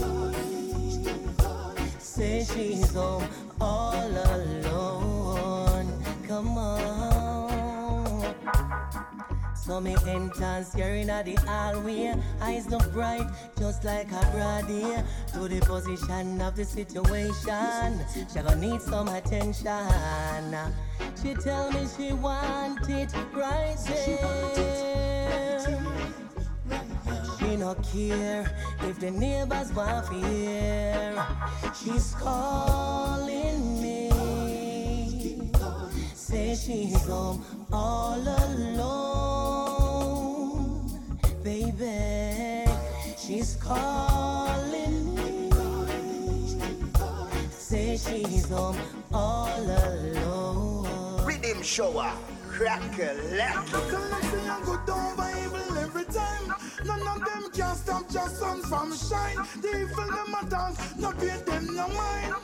Say 1.99 2.45
she's 2.45 2.93
home 2.93 3.27
all 3.59 4.09
alone. 4.33 5.91
Come 6.27 6.57
on. 6.57 8.35
So 9.53 9.81
me 9.81 9.97
enters 10.07 10.73
here 10.73 10.95
in 10.95 11.07
the 11.07 11.35
hallway 11.45 12.15
Eyes 12.39 12.69
look 12.69 12.89
bright, 12.93 13.27
just 13.59 13.83
like 13.83 14.09
a 14.13 14.25
brody 14.31 14.95
To 15.33 15.49
the 15.49 15.59
position 15.59 16.39
of 16.39 16.55
the 16.55 16.63
situation 16.63 17.99
She 18.13 18.39
gonna 18.39 18.55
need 18.55 18.81
some 18.81 19.09
attention 19.09 20.55
She 21.21 21.33
tell 21.33 21.69
me 21.73 21.85
she 21.97 22.13
want 22.13 22.89
it 22.89 23.13
right 23.33 23.75
there 23.85 25.96
She 27.47 27.55
no 27.55 27.75
care 27.75 28.43
if 28.81 28.99
the 28.99 29.09
neighbors 29.09 29.71
want 29.71 30.07
to 30.07 30.13
hear 30.13 31.25
She's 31.73 32.13
calling 32.19 33.81
me. 33.81 34.11
Say 36.13 36.55
she's 36.55 37.05
home 37.05 37.41
all 37.71 38.19
alone 38.19 39.07
Baby, 41.41 42.69
she's 43.17 43.55
calling 43.61 45.15
me. 45.15 45.49
Say 47.49 47.95
she's 47.95 48.49
home 48.49 48.77
all 49.13 49.47
alone. 49.57 50.85
Riddim 51.25 51.63
Shower, 51.63 52.11
crackle, 52.49 53.39
and 53.39 54.65
go 54.65 54.77
down 54.85 55.15
by 55.15 55.31
evil 55.45 55.77
every 55.77 56.03
time. 56.03 56.66
None 56.87 57.07
of 57.07 57.19
them 57.25 57.51
can 57.51 57.75
stop 57.75 58.09
just 58.09 58.37
sun 58.39 58.61
from 58.61 58.95
shine. 58.95 59.37
The 59.61 59.69
evil 59.81 60.07
them 60.07 60.35
a 60.39 60.49
dance, 60.49 60.95
no 60.97 61.11
pay 61.11 61.37
them 61.45 61.75
no 61.75 61.87
mind. 61.89 62.35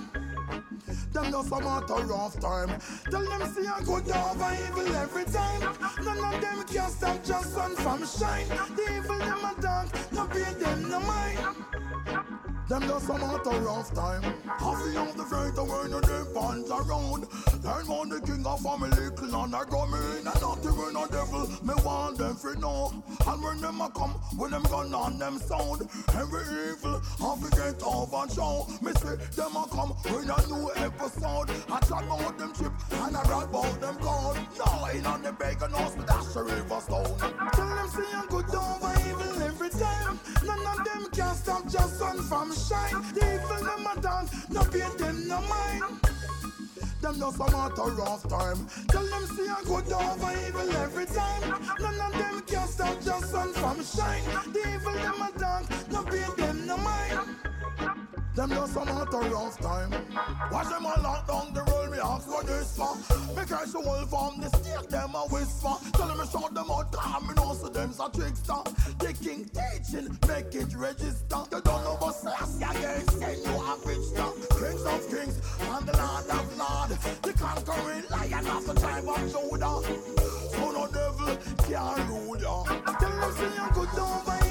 Them 1.13 1.31
just 1.31 1.51
a 1.51 1.59
matter 1.59 2.13
of 2.13 2.39
time. 2.41 2.81
Tell 3.09 3.25
them 3.25 3.53
see 3.53 3.67
I 3.67 3.81
go 3.85 3.99
down 4.01 4.37
by 4.37 4.57
evil 4.67 4.95
every 4.95 5.25
time. 5.25 5.61
None 6.03 6.33
of 6.33 6.41
them 6.41 6.63
can 6.65 6.89
stop 6.89 7.23
just 7.23 7.53
sun 7.53 7.75
from 7.75 8.05
shine. 8.05 8.47
The 8.75 8.95
evil 8.97 9.17
them 9.19 9.45
a 9.45 9.61
dance, 9.61 10.11
no 10.11 10.25
pay 10.27 10.53
them 10.53 10.89
no 10.89 10.99
mind. 10.99 12.52
Them 12.69 12.81
just 12.83 13.09
a 13.09 13.13
matter 13.17 13.69
of 13.69 13.93
time. 13.93 14.23
Happy 14.23 14.95
of 14.95 15.17
the 15.17 15.23
faith 15.27 15.59
of 15.59 15.67
when 15.67 15.91
you 15.91 15.99
them 15.99 16.27
pants 16.33 16.71
around. 16.71 17.27
Learn 17.61 17.87
on 17.91 18.07
the 18.07 18.21
king 18.21 18.45
of 18.45 18.61
family 18.61 19.11
clan 19.17 19.53
I 19.53 19.63
go 19.69 19.83
in 19.83 20.23
and 20.23 20.41
not 20.41 20.59
even 20.63 20.95
a 20.95 21.07
devil. 21.11 21.43
Me 21.61 21.73
want 21.83 22.17
them 22.17 22.35
free 22.35 22.55
know. 22.55 22.91
And 23.27 23.43
when 23.43 23.59
them 23.59 23.81
a 23.81 23.89
come, 23.89 24.15
when 24.39 24.51
them 24.51 24.63
gun 24.63 24.93
on 24.93 25.19
them 25.19 25.39
sound. 25.39 25.81
Every 26.15 26.43
evil 26.71 27.01
have 27.19 27.43
to 27.43 27.49
get 27.51 27.83
over 27.83 28.31
show. 28.31 28.67
Me 28.81 28.93
say 28.95 29.19
them 29.35 29.55
a 29.59 29.67
come 29.67 29.91
when 30.07 30.31
a 30.31 30.39
new 30.47 30.71
episode. 30.77 31.51
I 31.67 31.79
chat 31.83 32.07
about 32.07 32.37
them 32.39 32.53
chip 32.53 32.71
and 33.03 33.17
I 33.17 33.21
rap 33.27 33.49
about 33.49 33.81
them 33.81 33.97
gold. 33.99 34.39
No, 34.55 34.85
in 34.87 35.05
on 35.05 35.21
the 35.21 35.33
bacon 35.33 35.71
but 35.75 36.07
that's 36.07 36.35
a 36.37 36.43
river 36.43 36.79
stone. 36.79 37.19
Tell 37.51 37.67
them 37.75 37.87
see 37.91 38.07
I 38.07 38.25
go 38.29 38.41
down 38.41 38.79
by 38.79 38.95
evil 39.03 39.43
every 39.43 39.69
time. 39.69 40.19
None 40.45 40.65
of 40.65 40.79
them 40.85 41.11
can 41.11 41.35
stop 41.35 41.63
just 41.69 41.99
sun 41.99 42.23
from 42.53 42.77
shine. 42.77 43.13
The 43.13 43.33
evil 43.33 43.65
them 43.65 43.87
a 43.87 44.01
dance, 44.01 44.49
no 44.49 44.63
pay 44.63 44.97
them 44.97 45.27
no 45.27 45.41
mind. 45.41 45.83
Them 47.01 47.15
just 47.19 47.35
a 47.35 47.51
matter 47.51 48.01
of 48.01 48.29
time. 48.29 48.67
Tell 48.87 49.05
them 49.05 49.25
see 49.35 49.47
I 49.49 49.63
go 49.65 49.81
down 49.81 50.19
by 50.19 50.33
evil 50.47 50.71
every 50.77 51.05
time. 51.05 51.61
None 51.79 51.99
of 51.99 52.13
them 52.13 52.41
can 52.47 52.67
stop 52.67 53.01
just 53.01 53.31
sun 53.31 53.53
from 53.53 53.83
shine. 53.83 54.23
The 54.53 54.59
evil 54.73 54.93
them 54.93 55.21
a 55.21 55.39
dance, 55.39 55.91
no 55.91 56.03
pay 56.03 56.25
them 56.37 56.65
no 56.67 56.77
mind. 56.77 57.52
Them 58.35 58.49
just 58.49 58.75
a 58.75 58.85
matter 58.85 59.35
of 59.35 59.59
time. 59.59 59.91
Watch 60.51 60.69
them 60.69 60.85
all 60.87 61.03
lock 61.03 61.27
down 61.27 61.53
the 61.53 61.61
road, 61.69 61.91
me 61.91 61.99
ask 62.03 62.27
what 62.27 62.47
this 62.47 62.75
for. 62.75 62.97
Because 63.35 63.73
the 63.73 63.79
whole 63.79 64.05
from 64.07 64.41
the 64.41 64.49
stake, 64.49 64.89
them 64.89 65.13
a 65.13 65.27
whisper. 65.29 65.75
Tell 65.93 66.07
them 66.07 66.17
me 66.17 66.25
shout 66.25 66.51
them 66.51 66.71
out, 66.71 66.91
calm, 66.91 67.27
me 67.27 67.33
know 67.35 67.53
so 67.53 67.69
them's 67.69 67.99
a 67.99 68.09
trickster. 68.09 68.57
The 68.97 69.13
king 69.13 69.45
teaching, 69.53 70.17
make 70.27 70.55
it 70.55 70.73
register. 70.75 71.45
You 71.51 71.61
don't 71.61 71.83
know 71.83 71.97
but 72.01 72.13
Selassie 72.13 72.63
again, 72.65 73.07
send 73.07 73.37
you 73.45 73.53
a 73.53 73.77
picture. 73.85 74.31
Kings 74.57 74.81
of 74.81 75.01
kings, 75.13 75.37
and 75.69 75.85
the 75.85 75.93
Lord 75.93 76.29
of 76.33 76.57
lords. 76.57 76.97
The 77.21 77.33
conquering 77.37 78.05
lion 78.09 78.47
of 78.47 78.65
the 78.65 78.73
tribe 78.73 79.09
of 79.13 79.21
Judah. 79.29 79.77
So 80.57 80.71
no 80.73 80.89
devil 80.89 81.37
can 81.69 82.07
rule 82.09 82.37
ya. 82.41 82.63
Tell 82.97 83.13
them 83.13 83.31
say 83.37 83.53
you 83.53 83.67
go 83.77 83.85
down 83.93 84.42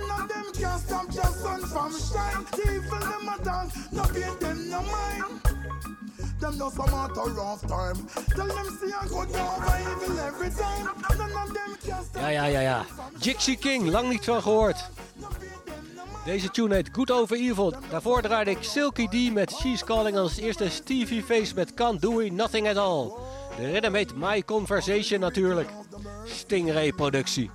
None 0.00 0.22
of 0.22 0.28
them 0.28 0.46
can 0.52 0.78
stop 0.78 1.06
just 1.10 1.42
sun 1.42 1.60
from 1.72 1.92
shine. 1.92 2.44
The 2.56 2.72
evil 2.74 2.98
them 2.98 3.28
a 3.28 3.44
dance, 3.44 3.74
no 3.92 4.02
pay 4.02 4.30
them 4.40 4.68
no 4.70 4.80
mind. 4.82 5.24
Them 6.40 6.56
just 6.58 6.78
a 6.78 6.86
matter 6.90 7.40
of 7.40 7.60
time. 7.66 7.98
Tell 8.34 8.46
them 8.46 8.68
see 8.80 8.92
I 8.92 9.08
go 9.08 9.24
down 9.24 9.60
by 9.66 9.80
evil 9.80 10.18
every 10.18 10.50
time. 10.50 10.84
None 11.18 11.32
of 11.42 11.54
them 11.54 11.76
can 11.84 12.04
stop. 12.04 12.22
Ja, 12.22 12.28
ja, 12.28 12.44
ja, 12.44 12.60
ja. 12.60 12.84
Jixie 13.18 13.56
King, 13.56 13.90
lang 13.90 14.08
niet 14.08 14.24
van 14.24 14.42
gehoord. 14.42 14.90
Deze 16.24 16.50
tune 16.50 16.74
heet 16.74 16.88
Good 16.92 17.10
Over 17.10 17.36
Evil. 17.36 17.74
Daarvoor 17.90 18.22
draaide 18.22 18.50
ik 18.50 18.62
Silky 18.62 19.08
D 19.08 19.32
met 19.32 19.52
She's 19.52 19.84
Calling 19.84 20.16
als 20.16 20.36
eerste 20.36 20.70
Stevie 20.70 21.22
Face 21.22 21.54
met 21.54 21.74
Can't 21.74 22.00
Do 22.00 22.18
It 22.18 22.32
Nothing 22.32 22.68
At 22.68 22.76
All. 22.76 23.12
De 23.56 23.70
rhythm 23.70 23.94
heet 23.94 24.14
My 24.14 24.44
Conversation 24.44 25.20
natuurlijk. 25.20 25.68
Stingray 26.24 26.92
productie. 26.92 27.50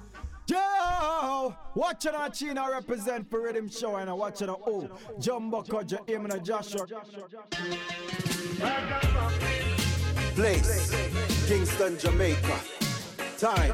Yo, 0.48 1.56
watching 1.74 2.14
our 2.14 2.30
China 2.30 2.68
represent 2.72 3.30
for 3.30 3.42
Rhythm 3.42 3.68
Show 3.68 3.96
and 3.96 4.16
watching 4.16 4.50
our 4.50 4.58
oh, 4.68 4.90
Jumbo 5.20 5.64
Kodja, 5.64 6.06
Eamon 6.08 6.34
and 6.34 6.46
Joshua. 6.46 6.86
Place, 10.36 11.48
Kingston, 11.48 11.98
Jamaica. 11.98 12.60
Time. 13.38 13.74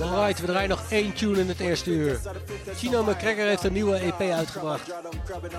Alright, 0.00 0.40
we 0.40 0.46
draaien 0.46 0.68
nog 0.68 0.90
één 0.90 1.14
tune 1.14 1.40
in 1.40 1.48
het 1.48 1.60
eerste 1.60 1.90
uur. 1.90 2.20
Chino 2.74 3.02
McGregor 3.02 3.44
heeft 3.44 3.64
een 3.64 3.72
nieuwe 3.72 3.96
EP 3.96 4.20
uitgebracht. 4.20 4.84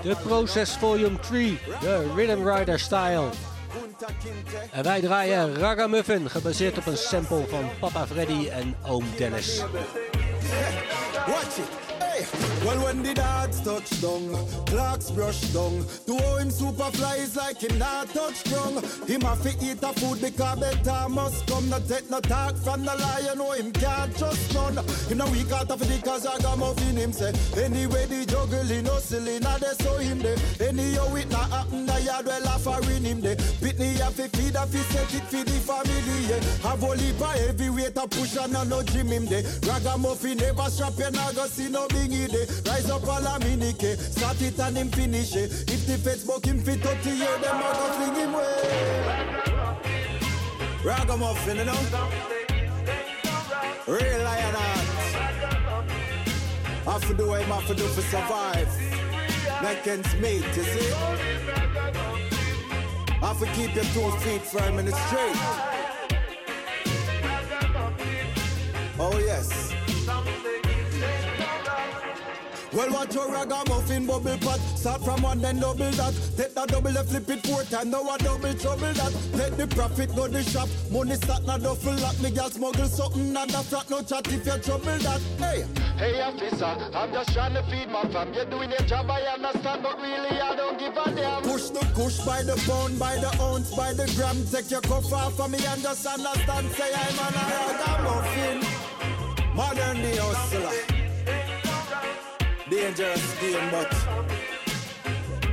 The 0.02 0.16
Process 0.22 0.76
Volume 0.76 1.18
3, 1.18 1.58
de 1.80 2.12
Rhythm 2.14 2.48
Rider 2.48 2.78
Style. 2.78 3.28
En 4.72 4.82
wij 4.82 5.00
draaien 5.00 5.54
Ragamuffin, 5.54 6.30
gebaseerd 6.30 6.78
op 6.78 6.86
een 6.86 6.96
sample 6.96 7.46
van 7.48 7.70
Papa 7.80 8.06
Freddy 8.06 8.48
en 8.48 8.76
Oom 8.86 9.04
Dennis. 9.16 9.62
Watch 10.40 11.58
it. 11.58 11.87
Hey, 12.18 12.26
well 12.66 12.82
when 12.84 13.02
the 13.02 13.14
dogs 13.14 13.60
touch 13.60 14.02
down, 14.02 14.34
clocks 14.66 15.10
brush 15.10 15.40
down. 15.54 15.86
To 16.06 16.16
how 16.18 16.36
him 16.38 16.50
super 16.50 16.90
flies 16.90 17.36
like 17.36 17.60
him 17.62 17.78
not 17.78 18.08
touch 18.10 18.42
down. 18.44 18.82
Him 19.06 19.20
have 19.20 19.42
to 19.42 19.50
eat 19.64 19.82
a 19.82 19.92
food 19.92 20.20
because 20.20 20.58
better 20.58 21.08
must 21.08 21.46
come. 21.46 21.68
Not 21.68 21.86
take 21.86 22.10
no 22.10 22.20
talk 22.20 22.56
from 22.56 22.84
the 22.84 22.96
lion, 22.96 23.38
know 23.38 23.52
him 23.52 23.70
can't 23.72 24.16
trust 24.18 24.52
none. 24.52 24.78
Him 25.08 25.18
no 25.18 25.30
weak 25.30 25.52
out 25.52 25.70
of 25.70 25.78
the 25.78 26.00
cause 26.02 26.26
I 26.26 26.38
got 26.40 26.58
muffin 26.58 26.96
him 26.96 27.12
say. 27.12 27.32
Anyway 27.62 28.06
the 28.06 28.26
juggling, 28.26 28.86
hustling, 28.86 29.42
now 29.42 29.58
they 29.58 29.74
saw 29.84 29.98
him 29.98 30.18
there. 30.18 30.36
Anyhow 30.60 31.14
it 31.14 31.30
not 31.30 31.50
happen, 31.50 31.86
the 31.86 32.00
yard 32.00 32.26
well 32.26 32.48
offering 32.48 33.04
him 33.04 33.20
there. 33.20 33.36
Pitney 33.62 33.96
have 34.00 34.16
to 34.16 34.28
feed 34.36 34.56
a 34.56 34.66
fi 34.66 34.78
set 34.90 35.14
it 35.14 35.22
for 35.30 35.44
the 35.44 35.58
family, 35.62 36.26
yeah. 36.26 36.68
Have 36.68 36.82
only 36.82 37.12
by 37.12 37.36
heavy 37.36 37.70
weight 37.70 37.96
a 37.96 38.08
push 38.08 38.36
and 38.36 38.52
no 38.52 38.82
gym 38.82 39.06
him 39.06 39.26
there. 39.26 39.44
Ragamuffin 39.62 40.38
never 40.38 40.68
strap 40.70 40.98
you, 40.98 41.10
nah 41.12 41.30
go 41.32 41.46
see 41.46 41.68
no 41.68 41.86
bingy 42.08 42.28
there. 42.30 42.46
Rise 42.72 42.90
up 42.90 43.06
all 43.06 43.26
a 43.26 43.38
minike, 43.40 43.98
start 43.98 44.40
it 44.42 44.58
and 44.58 44.76
him 44.76 44.88
finish 44.88 45.36
it. 45.36 45.52
If 45.70 45.86
the 45.86 46.24
buck 46.26 46.44
him 46.44 46.60
fit 46.60 46.80
30 46.80 47.10
year, 47.10 47.38
them 47.38 47.56
a 47.56 47.60
go 47.60 47.92
fling 47.96 48.14
him 48.14 48.32
way. 48.32 49.38
Ragamuffin, 50.84 51.56
you 51.56 51.64
know? 51.64 51.78
Real 53.86 54.22
lion 54.24 54.54
heart. 54.54 54.86
A 56.86 56.90
have 56.90 57.06
to 57.08 57.14
do 57.14 57.28
what 57.28 57.42
have 57.42 57.66
to 57.66 57.74
do 57.74 57.86
for 57.88 58.02
survive. 58.02 58.68
Make 59.62 59.86
ends 59.86 60.14
meet, 60.16 60.44
you 60.56 60.62
see? 60.62 60.92
Have 63.20 63.38
to 63.40 63.46
keep 63.46 63.74
your 63.74 63.84
two 63.84 64.10
feet 64.18 64.42
firm 64.42 64.78
in 64.78 64.86
the 64.86 64.92
street. 64.92 65.36
Oh 69.00 69.18
yes. 69.18 69.77
Well, 72.78 72.92
watch 72.92 73.12
your 73.12 73.28
ragamuffin 73.32 74.06
bubble 74.06 74.38
pot. 74.38 74.60
Start 74.76 75.04
from 75.04 75.22
one, 75.22 75.40
then 75.40 75.58
double 75.58 75.90
that. 75.90 76.14
Take 76.36 76.54
that 76.54 76.68
double 76.68 76.96
and 76.96 77.08
flip 77.08 77.28
it 77.28 77.44
four 77.44 77.64
times. 77.64 77.86
Now 77.90 78.14
a 78.14 78.16
double 78.18 78.54
trouble 78.54 78.92
that. 78.92 79.12
Let 79.34 79.58
the 79.58 79.66
profit 79.66 80.14
go 80.14 80.28
the 80.28 80.44
shop. 80.44 80.68
Money 80.88 81.16
start 81.16 81.44
na 81.44 81.58
duffel 81.58 81.94
lock. 81.94 82.16
Me 82.20 82.30
gal 82.30 82.48
smuggle 82.48 82.86
something 82.86 83.36
and 83.36 83.50
the 83.50 83.58
flat 83.66 83.90
no 83.90 84.00
chat 84.02 84.28
if 84.28 84.46
you 84.46 84.58
trouble 84.62 84.96
that. 84.96 85.20
Hey. 85.42 85.66
Hey 85.98 86.22
officer, 86.22 86.64
I'm 86.94 87.12
just 87.12 87.34
trying 87.34 87.54
to 87.54 87.64
feed 87.64 87.90
my 87.90 88.02
fam. 88.12 88.32
You're 88.32 88.44
doing 88.44 88.70
your 88.70 88.86
job, 88.86 89.10
I 89.10 89.22
understand, 89.22 89.82
but 89.82 90.00
really 90.00 90.40
I 90.40 90.54
don't 90.54 90.78
give 90.78 90.96
a 90.96 91.10
damn. 91.10 91.42
Push 91.42 91.70
the 91.70 91.84
push 91.98 92.18
by 92.20 92.44
the 92.44 92.54
pound, 92.64 92.96
by 92.96 93.16
the 93.16 93.34
ounce, 93.42 93.74
by 93.74 93.92
the 93.92 94.06
gram. 94.14 94.36
Take 94.52 94.70
your 94.70 94.82
cuff 94.82 95.12
off 95.12 95.40
of 95.40 95.50
me 95.50 95.58
and 95.66 95.82
just 95.82 96.06
understand. 96.06 96.70
Say 96.70 96.94
I'm 96.94 97.18
an 97.26 97.34
ragamuffin. 97.42 98.62
Modern 99.56 100.00
the 100.00 100.22
hustler. 100.22 100.97
Dangerous 102.70 103.40
game, 103.40 103.70
but 103.70 103.90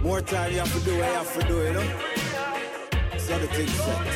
more 0.04 0.20
time 0.20 0.52
you 0.52 0.60
have 0.60 0.74
to 0.74 0.80
do 0.82 0.98
what 0.98 1.08
you 1.08 1.14
have 1.14 1.40
to 1.40 1.48
do, 1.48 1.64
you 1.64 1.74
know? 1.74 1.88
So 3.18 3.40
the 3.40 3.48
thing 3.48 3.68
set. 3.70 4.08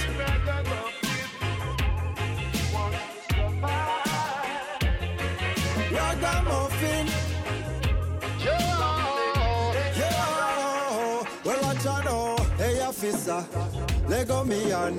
Ragamuffin. 5.93 7.08
Yo, 8.43 8.58
yo. 9.95 10.10
Well, 11.45 11.60
what 11.64 11.78
you 11.78 12.04
know? 12.04 12.36
Hey, 12.58 12.82
officer, 12.82 13.45
let 14.10 14.28
go 14.28 14.43
me 14.43 14.74
on. 14.74 14.97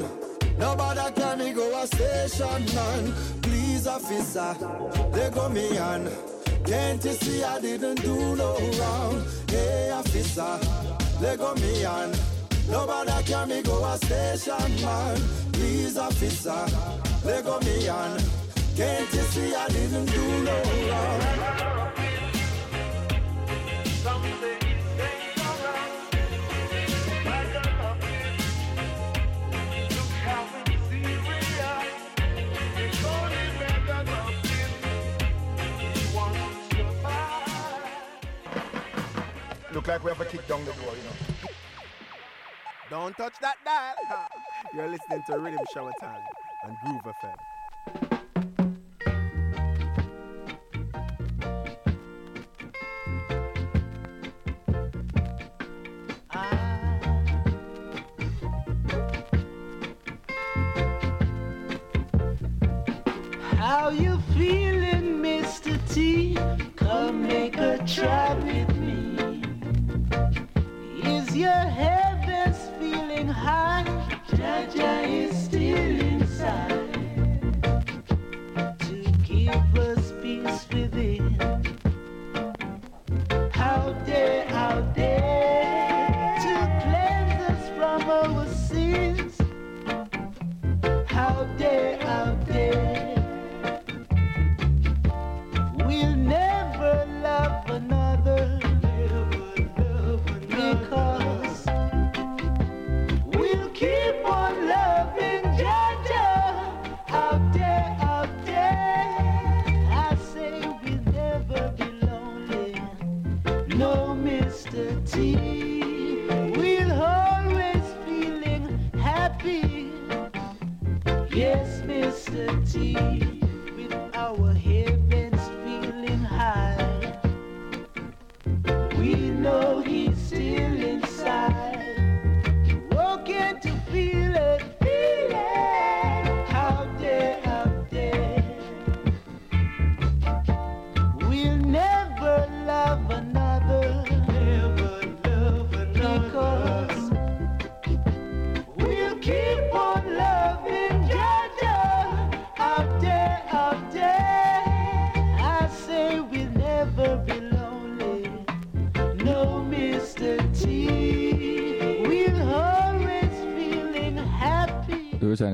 Nobody 0.59 1.13
can 1.21 1.39
me 1.39 1.53
go 1.53 1.83
a 1.83 1.87
station, 1.87 2.65
man. 2.75 3.13
Please, 3.43 3.87
officer, 3.87 4.57
let 5.13 5.35
go 5.35 5.51
me 5.51 5.77
on. 5.77 6.40
Can't 6.71 7.05
you 7.05 7.15
see 7.15 7.43
I 7.43 7.61
didn't 7.61 8.01
do 8.01 8.37
no 8.37 8.57
wrong? 8.79 9.25
Hey, 9.49 9.91
officer, 9.91 10.57
let 11.21 11.37
go 11.39 11.53
me 11.55 11.85
on. 11.85 12.13
Nobody 12.69 13.25
can 13.25 13.49
me 13.49 13.61
go 13.61 13.85
a 13.85 13.97
station, 13.97 14.81
man. 14.81 15.21
Please, 15.53 15.99
officer, 15.99 16.65
let 17.25 17.45
go 17.45 17.59
me 17.59 17.89
on. 17.89 18.21
Can't 18.77 19.13
you 19.13 19.23
see 19.33 19.53
I 19.53 19.67
didn't 19.67 20.13
do 20.13 20.45
no 20.45 20.63
wrong? 20.93 21.80
Look 39.81 39.89
like 39.89 40.05
we 40.05 40.11
have 40.11 40.21
a 40.21 40.27
kick 40.27 40.47
down 40.47 40.63
the 40.67 40.73
door, 40.73 40.93
you 40.95 41.03
know. 41.05 41.15
Don't 42.91 43.17
touch 43.17 43.33
that 43.41 43.57
dial. 43.65 43.95
You're 44.75 44.89
listening 44.89 45.23
to 45.29 45.33
Riddim 45.39 45.65
Shower 45.73 45.93
Time 45.99 46.21
on 46.67 46.77
Groove 46.85 47.01
FM. 47.23 47.37
Ah. 56.31 57.01
How 63.57 63.89
you 63.89 64.21
feeling, 64.35 65.23
Mr. 65.23 65.81
T? 65.91 66.37
Come 66.77 67.23
make 67.27 67.57
a 67.57 67.79
try 67.87 68.35
with 68.35 68.77
me. 68.77 68.80
Your 71.35 71.49
heavens 71.51 72.59
feeling 72.81 73.29
high? 73.29 73.85
Jaja 74.31 75.07
is 75.09 75.30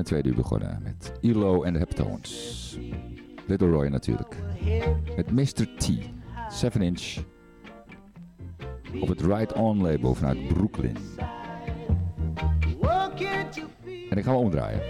tweede 0.07 0.29
uur 0.29 0.35
begonnen 0.35 0.79
met 0.83 1.11
ILO 1.21 1.63
en 1.63 1.73
de 1.73 1.79
Heptones. 1.79 2.79
Little 3.47 3.69
Roy 3.69 3.87
natuurlijk. 3.87 4.35
Met 5.15 5.31
Mr. 5.31 5.67
T. 5.77 5.89
7 6.49 6.81
inch. 6.81 7.17
Op 8.99 9.07
het 9.07 9.21
Right 9.21 9.53
On 9.53 9.81
label 9.81 10.13
vanuit 10.13 10.47
Brooklyn. 10.47 10.97
En 14.09 14.17
ik 14.17 14.23
ga 14.23 14.31
hem 14.31 14.39
omdraaien. 14.39 14.81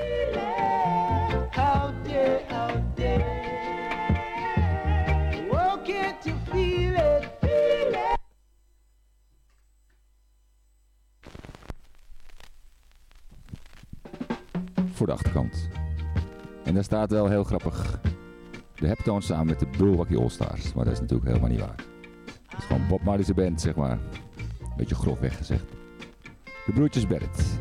De 15.07 15.13
achterkant. 15.13 15.69
En 16.63 16.73
daar 16.73 16.83
staat 16.83 17.11
wel 17.11 17.29
heel 17.29 17.43
grappig. 17.43 17.99
De 18.75 18.87
Heptones 18.87 19.25
samen 19.25 19.45
met 19.45 19.59
de 19.59 19.67
Bulwacky 19.77 20.15
All 20.15 20.29
Stars. 20.29 20.73
Maar 20.73 20.85
dat 20.85 20.93
is 20.93 20.99
natuurlijk 20.99 21.27
helemaal 21.27 21.49
niet 21.49 21.59
waar. 21.59 21.75
Het 22.47 22.57
is 22.57 22.65
gewoon 22.65 22.87
Bob 22.87 23.03
Marley's 23.03 23.33
band, 23.33 23.61
zeg 23.61 23.75
maar. 23.75 23.99
Beetje 24.77 24.95
grofweg 24.95 25.37
gezegd. 25.37 25.65
De 26.65 26.71
broertjes 26.73 27.07
Barrett. 27.07 27.59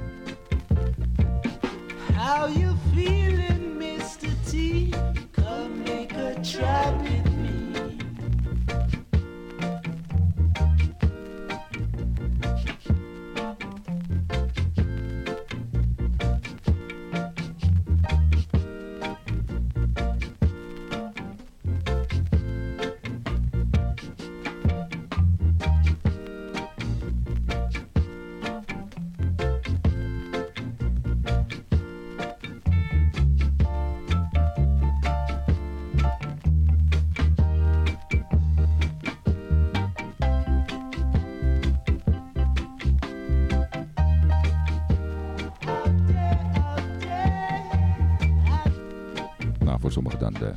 How 2.14 2.56
you 2.56 2.74
feeling, 2.94 3.78
Mr. 3.78 4.28
T? 4.44 4.56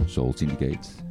Soul 0.10 0.34
Syndicate. 0.34 1.09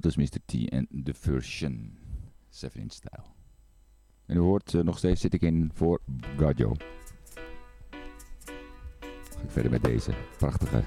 Dat 0.00 0.16
Mr. 0.16 0.38
T 0.44 0.68
en 0.68 0.88
The 1.04 1.14
Version. 1.14 1.98
7 2.48 2.80
in 2.80 2.90
stijl. 2.90 3.24
En 4.26 4.36
u 4.36 4.38
hoort, 4.38 4.74
eh, 4.74 4.82
nog 4.82 4.98
steeds 4.98 5.20
zit 5.20 5.34
ik 5.34 5.42
in 5.42 5.70
voor 5.74 6.00
Gajo. 6.36 6.74
Ga 9.10 9.42
ik 9.42 9.50
verder 9.50 9.70
met 9.70 9.82
deze 9.82 10.12
prachtige 10.38 10.84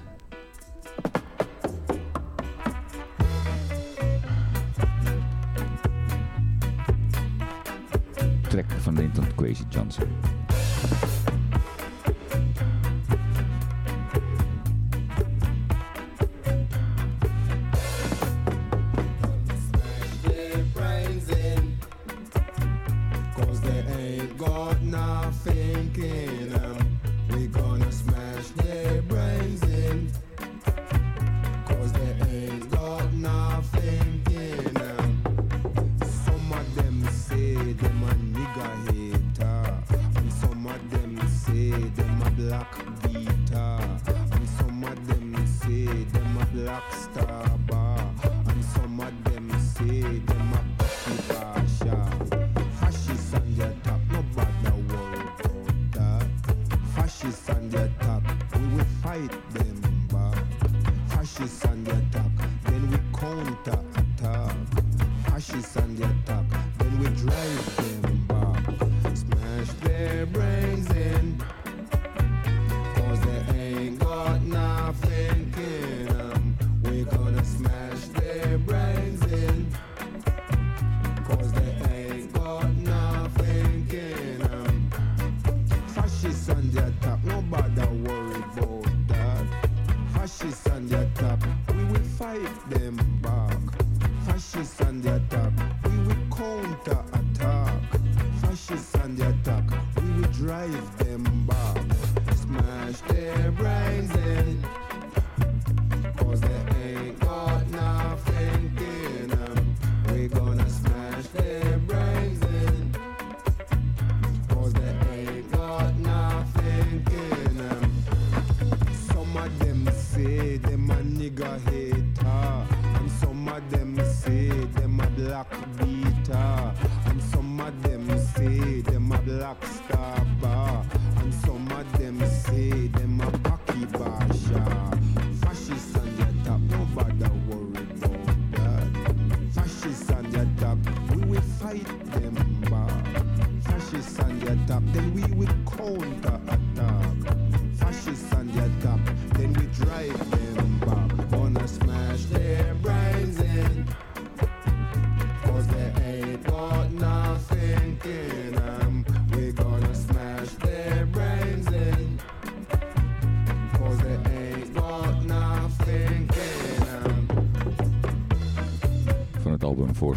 track 8.41 8.71
van 8.71 8.95
Linton 8.95 9.35
Crazy 9.35 9.63
Johnson. 9.69 10.42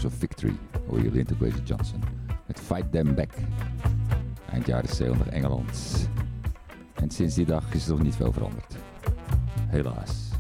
Of 0.05 0.15
Victory 0.15 0.57
hoor 0.89 1.03
je 1.03 1.11
Linda 1.11 1.35
Blazer 1.35 1.63
Johnson 1.65 2.03
met 2.47 2.61
Fight 2.61 2.93
Them 2.93 3.15
Back. 3.15 3.31
Eind 4.51 4.67
jaren 4.67 4.89
70 4.89 5.29
Engeland. 5.29 6.09
En 6.95 7.11
sinds 7.11 7.35
die 7.35 7.45
dag 7.45 7.75
is 7.75 7.87
er 7.87 7.91
nog 7.91 8.03
niet 8.03 8.17
veel 8.17 8.33
veranderd. 8.33 8.77
Helaas. 9.67 10.31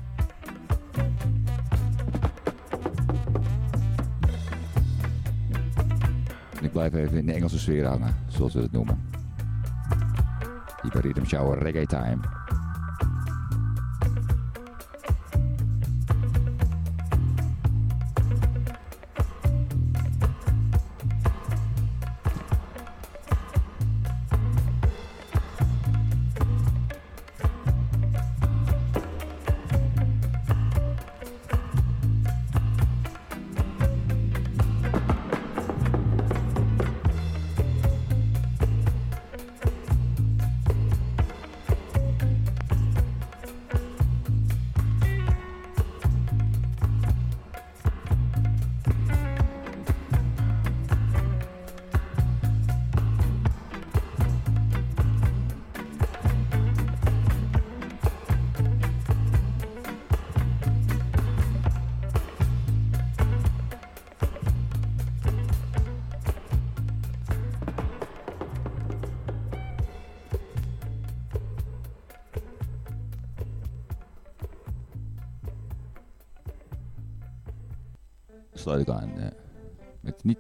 Ik 6.61 6.73
blijf 6.73 6.95
even 6.95 7.17
in 7.17 7.27
de 7.27 7.33
Engelse 7.33 7.59
sfeer 7.59 7.87
hangen, 7.87 8.15
zoals 8.29 8.55
we 8.55 8.61
het 8.61 8.73
noemen. 8.73 9.01
Hier 10.83 10.91
bij 10.91 11.01
Rhythm 11.01 11.25
Shower 11.25 11.59
Reggae 11.59 11.87
Time. 11.87 12.46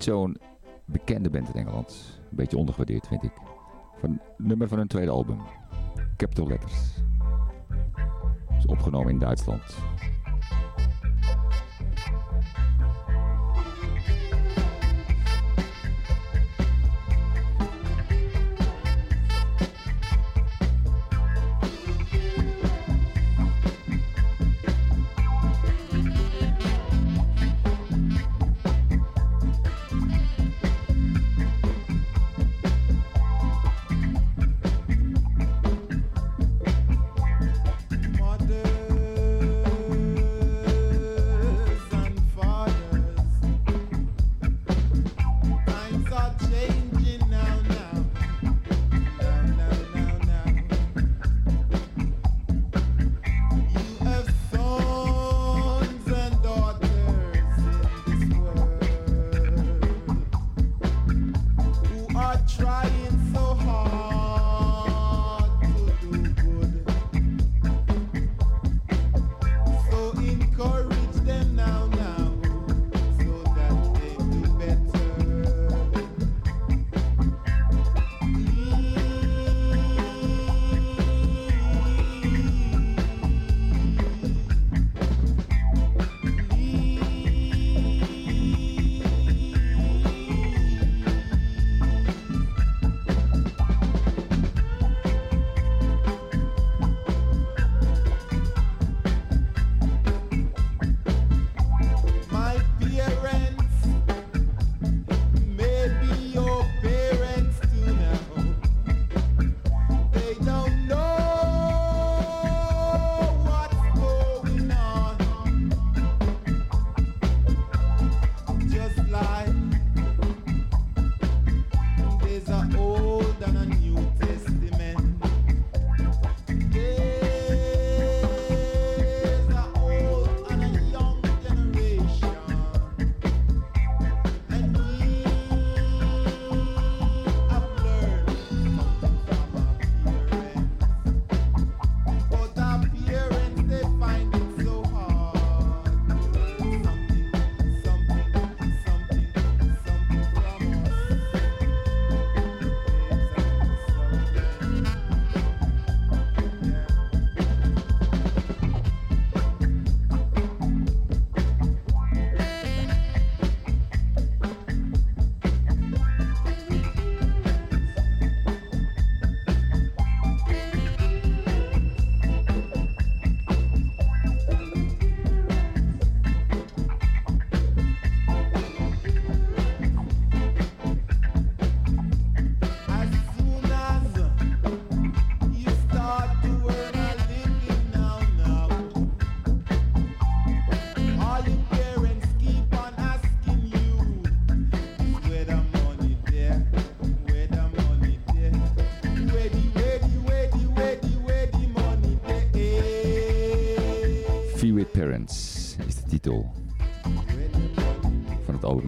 zo'n 0.06 0.36
bekende 0.84 1.30
band 1.30 1.48
in 1.48 1.60
Engeland. 1.60 2.18
Een 2.30 2.36
beetje 2.36 2.56
ondergewaardeerd, 2.56 3.06
vind 3.06 3.22
ik. 3.22 3.32
Van, 3.98 4.20
nummer 4.36 4.68
van 4.68 4.78
hun 4.78 4.86
tweede 4.86 5.10
album. 5.10 5.40
Capital 6.16 6.46
Letters. 6.46 6.74
Is 8.58 8.66
opgenomen 8.66 9.10
in 9.10 9.18
Duitsland. 9.18 9.62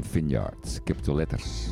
Vinyards, 0.09 0.80
Ik 0.85 1.14
letters. 1.14 1.68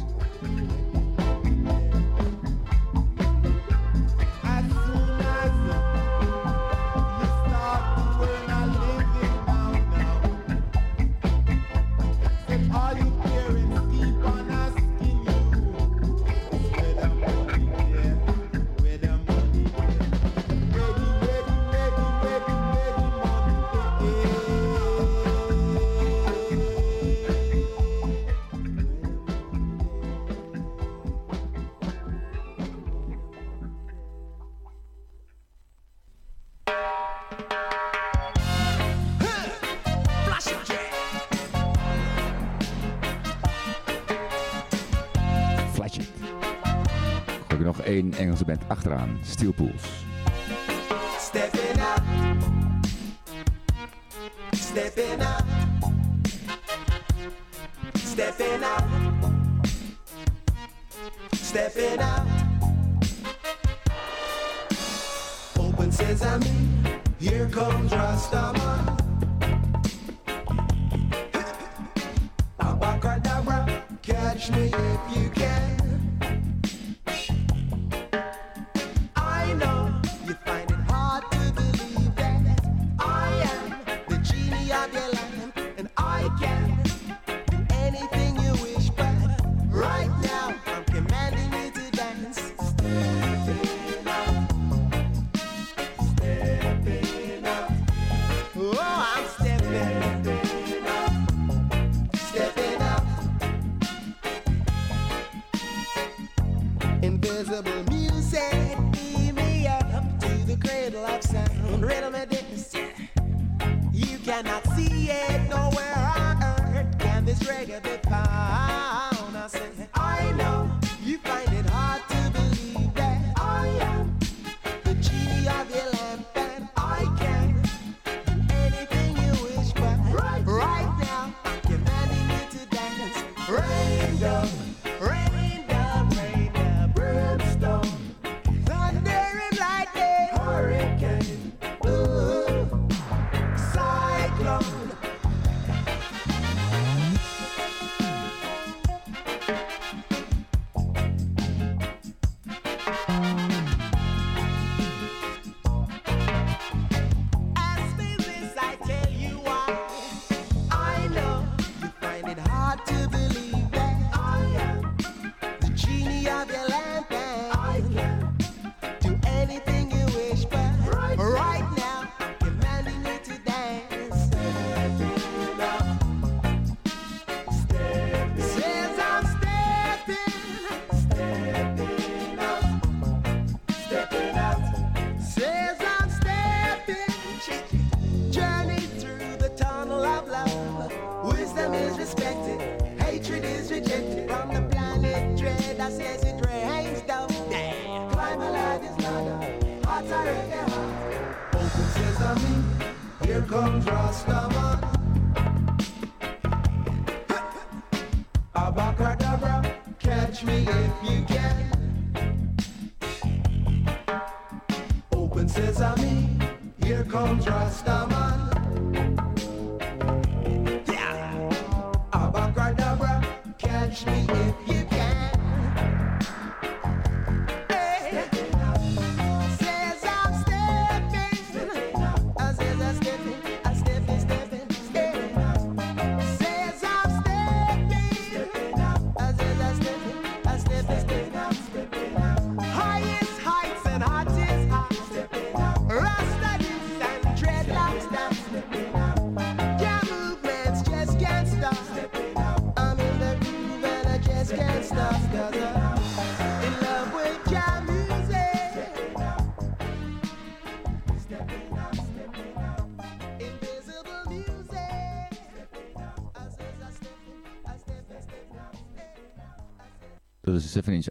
achteraan. 48.87 49.19
Steel 49.25 49.53
Pools. 49.53 49.96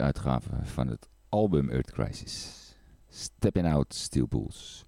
Uitgave 0.02 0.50
van 0.62 0.88
het 0.88 1.08
album 1.28 1.70
Earth 1.70 1.90
Crisis. 1.92 2.64
Stepping 3.08 3.66
Out 3.66 3.94
Steel 3.94 4.26
Bulls. 4.26 4.84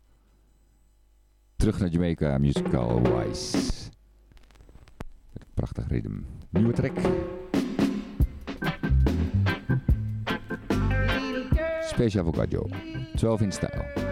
Terug 1.57 1.79
naar 1.79 1.89
Jamaica 1.89 2.39
Musical 2.39 3.03
Wise. 3.03 3.57
Met 5.33 5.43
een 5.43 5.55
prachtig 5.55 5.89
ritme. 5.89 6.21
Nieuwe 6.51 6.73
track. 6.73 6.99
Special 11.83 12.23
Avocado. 12.23 12.69
12 13.15 13.41
in 13.41 13.53
stijl. 13.53 14.08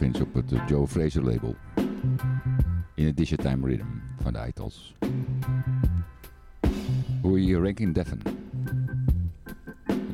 op 0.00 0.34
het 0.34 0.52
eh, 0.52 0.66
Joe 0.68 0.86
Fraser 0.86 1.24
label. 1.24 1.56
In 2.94 3.06
het 3.06 3.16
Digitime 3.16 3.66
Rhythm 3.66 3.84
van 4.22 4.32
de 4.32 4.46
Itals. 4.48 4.94
Hoe 7.22 7.44
je 7.44 7.58
ranking 7.60 7.94
Devon. 7.94 8.20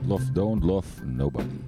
Love 0.06 0.32
Don't 0.32 0.64
Love 0.64 1.04
Nobody. 1.04 1.65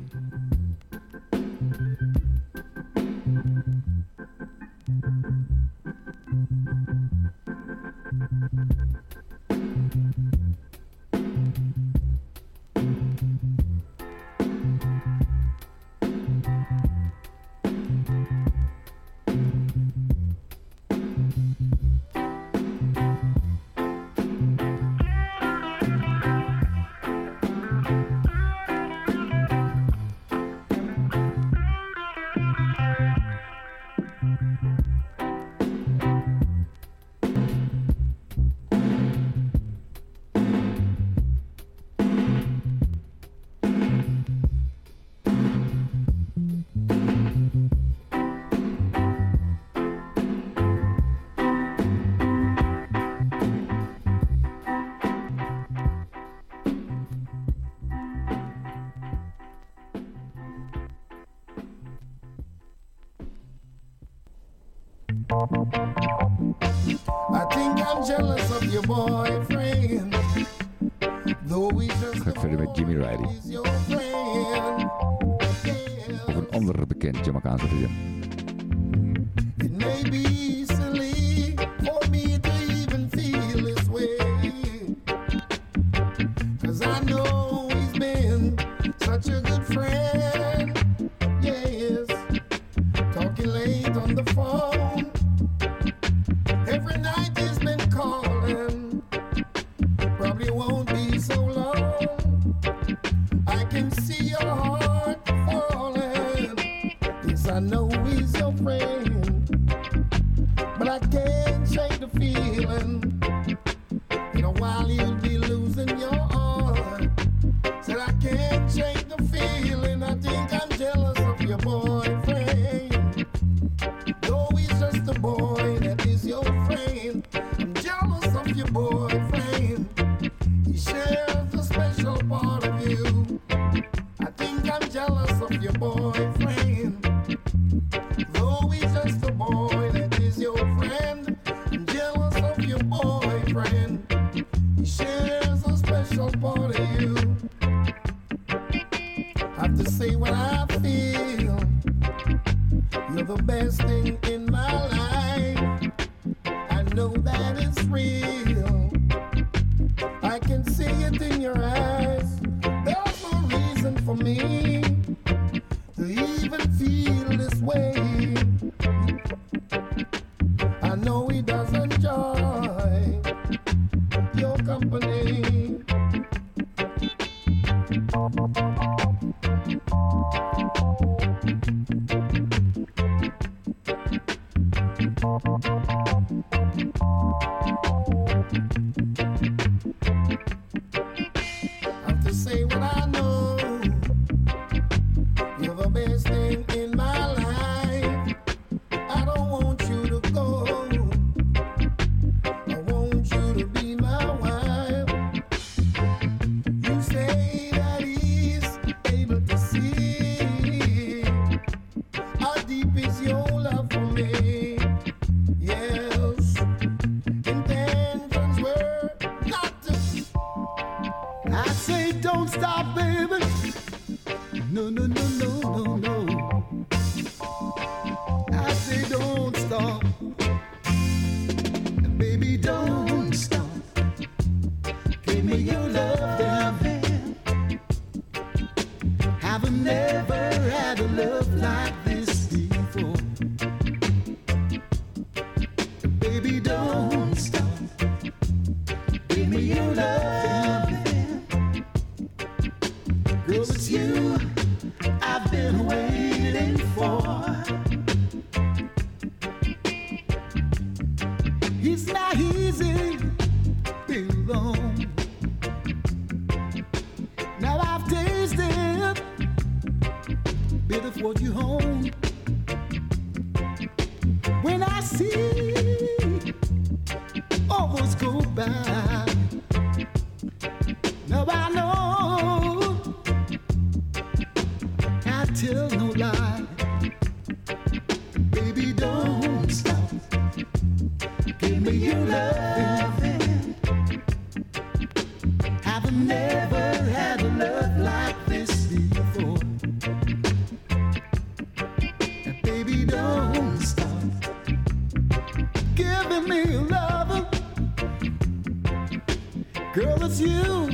It's 310.29 310.41
you, 310.41 310.89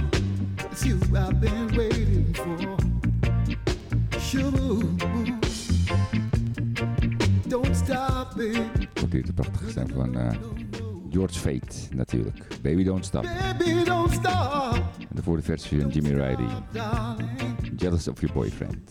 it's 0.71 0.87
you 0.87 1.01
I've 1.17 1.41
been 1.41 1.77
waiting 1.77 2.33
for. 2.35 2.77
Sugar, 4.21 4.87
don't 7.49 7.77
stop. 7.77 8.33
Komt 8.95 9.13
hier 9.13 9.27
de 9.27 9.33
prachtige 9.35 9.71
stem 9.71 9.89
van 9.89 10.19
eh, 10.19 10.37
George 11.11 11.39
Fate 11.39 11.95
natuurlijk. 11.95 12.47
Baby 12.63 12.85
Don't 12.85 13.05
Stop. 13.05 13.23
Baby, 13.23 13.85
don't 13.85 14.13
stop, 14.13 14.75
En 14.99 15.23
de 15.37 15.43
versie 15.43 15.81
van 15.81 15.91
Jimmy 15.91 16.11
Riley. 16.11 16.49
Jealous 17.77 18.09
of 18.09 18.21
your 18.21 18.35
boyfriend. 18.35 18.91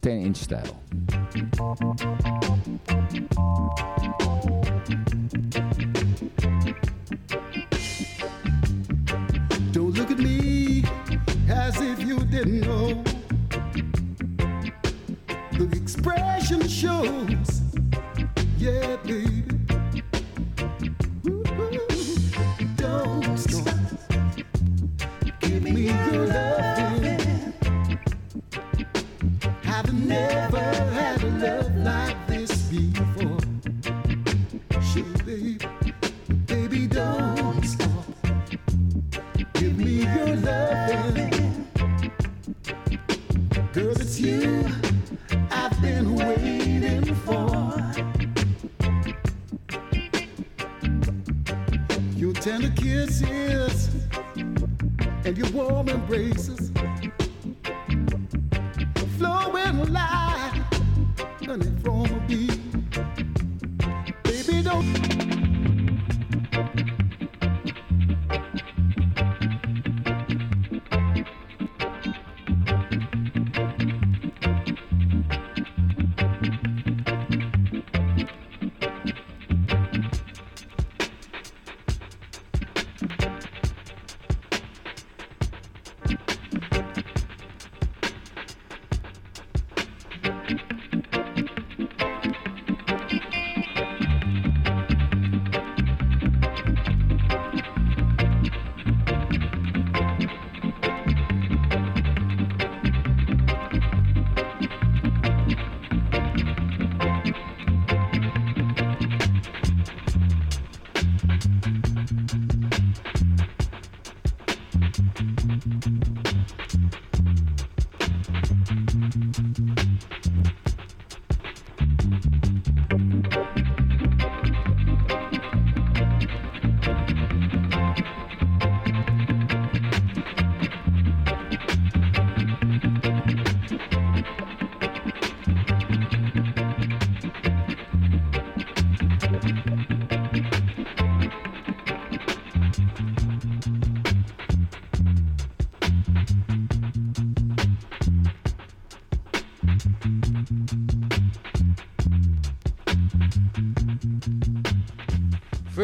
10 0.00 0.20
inch 0.20 0.36
style. 0.36 0.81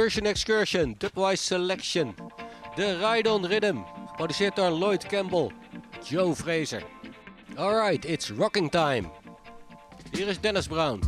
Version 0.09 0.26
Excursion, 0.26 0.94
Dubwise 0.94 1.36
Selection. 1.36 2.14
De 2.76 2.98
Ride 2.98 3.26
on 3.26 3.47
Rhythm, 3.47 3.85
geproduceerd 4.06 4.56
door 4.56 4.70
Lloyd 4.70 5.05
Campbell, 5.06 5.52
Joe 6.02 6.35
Fraser. 6.35 6.82
Alright, 7.59 8.06
it's 8.06 8.30
rocking 8.30 8.70
time. 8.70 9.10
Hier 10.12 10.26
is 10.28 10.39
Dennis 10.39 10.66
Brown. 10.66 11.07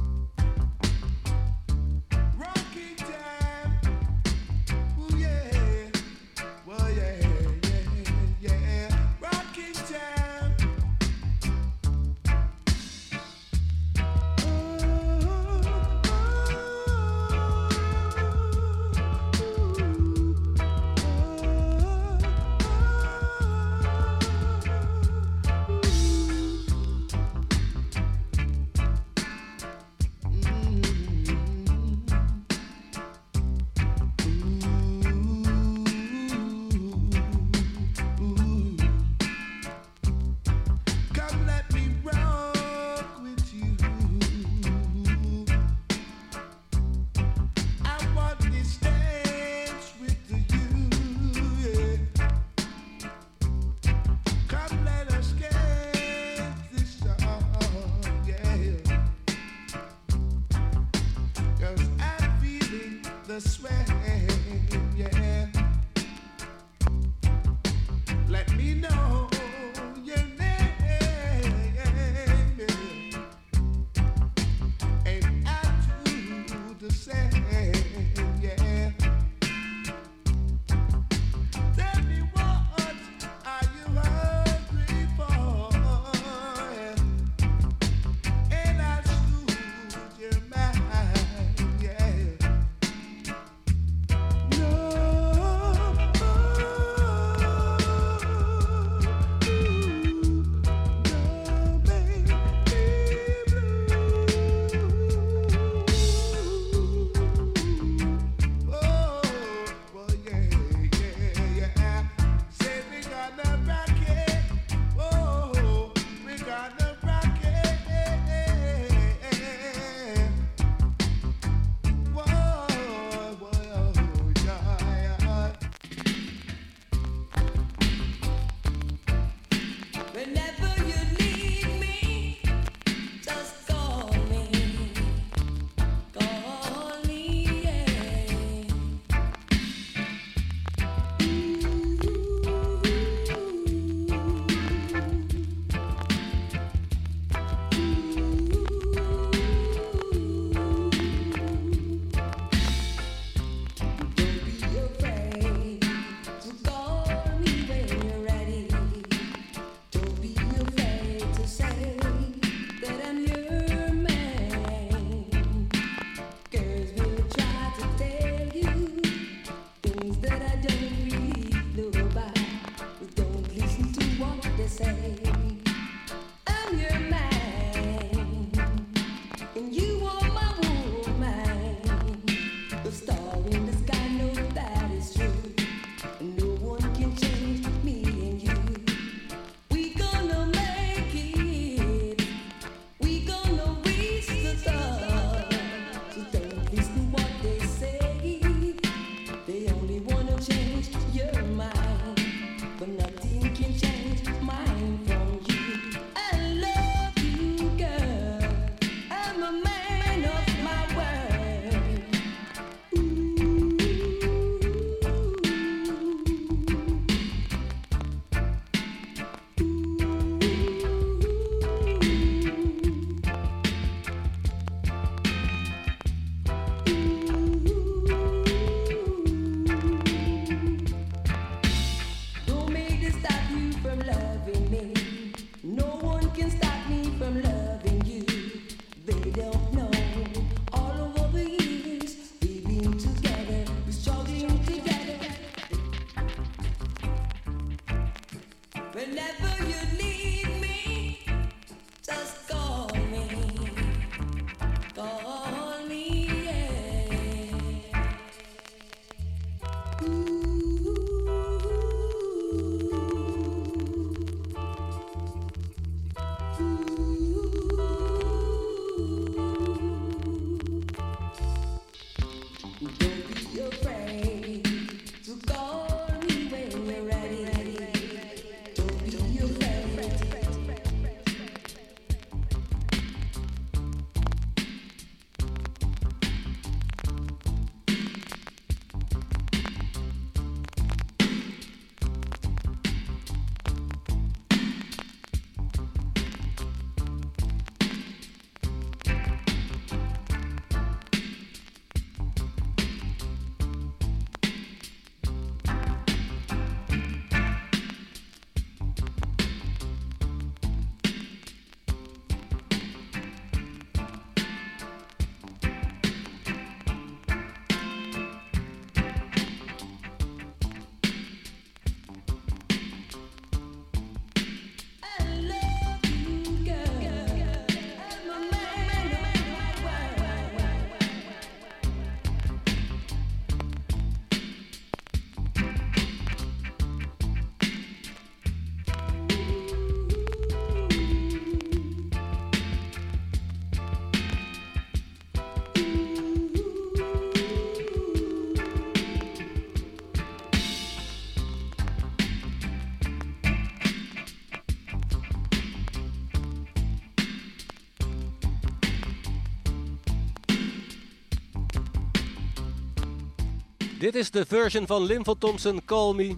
Dit 364.11 364.21
is 364.21 364.31
de 364.31 364.47
version 364.47 364.87
van 364.87 365.03
Lim 365.03 365.23
Thompson, 365.23 365.85
Call 365.85 366.15
Me. 366.15 366.37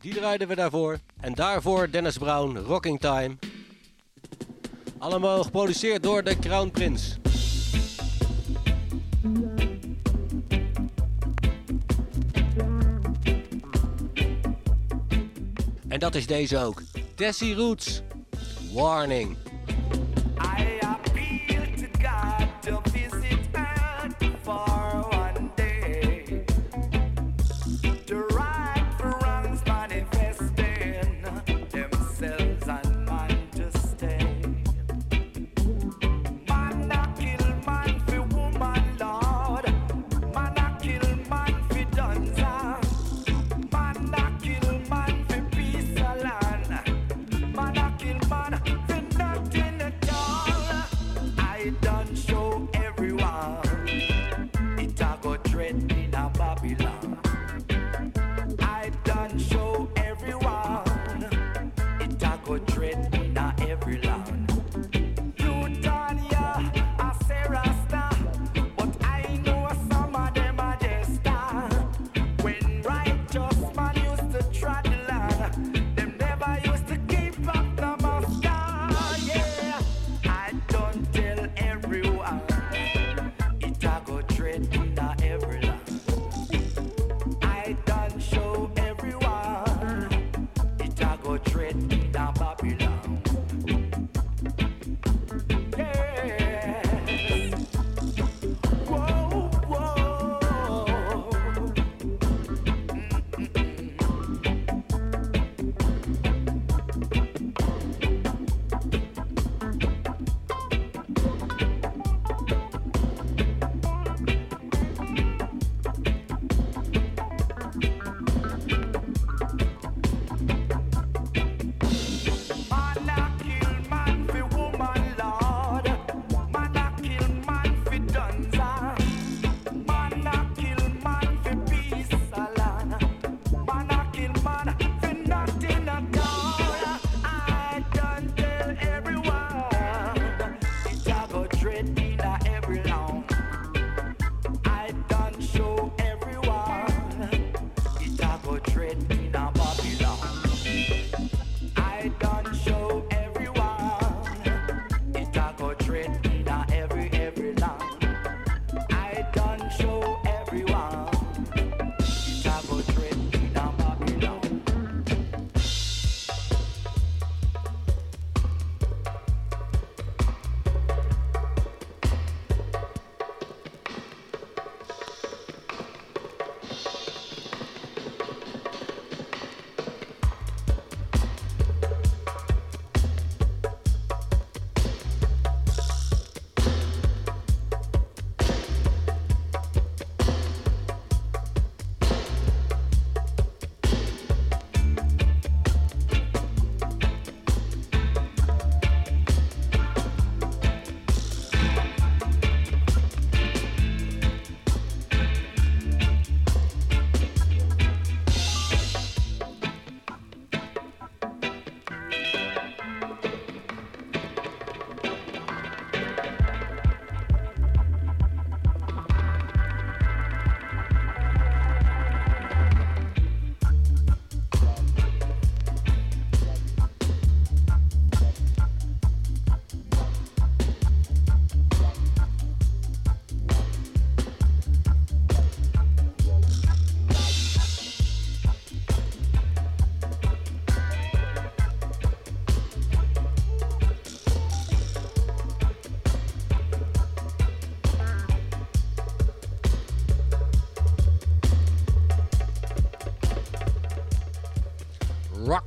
Die 0.00 0.14
draaiden 0.14 0.48
we 0.48 0.54
daarvoor. 0.54 0.98
En 1.20 1.34
daarvoor 1.34 1.90
Dennis 1.90 2.18
Brown, 2.18 2.56
Rocking 2.56 3.00
Time. 3.00 3.36
Allemaal 4.98 5.42
geproduceerd 5.42 6.02
door 6.02 6.22
de 6.24 6.38
Crown 6.38 6.68
Prince. 6.68 7.16
En 15.88 15.98
dat 15.98 16.14
is 16.14 16.26
deze 16.26 16.58
ook. 16.58 16.82
Tessie 17.14 17.54
Roots. 17.54 18.02
Warning. 18.72 19.36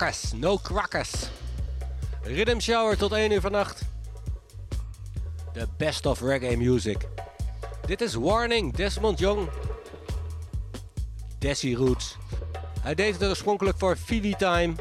crackers, 0.02 0.34
no 0.34 0.57
crackers. 0.57 1.30
Rhythm 2.23 2.60
Shower 2.60 2.98
tot 2.98 3.11
1 3.11 3.32
uur 3.32 3.41
vannacht. 3.41 3.82
The 5.53 5.68
best 5.78 6.06
of 6.06 6.22
reggae 6.22 6.57
music. 6.57 7.07
Dit 7.86 8.02
is 8.02 8.15
Warning, 8.15 8.76
Desmond 8.76 9.19
Young. 9.19 9.49
Desi 11.40 11.76
Roots. 11.76 12.18
Hij 12.82 12.95
deed 12.95 13.19
het 13.19 13.30
oorspronkelijk 13.30 13.78
voor 13.78 13.95
Philly 13.95 14.34
Time, 14.34 14.73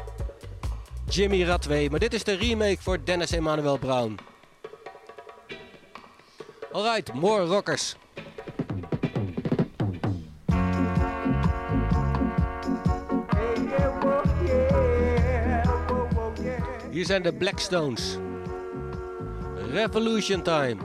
Jimmy 1.09 1.43
Radway, 1.43 1.87
maar 1.89 1.99
dit 1.99 2.13
is 2.13 2.23
de 2.23 2.33
remake 2.33 2.77
voor 2.79 3.05
Dennis 3.05 3.31
Emmanuel 3.31 3.77
Brown. 3.77 4.19
Alright, 6.71 7.13
more 7.13 7.45
rockers. 7.45 7.95
and 17.11 17.25
the 17.25 17.31
Blackstones. 17.31 18.17
Revolution 19.73 20.41
time. 20.41 20.79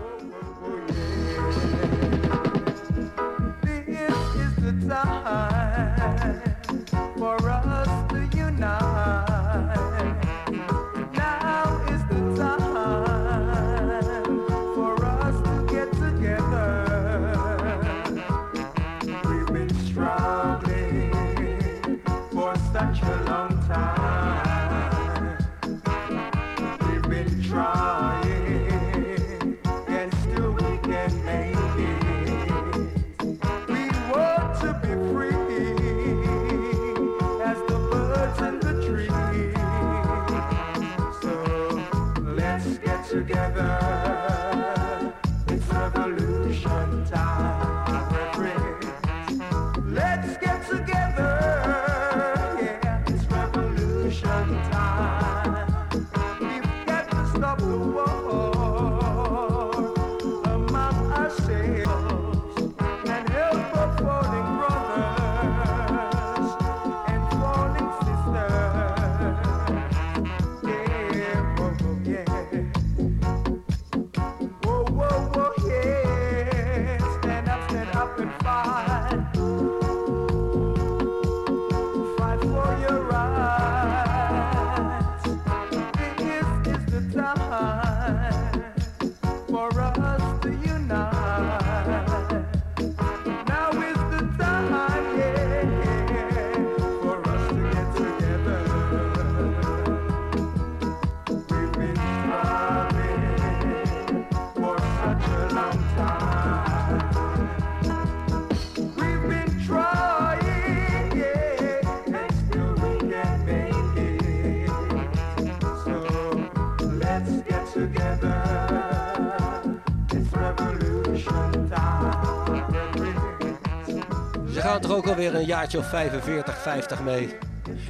weer 125.16 125.34
een 125.34 125.44
jaartje 125.44 125.78
of 125.78 125.88
45, 125.88 126.58
50 126.58 127.02
mee. 127.02 127.36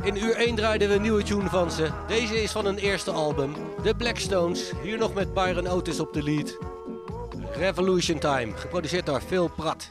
In 0.02 0.16
uur 0.16 0.36
1 0.36 0.54
draaiden 0.54 0.88
we 0.88 0.94
een 0.94 1.02
nieuwe 1.02 1.22
tune 1.22 1.48
van 1.48 1.70
ze. 1.70 1.90
Deze 2.06 2.42
is 2.42 2.52
van 2.52 2.64
hun 2.64 2.78
eerste 2.78 3.10
album, 3.10 3.54
The 3.82 3.94
Blackstones. 3.94 4.72
Hier 4.82 4.98
nog 4.98 5.14
met 5.14 5.34
Byron 5.34 5.66
Otis 5.66 6.00
op 6.00 6.12
de 6.12 6.22
lead. 6.22 6.58
Revolution 7.52 8.18
Time, 8.18 8.52
geproduceerd 8.56 9.06
door 9.06 9.20
Phil 9.20 9.48
Pratt. 9.48 9.90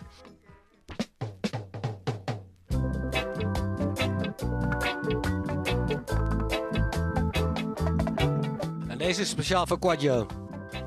En 8.88 8.98
deze 8.98 9.22
is 9.22 9.30
speciaal 9.30 9.68
voor 9.68 9.80
Quadjo. 9.80 10.26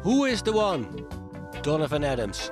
Who 0.03 0.25
is 0.25 0.43
the 0.43 0.55
one? 0.55 0.87
Donovan 1.61 2.05
Adams. 2.05 2.51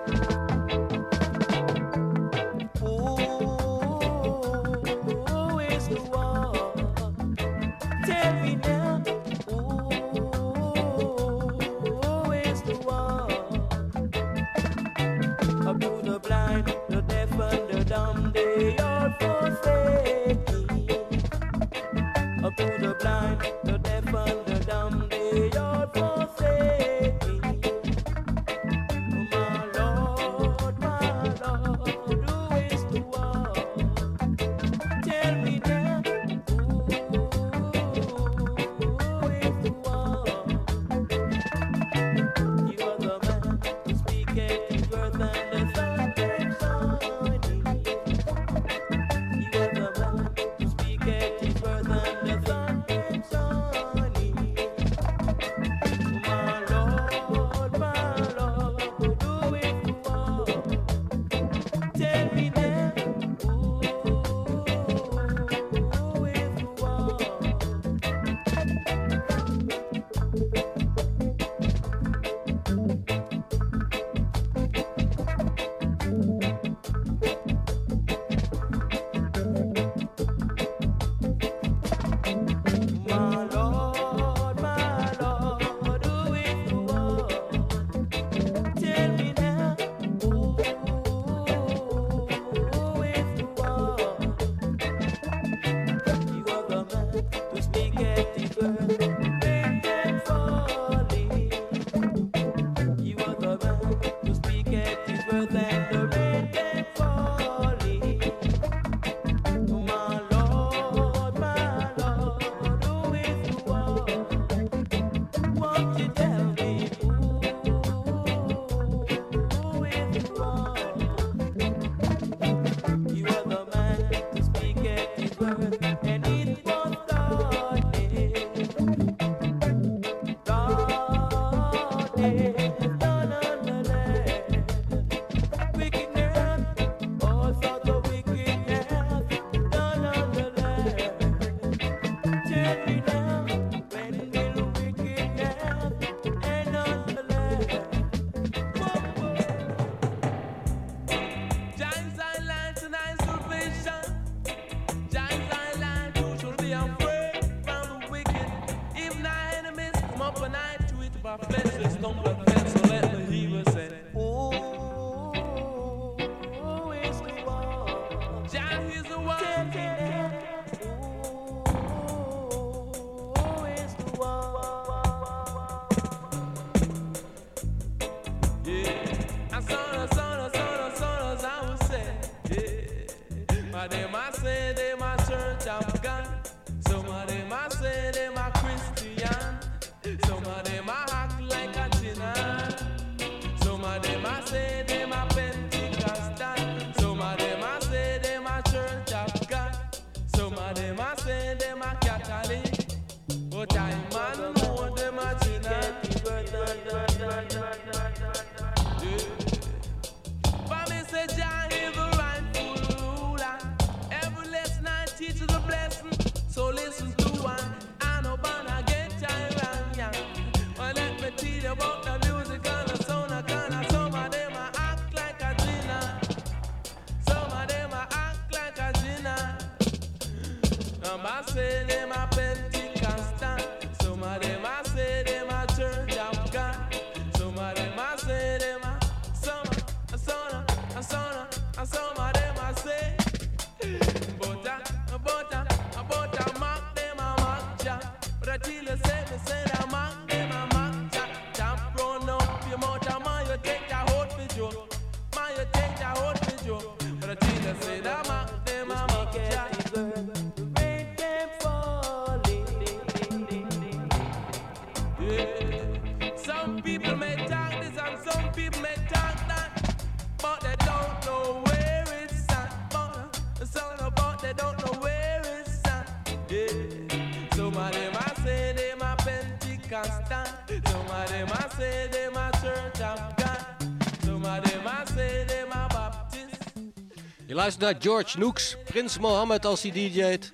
Is 287.67 287.77
naar 287.77 287.95
George 287.99 288.39
Nooks, 288.39 288.77
Prins 288.85 289.19
Mohammed 289.19 289.67
als 289.67 289.83
hij 289.83 289.91
DJ't. 289.91 290.53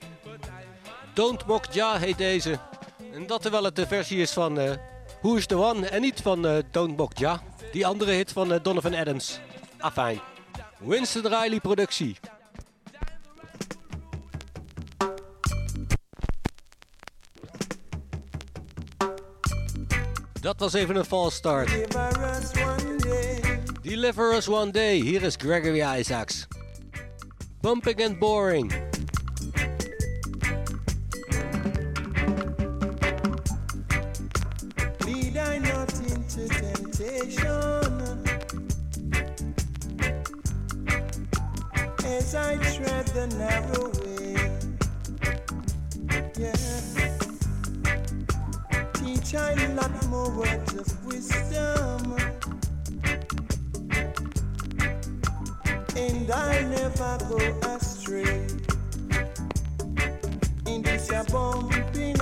Don't 1.15 1.47
Mock 1.47 1.65
Ja 1.71 1.99
heet 1.99 2.19
deze. 2.19 2.59
En 3.13 3.27
dat 3.27 3.43
terwijl 3.43 3.65
het 3.65 3.77
de 3.77 3.87
versie 3.87 4.21
is 4.21 4.31
van 4.31 4.61
uh, 4.61 4.73
Who 5.21 5.35
is 5.35 5.47
the 5.47 5.57
One 5.57 5.87
en 5.87 6.01
niet 6.01 6.21
van 6.21 6.47
eh, 6.47 6.59
Don't 6.71 6.97
Mock 6.97 7.19
Ja. 7.19 7.43
Die 7.73 7.87
andere 7.87 8.13
hit 8.13 8.33
van 8.33 8.53
eh, 8.53 8.63
Donovan 8.63 8.95
Adams. 8.95 9.39
Afijn. 9.79 10.21
Winston 10.79 11.23
Riley 11.23 11.61
productie. 11.61 12.17
Dat 20.41 20.61
was 20.61 20.73
even 20.73 20.97
een 20.97 21.05
false 21.05 21.37
start. 21.37 21.69
Deliver 23.83 24.35
us 24.35 24.49
one 24.49 24.71
day. 24.71 24.95
Hier 24.95 25.23
is 25.23 25.35
Gregory 25.37 25.99
Isaacs. 25.99 26.42
bumping 27.63 28.03
and 28.03 28.19
boring. 28.19 28.69
Lead 35.07 35.37
I 35.37 35.59
not 35.59 35.95
into 36.01 36.49
temptation 36.49 37.47
as 42.05 42.35
I 42.35 42.57
tread 42.57 43.07
the 43.15 43.27
narrow 43.39 43.91
way. 44.03 44.35
Yeah. 46.37 46.57
Teach 48.95 49.35
I 49.37 49.55
lot 49.75 49.93
more 50.09 50.31
words 50.31 50.75
of 50.75 51.07
wisdom. 51.07 52.17
and 56.09 56.31
I 56.31 56.63
never 56.63 57.19
go 57.29 57.39
astray. 57.75 58.47
In 60.67 60.83
this 60.83 61.11
a 61.11 61.25
bumping 61.31 62.22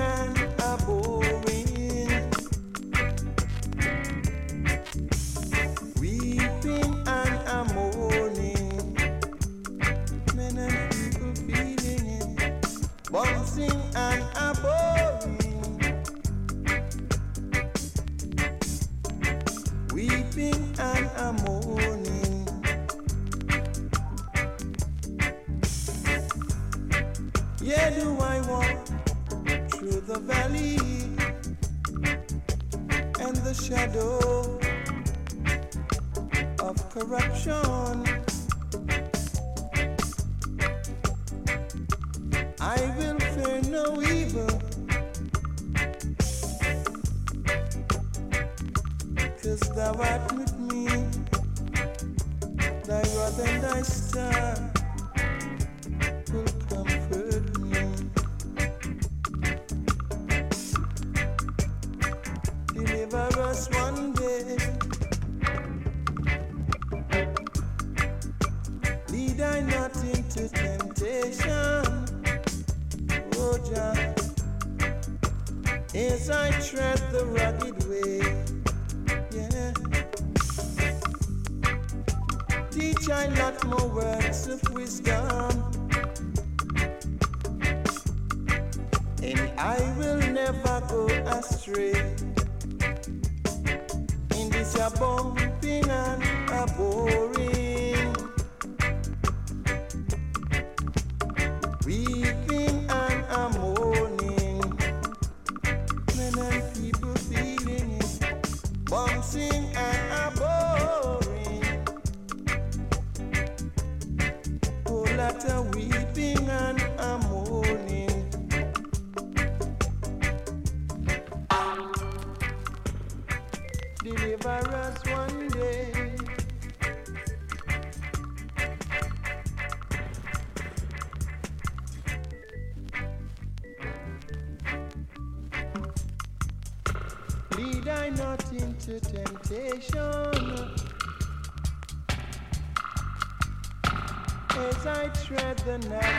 the 145.71 145.89
narrow 145.89 146.10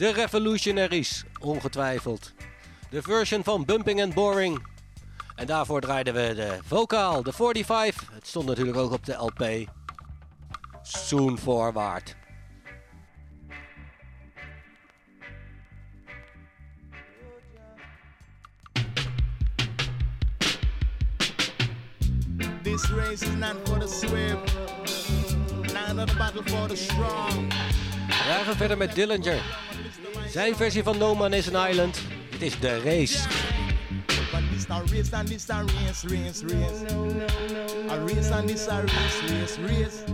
De 0.00 0.12
Revolutionaries, 0.12 1.24
ongetwijfeld. 1.40 2.32
De 2.90 3.02
version 3.02 3.44
van 3.44 3.64
Bumping 3.64 4.02
and 4.02 4.14
Boring. 4.14 4.66
En 5.34 5.46
daarvoor 5.46 5.80
draaiden 5.80 6.14
we 6.14 6.34
de 6.34 6.58
vocaal, 6.64 7.22
de 7.22 7.32
45. 7.32 8.10
Het 8.12 8.26
stond 8.26 8.46
natuurlijk 8.46 8.78
ook 8.78 8.92
op 8.92 9.04
de 9.04 9.12
LP. 9.12 9.70
Soon 10.82 11.38
Forward. 11.38 12.16
This 22.62 22.90
race 22.90 23.24
is 23.24 23.34
not 23.38 23.56
for 23.64 23.78
the 23.78 23.88
swift, 23.88 24.56
battle 26.18 26.42
for 26.44 26.68
the 26.68 26.76
strong. 26.76 27.52
We 28.06 28.42
gaan 28.44 28.56
verder 28.56 28.76
met 28.76 28.94
Dillinger. 28.94 29.59
Zijn 30.32 30.56
versie 30.56 30.82
van 30.82 30.98
No 30.98 31.14
Man 31.14 31.32
is 31.32 31.54
an 31.54 31.70
Island. 31.70 32.00
Het 32.30 32.42
is 32.42 32.58
de 32.58 32.80
race. 32.80 33.28
A 34.70 34.82
race 34.92 35.12
and 35.12 35.26
this 35.26 35.50
a 35.50 35.64
race, 35.64 36.06
race, 36.06 36.42
race. 36.44 36.94
A 37.88 38.04
race 38.04 38.30
and 38.30 38.48
this 38.48 38.68
a 38.68 38.80
race, 38.80 39.20
race, 39.28 39.58
race. 39.58 40.04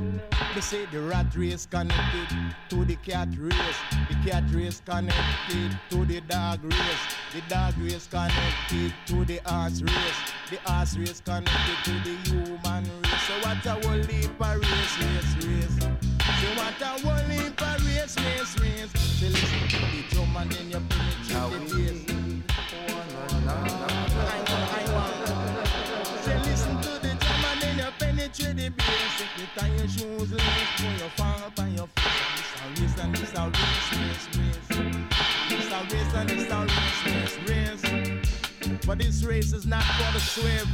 They 0.54 0.60
say 0.60 0.86
the 0.90 1.00
rat 1.00 1.26
race 1.34 1.66
connected 1.68 2.28
to 2.68 2.84
the 2.84 2.96
cat 2.96 3.28
race. 3.38 3.80
The 4.08 4.30
cat 4.30 4.44
race 4.54 4.80
connected 4.86 5.78
to 5.90 6.04
the 6.06 6.20
dog 6.20 6.64
race. 6.64 7.16
The 7.34 7.42
dog 7.54 7.74
race 7.78 8.08
connected 8.10 8.94
to 9.06 9.24
the 9.24 9.40
race. 9.82 10.20
The 10.50 10.58
race 10.98 11.22
connected 11.24 11.84
to 11.84 11.92
the 12.04 12.16
human 12.30 12.84
race. 13.02 13.22
So 13.26 13.34
what 13.42 13.66
a 13.66 13.86
whole 13.86 14.02
race, 14.60 14.98
race, 14.98 15.46
race. 15.46 16.05
So 16.26 16.48
what 16.58 16.80
a 16.82 16.84
whole 17.06 17.24
heap 17.30 17.62
of 17.62 17.86
race, 17.86 18.16
race, 18.18 18.54
race. 18.60 18.90
So 19.18 19.26
listen 19.26 19.62
to 19.68 19.78
the 19.78 20.00
drum 20.10 20.36
and 20.36 20.50
then 20.52 20.66
you 20.70 20.80
penetrate 20.90 21.50
the 21.52 21.58
bass. 21.70 21.98
Say 26.24 26.38
listen 26.44 26.76
to 26.82 26.92
the 27.00 27.12
drum 27.14 27.44
and 27.50 27.60
then 27.62 27.78
you 27.78 27.90
penetrate 27.98 28.56
the 28.56 28.68
bass. 28.70 29.20
If 29.22 29.30
you 29.38 29.46
tie 29.56 29.72
your 29.76 29.88
shoes 29.88 30.30
loose, 30.32 30.80
when 30.82 30.94
you 30.98 31.08
fall 31.16 31.40
upon 31.46 31.74
your 31.74 31.88
face. 31.96 32.46
This 32.74 32.98
a 32.98 32.98
race 32.98 32.98
and 32.98 33.14
this 33.14 33.32
a 33.34 33.42
race, 33.46 33.90
race, 33.96 34.26
race. 34.36 34.68
This 35.48 35.70
a 35.72 35.78
race 35.90 36.14
and 36.14 36.28
this 36.28 36.50
a 36.50 36.58
race, 36.60 37.36
race, 37.48 37.82
race. 37.92 38.84
But 38.86 38.98
this 38.98 39.22
race 39.24 39.52
is 39.52 39.64
not 39.66 39.84
for 39.84 40.12
the 40.12 40.20
swift, 40.20 40.68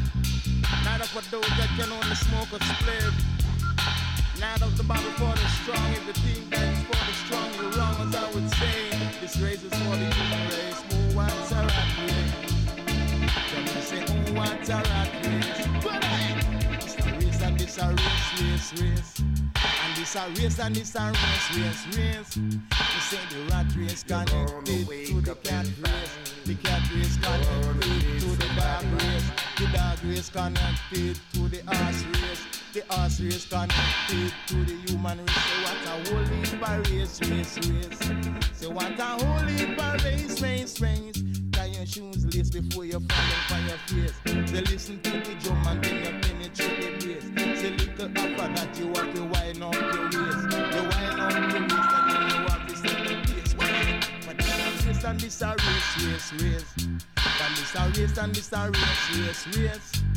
neither 0.85 1.05
for 1.05 1.23
those 1.31 1.49
that 1.59 1.69
can 1.79 1.93
only 1.93 2.17
smoke 2.17 2.53
or 2.53 2.61
split. 2.65 3.13
Not 4.43 4.61
of 4.61 4.77
the 4.77 4.83
Bible 4.83 5.13
for 5.13 5.33
the 5.39 5.49
strong. 5.63 5.93
If 5.93 6.05
you 6.05 6.13
think 6.15 6.51
that 6.51 6.75
for 6.87 6.99
the 6.99 7.15
strong, 7.15 7.49
you're 7.55 7.71
wrong, 7.79 7.95
as 8.03 8.17
I 8.17 8.27
would 8.35 8.51
say. 8.59 8.91
This 9.21 9.39
race 9.39 9.63
is 9.63 9.71
for 9.71 9.95
the 9.95 10.09
human 10.19 10.49
race. 10.51 10.83
Who 10.91 11.17
wants 11.17 11.53
a 11.53 11.63
rat 11.63 11.91
race? 12.03 12.35
Can 13.55 13.63
you 13.63 13.83
say, 13.87 14.03
who 14.03 14.35
wants 14.35 14.69
a 14.69 14.83
rat 14.83 15.11
race? 15.23 15.67
But 15.85 16.05
I, 16.05 16.43
it's 16.75 16.97
a 16.99 17.13
race 17.23 17.41
and 17.41 17.57
this 17.57 17.79
a 17.79 17.87
race, 17.87 18.43
race, 18.43 18.83
race. 18.83 19.21
And 19.23 19.97
this 19.97 20.17
a 20.17 20.29
race 20.31 20.59
and 20.59 20.75
this 20.75 20.95
a 20.97 21.07
race, 21.07 21.47
race, 21.57 21.87
race. 21.97 22.37
You 22.37 23.01
say 23.01 23.23
the 23.31 23.47
rat 23.49 23.67
race 23.77 24.03
connected 24.03 25.07
to 25.07 25.21
the 25.21 25.37
cat 25.37 25.67
race. 25.87 26.15
The 26.47 26.55
cat 26.57 26.83
race 26.93 27.17
connected 27.17 28.21
to 28.21 28.31
the 28.43 28.49
dog 28.59 28.85
race. 28.91 29.31
The 29.57 29.67
dog 29.73 30.03
race 30.03 30.31
connected 30.31 31.21
to 31.35 31.49
the 31.49 31.63
horse 31.65 32.03
race. 32.07 32.42
The 32.73 32.83
horse 32.89 33.21
race 33.21 33.47
connected 33.51 34.33
to 34.47 34.65
the 34.65 34.73
human 34.87 35.19
race. 35.19 35.37
Say 35.37 35.61
what 35.63 35.77
a 35.85 36.01
of 36.01 36.91
race, 36.91 37.21
race, 37.29 37.69
race. 37.69 37.99
Say 38.55 38.67
what 38.67 38.99
a 38.99 39.13
of 39.13 40.05
race, 40.05 40.41
race, 40.41 40.81
race. 40.81 41.23
Tie 41.53 41.67
your 41.67 41.85
shoes 41.85 42.25
lace 42.35 42.49
before 42.49 42.87
you 42.87 42.99
fall 42.99 43.59
on 43.59 43.67
your 43.67 43.77
face. 43.89 44.15
Say 44.51 44.61
listen 44.63 45.03
to 45.03 45.11
the 45.11 45.35
drum 45.43 45.67
and 45.67 45.85
then 45.85 45.97
you 45.99 46.13
penetrate 46.23 47.01
the 47.01 47.07
bass. 47.13 47.61
Say 47.61 47.71
little 47.77 48.09
after 48.09 48.55
that 48.55 48.79
you 48.79 48.87
have 48.87 49.15
to 49.17 49.23
wind 49.23 49.63
up 49.63 49.75
your 49.75 50.05
waist. 50.05 50.43
You 50.73 50.83
wind 50.89 51.21
up 51.21 51.53
your 51.53 51.63
waist 51.69 51.93
and 51.93 52.09
then 52.09 52.25
you 52.31 52.41
have 52.49 52.67
to 52.67 52.75
set 52.75 52.97
the 53.05 53.15
pace. 53.35 53.53
But 54.25 54.37
this 54.39 54.57
a 54.57 54.89
race 54.89 55.05
and 55.05 55.21
this 55.21 55.43
a 55.43 55.49
race, 55.51 55.93
race, 56.07 56.33
race. 56.43 56.73
And 56.79 57.55
this 57.55 57.75
a 57.75 58.01
race 58.01 58.17
and 58.17 58.35
this 58.35 58.53
a 58.53 58.71
race, 58.71 59.19
race, 59.19 59.47
race. 59.59 60.12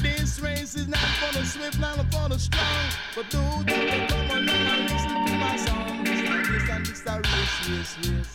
This 0.00 0.40
race 0.40 0.74
is 0.76 0.86
not 0.86 1.00
for 1.00 1.38
the 1.38 1.44
swift, 1.44 1.80
not 1.80 1.96
for 2.12 2.28
the 2.28 2.38
strong. 2.38 2.84
But 3.16 3.30
those 3.30 3.64
that 3.66 4.08
come 4.08 4.30
along 4.30 4.48
and 4.48 4.82
listen 4.84 5.26
to 5.26 5.32
my 5.34 5.56
song. 5.56 6.04
This 6.04 6.20
a 6.28 6.36
race 6.52 6.70
and 6.70 6.86
this 6.86 7.06
a 7.06 7.16
race, 7.18 7.70
race, 7.70 7.96
race. 8.06 8.32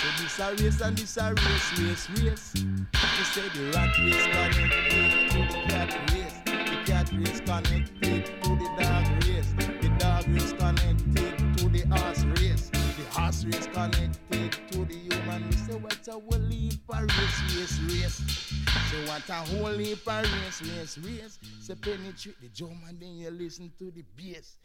So 0.00 0.08
this 0.22 0.38
a 0.38 0.54
race 0.64 0.80
and 0.80 0.96
this 0.96 1.16
a 1.18 1.34
race, 1.34 1.80
race, 1.80 2.10
race. 2.22 2.52
You 2.56 3.24
say 3.24 3.48
the 3.54 3.72
rat 3.74 3.98
race 3.98 4.24
connected 4.24 5.30
to 5.32 5.38
the 5.52 5.60
cat 5.68 5.90
race. 6.12 6.36
The 6.46 6.76
cat 6.86 7.12
race 7.12 7.40
connected 7.40 8.26
to 8.42 8.50
the 8.56 8.68
dog 8.80 9.06
race. 9.24 9.52
The 9.82 9.88
dog 9.98 10.28
race 10.28 10.52
connected 10.52 11.58
to 11.58 11.68
the 11.68 11.82
horse 11.94 12.24
race. 12.40 12.70
The 12.70 13.04
horse 13.10 13.44
race 13.44 13.66
connected 13.66 14.52
to 14.72 14.84
the 14.84 14.94
human 14.94 15.44
race. 15.44 15.66
So 15.66 15.76
what 15.78 16.08
a 16.08 16.12
whole 16.12 16.48
heap 16.48 16.80
of 16.88 17.02
race, 17.02 17.40
race, 17.54 17.78
race. 17.80 18.45
So 18.66 18.98
what 19.06 19.28
a 19.28 19.34
whole 19.34 19.78
heap 19.78 20.06
of 20.06 20.22
race, 20.22 20.62
race, 20.62 20.98
race. 20.98 21.38
So 21.60 21.74
penetrate 21.74 22.40
the 22.40 22.48
drum 22.48 22.80
and 22.88 23.00
then 23.00 23.16
you 23.16 23.30
listen 23.30 23.72
to 23.78 23.90
the 23.90 24.04
bass. 24.16 24.56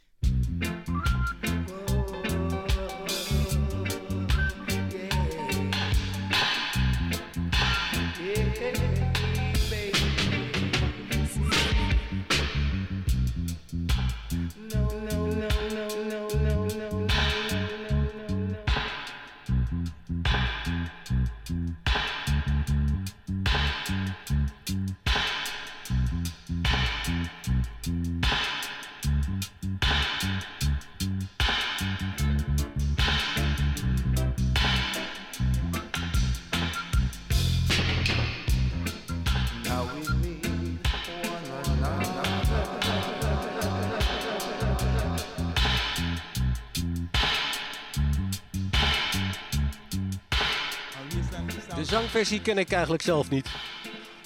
De 52.21 52.27
zangversie 52.27 52.53
ken 52.53 52.63
ik 52.63 52.71
eigenlijk 52.71 53.03
zelf 53.03 53.29
niet. 53.29 53.47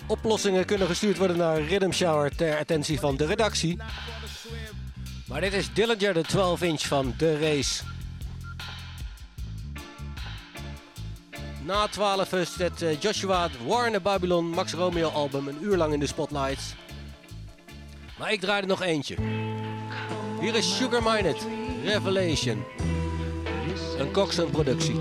Oplossingen 0.08 0.66
kunnen 0.66 0.88
gestuurd 0.88 1.18
worden 1.18 1.38
naar 1.38 1.62
Rhythm 1.62 1.92
Shower 1.92 2.36
ter 2.36 2.58
attentie 2.58 3.00
van 3.00 3.18
de 3.18 3.26
redactie. 3.26 3.78
Maar 5.26 5.42
dit 5.42 5.54
is 5.54 5.74
Dillinger, 5.74 6.14
de 6.14 6.22
12 6.22 6.62
inch 6.62 6.82
van 6.82 7.14
de 7.18 7.40
race. 7.40 7.84
Na 11.62 11.88
12 11.88 12.34
is 12.34 12.56
het 12.56 12.82
eh, 12.82 13.02
Joshua 13.02 13.50
War 13.66 14.02
Babylon 14.02 14.50
Max 14.50 14.74
Romeo 14.74 15.10
album 15.10 15.48
een 15.48 15.58
uur 15.62 15.78
lang 15.78 15.94
in 15.94 16.00
de 16.00 16.08
spotlights. 16.08 16.74
Maar 18.18 18.32
ik 18.32 18.40
draai 18.40 18.62
er 18.62 18.68
nog 18.68 18.82
eentje. 18.82 19.16
Hier 20.40 20.56
is 20.56 20.78
Sugar 20.78 21.04
Minded, 21.04 21.48
Revelation. 21.84 22.64
Een 23.98 24.12
Coxon 24.12 24.50
productie. 24.50 24.96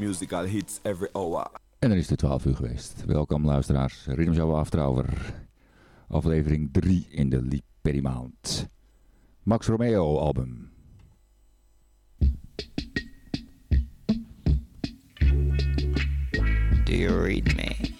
Musical 0.00 0.44
hits 0.44 0.80
every 0.82 1.08
hour. 1.12 1.50
En 1.78 1.88
dan 1.88 1.98
is 1.98 2.10
het 2.10 2.18
12 2.18 2.44
uur 2.44 2.56
geweest. 2.56 3.04
Welkom 3.06 3.44
luisteraars. 3.44 4.06
Rhythm 4.06 4.34
Show 4.34 4.54
After 4.54 4.80
Hour. 4.80 5.06
Aflevering 6.08 6.68
3 6.72 7.06
in 7.10 7.30
de 7.30 7.42
Liperi 7.42 8.02
maand. 8.02 8.68
Max 9.42 9.66
Romeo 9.66 10.18
album. 10.18 10.70
Do 16.84 16.96
you 16.96 17.22
read 17.22 17.54
me? 17.56 17.94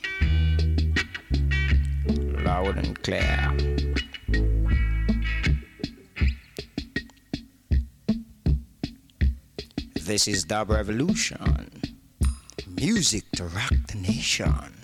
Loud 2.43 2.77
and 2.77 3.01
clear. 3.01 3.55
This 10.07 10.27
is 10.27 10.45
Dub 10.45 10.71
Revolution. 10.71 11.80
Music 12.81 13.31
to 13.32 13.44
rock 13.44 13.74
the 13.89 13.98
nation. 13.98 14.80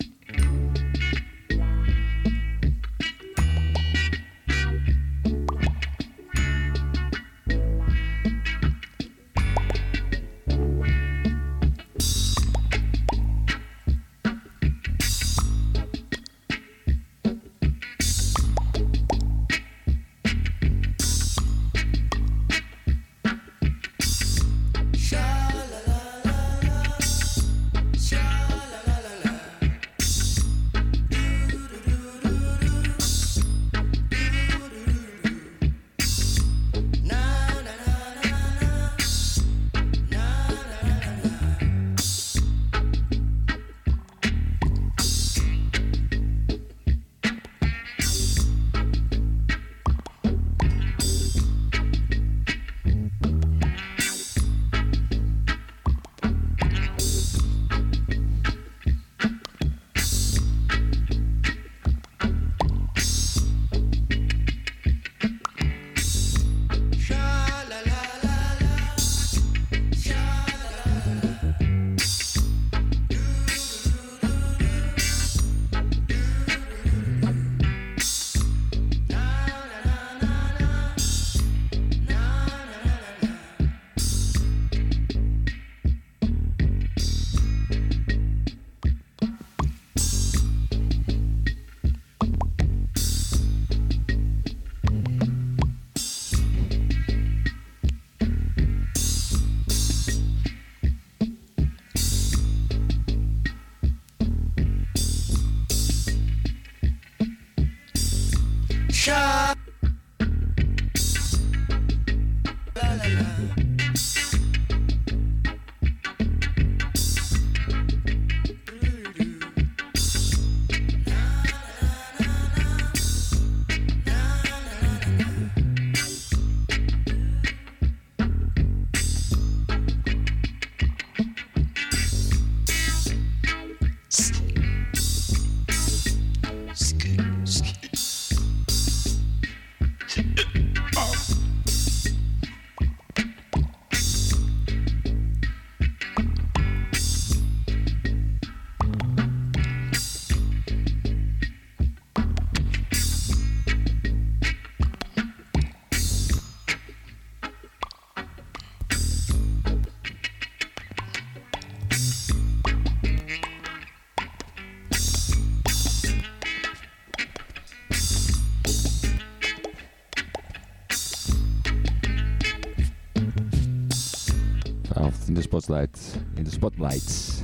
Spotlights. 176.67 177.43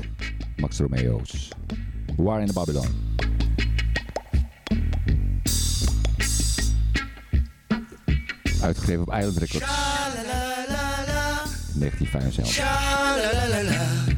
Max 0.58 0.82
Romeo's. 0.82 1.50
War 2.18 2.42
in 2.42 2.48
the 2.48 2.54
Babylon. 2.54 2.88
Uitgegeven 8.62 9.02
op 9.02 9.14
Island 9.14 9.38
Records. 9.38 9.66
1975. 11.76 14.13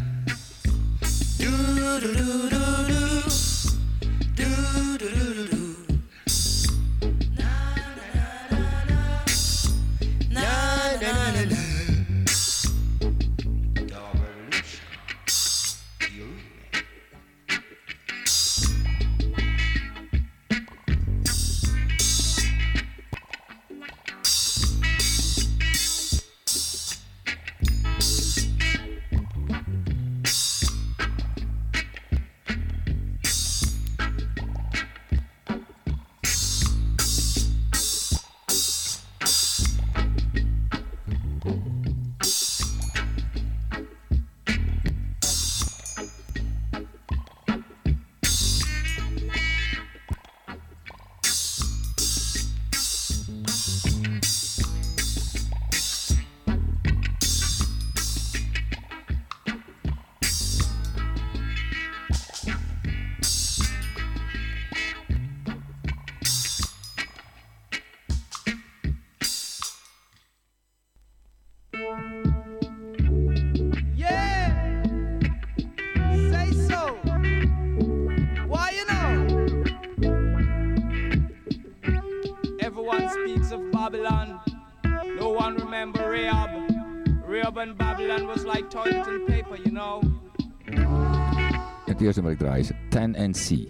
Ik 92.36 92.42
draai 92.42 92.60
is 92.60 92.72
10NC. 92.72 93.68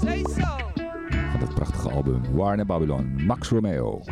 Say 0.00 0.24
so. 0.24 0.70
Van 1.30 1.40
het 1.40 1.54
prachtige 1.54 1.90
album 1.90 2.22
War 2.32 2.52
in 2.52 2.58
the 2.58 2.64
Babylon. 2.64 3.24
Max 3.26 3.48
Romeo. 3.48 4.02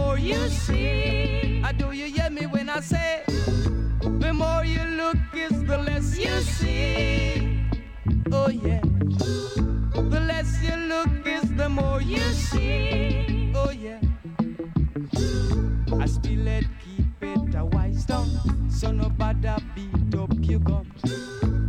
More 0.00 0.18
you 0.18 0.48
see. 0.48 1.62
I 1.62 1.72
do 1.72 1.92
you 1.92 2.06
hear 2.06 2.30
me 2.30 2.46
when 2.46 2.68
I 2.68 2.80
say? 2.80 3.22
The 4.22 4.32
more 4.32 4.64
you 4.64 4.84
look 5.00 5.18
is 5.34 5.56
the 5.64 5.78
less 5.78 6.18
you 6.18 6.36
see. 6.40 7.64
Oh 8.32 8.48
yeah. 8.48 8.80
The 10.14 10.20
less 10.30 10.50
you 10.62 10.76
look 10.92 11.26
is 11.26 11.46
the 11.60 11.68
more 11.68 12.00
you 12.00 12.26
see. 12.46 13.52
Oh 13.54 13.70
yeah. 13.70 14.00
I 16.02 16.06
still 16.06 16.40
let 16.50 16.64
keep 16.82 17.22
it 17.22 17.54
a 17.54 17.64
wise 17.64 18.04
tongue, 18.06 18.34
so 18.70 18.90
nobody 18.92 19.52
beat 19.74 20.14
up 20.18 20.32
you 20.40 20.58
gum. 20.60 20.86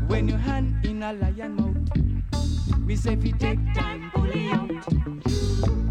When 0.07 0.27
your 0.29 0.37
hand 0.37 0.85
in 0.85 1.03
a 1.03 1.11
lion 1.13 1.55
mouth, 1.59 2.79
me 2.87 2.95
say 2.95 3.13
if 3.13 3.25
you 3.25 3.33
take 3.33 3.61
time, 3.73 4.09
pull 4.13 4.31
it 4.31 4.51
out. 4.53 4.71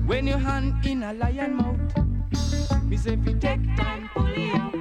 When 0.06 0.26
your 0.26 0.38
hand 0.38 0.86
in 0.86 1.02
a 1.02 1.12
lion 1.12 1.54
mouth, 1.56 1.99
say 3.00 3.14
if 3.14 3.26
you 3.26 3.34
take 3.38 3.64
time, 3.76 4.10
pull 4.14 4.26
it 4.26 4.54
out. 4.54 4.74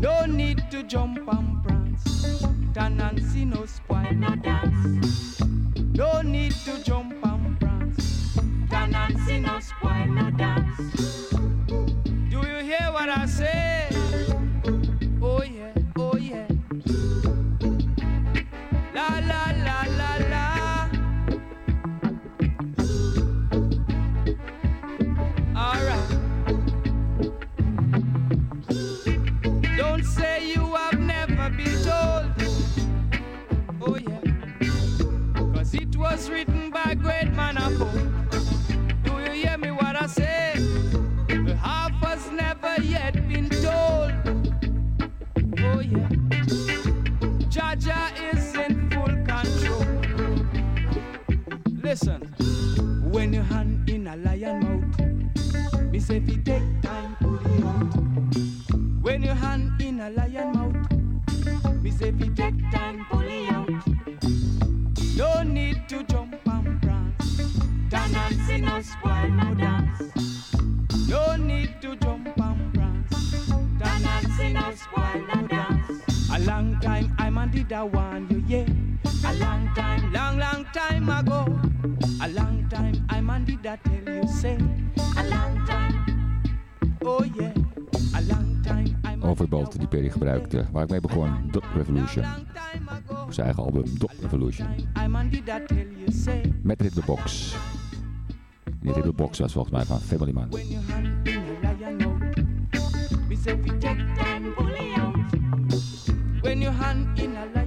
No 0.00 0.24
need 0.24 0.64
to 0.70 0.82
jump 0.84 1.18
and 1.28 1.62
prance, 1.62 2.24
turn 2.72 2.98
and 3.00 3.22
see 3.22 3.44
no 3.44 3.66
spoil 3.66 4.12
no 4.14 4.34
dance. 4.36 5.40
No 5.94 6.22
need 6.22 6.52
to 6.64 6.82
jump 6.82 7.12
and 7.22 7.60
prance, 7.60 8.34
turn 8.70 8.94
and 8.94 9.18
see 9.26 9.40
no 9.40 9.60
spoil 9.60 10.06
no 10.06 10.30
dance. 10.30 11.28
Do 12.30 12.38
you 12.48 12.64
hear 12.64 12.88
what 12.92 13.10
I 13.10 13.26
say? 13.26 13.89
Say? 40.10 40.54
The 41.28 41.56
half 41.62 41.92
has 42.02 42.30
never 42.32 42.74
yet 42.82 43.14
been 43.28 43.48
told. 43.48 44.12
Oh 45.58 45.80
yeah. 45.80 46.08
Jaja 47.54 48.00
is 48.32 48.54
in 48.54 48.90
full 48.90 49.14
control. 49.30 49.86
Listen, 51.82 52.20
when 53.12 53.32
your 53.32 53.44
hand 53.44 53.88
in 53.88 54.06
a 54.08 54.16
mouth, 54.16 55.00
me 55.92 55.98
say 56.00 56.18
you 56.18 56.38
take 56.42 56.82
time, 56.82 57.16
pull 57.20 57.38
it 57.38 57.64
out. 57.64 57.94
When 59.02 59.22
your 59.22 59.34
hand 59.34 59.80
in 59.80 60.00
a 60.00 60.10
mouth, 60.10 61.82
me 61.82 61.90
say 61.90 62.12
you 62.18 62.34
take 62.34 62.60
time, 62.72 63.06
pull 63.10 63.20
it 63.22 63.50
out. 63.52 63.70
No 65.16 65.42
need 65.42 65.88
to 65.88 66.02
jump 66.04 66.34
and 66.46 66.82
prance, 66.82 67.40
see 68.46 68.58
no 68.58 68.80
spoil 68.82 69.59
I'm 77.72 77.76
on 77.76 77.76
did 77.76 77.76
I 77.76 77.82
want 77.82 78.30
you, 78.30 78.44
yeah. 78.48 78.66
A 79.24 79.32
long 79.34 79.70
time, 79.74 80.12
long, 80.12 80.38
long 80.38 80.66
time 80.72 81.08
ago. 81.08 81.46
A 82.20 82.28
long 82.28 82.66
time 82.68 83.06
I'm 83.08 83.30
on 83.30 83.44
did 83.44 83.66
I 83.66 83.76
tell 83.76 84.14
you, 84.14 84.26
say. 84.26 84.58
A 85.16 85.28
long 85.28 85.64
time, 85.66 86.42
oh 87.04 87.22
yeah. 87.22 87.52
A 88.14 88.22
long 88.22 88.60
time 88.64 88.96
I'm 89.04 89.22
Overbold 89.22 89.78
die 89.78 89.86
Perry 89.86 90.10
gebruikte. 90.10 90.66
Waar 90.72 90.82
ik 90.82 90.90
mee 90.90 91.00
begon. 91.00 91.50
Dub 91.50 91.64
Revolution. 91.74 92.24
Op 93.08 93.32
zijn 93.32 93.46
eigen 93.46 93.64
album 93.64 93.84
Dub 93.98 94.12
Revolution. 94.20 94.66
I'm 95.04 95.14
on 95.16 95.28
did 95.28 95.48
I 95.48 95.64
tell 95.66 95.86
you, 95.96 96.12
say. 96.12 96.52
Met 96.62 96.80
Riddlebox. 96.80 97.56
Die 98.80 98.92
Riddlebox 98.92 99.38
was 99.38 99.52
volgens 99.52 99.74
mij 99.74 99.84
van 99.84 100.00
Family 100.00 100.32
Man. 100.32 100.48
When 100.50 100.68
your 100.68 100.84
hand 100.92 101.28
in 101.28 101.42
a 101.64 101.72
lion 101.78 101.96
mouth, 101.96 103.28
me 103.28 103.36
say 103.36 103.52
if 103.52 103.66
you 103.66 103.78
take 103.78 104.04
time, 104.18 104.54
pull 104.54 104.68
it 104.68 104.98
out. 104.98 105.16
When 106.42 106.60
your 106.60 106.74
hand 106.74 107.18
in 107.18 107.36
a 107.36 107.44
lion 107.44 107.52
mouth, 107.52 107.59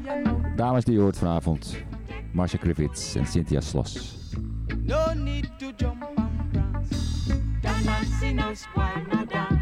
Dames 0.64 0.86
die 0.86 0.94
je 0.94 1.00
hoort 1.00 1.18
vanavond. 1.18 1.76
Marcia 2.32 2.60
Griffiths 2.60 3.16
en 3.16 3.26
Cynthia 3.26 3.62
dance. 9.28 9.53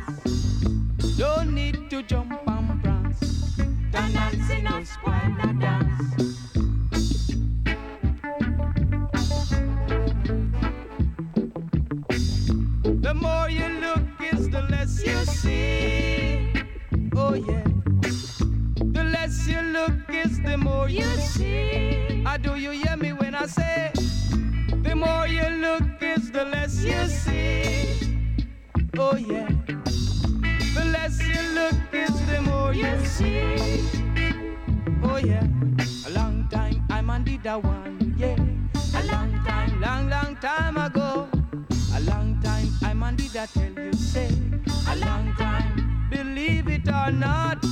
look 19.81 20.09
is 20.09 20.39
the 20.41 20.57
more 20.57 20.89
you, 20.89 20.99
you 20.99 21.17
see. 21.33 22.23
I 22.25 22.37
do 22.37 22.55
you 22.55 22.71
hear 22.71 22.97
me 22.97 23.13
when 23.13 23.33
I 23.33 23.45
say, 23.47 23.91
the 24.87 24.95
more 24.95 25.27
you 25.27 25.47
look 25.65 25.83
is 26.01 26.31
the 26.31 26.45
less 26.45 26.83
you 26.83 27.01
see. 27.07 28.29
Oh 28.97 29.15
yeah. 29.15 29.49
The 30.75 30.85
less 30.95 31.15
you 31.31 31.41
look 31.57 31.79
is 31.93 32.15
the 32.29 32.41
more 32.41 32.73
you, 32.73 32.85
you 32.85 33.05
see. 33.05 33.83
Oh 35.03 35.17
yeah. 35.17 35.45
A 36.07 36.09
long 36.11 36.47
time 36.51 36.83
I'm 36.89 37.09
on 37.09 37.23
the 37.23 37.53
one, 37.59 38.15
yeah. 38.17 38.37
A 38.99 39.03
long 39.13 39.31
time, 39.45 39.81
long, 39.81 40.09
long 40.09 40.35
time 40.37 40.77
ago. 40.77 41.27
A 41.95 41.99
long 42.01 42.39
time 42.43 42.69
I'm 42.83 43.01
on 43.03 43.15
the 43.15 43.27
tell 43.29 43.83
you 43.85 43.93
say. 43.93 44.29
A 44.89 44.95
long 44.97 45.33
time, 45.37 46.07
believe 46.09 46.67
it 46.67 46.87
or 46.87 47.11
not. 47.11 47.65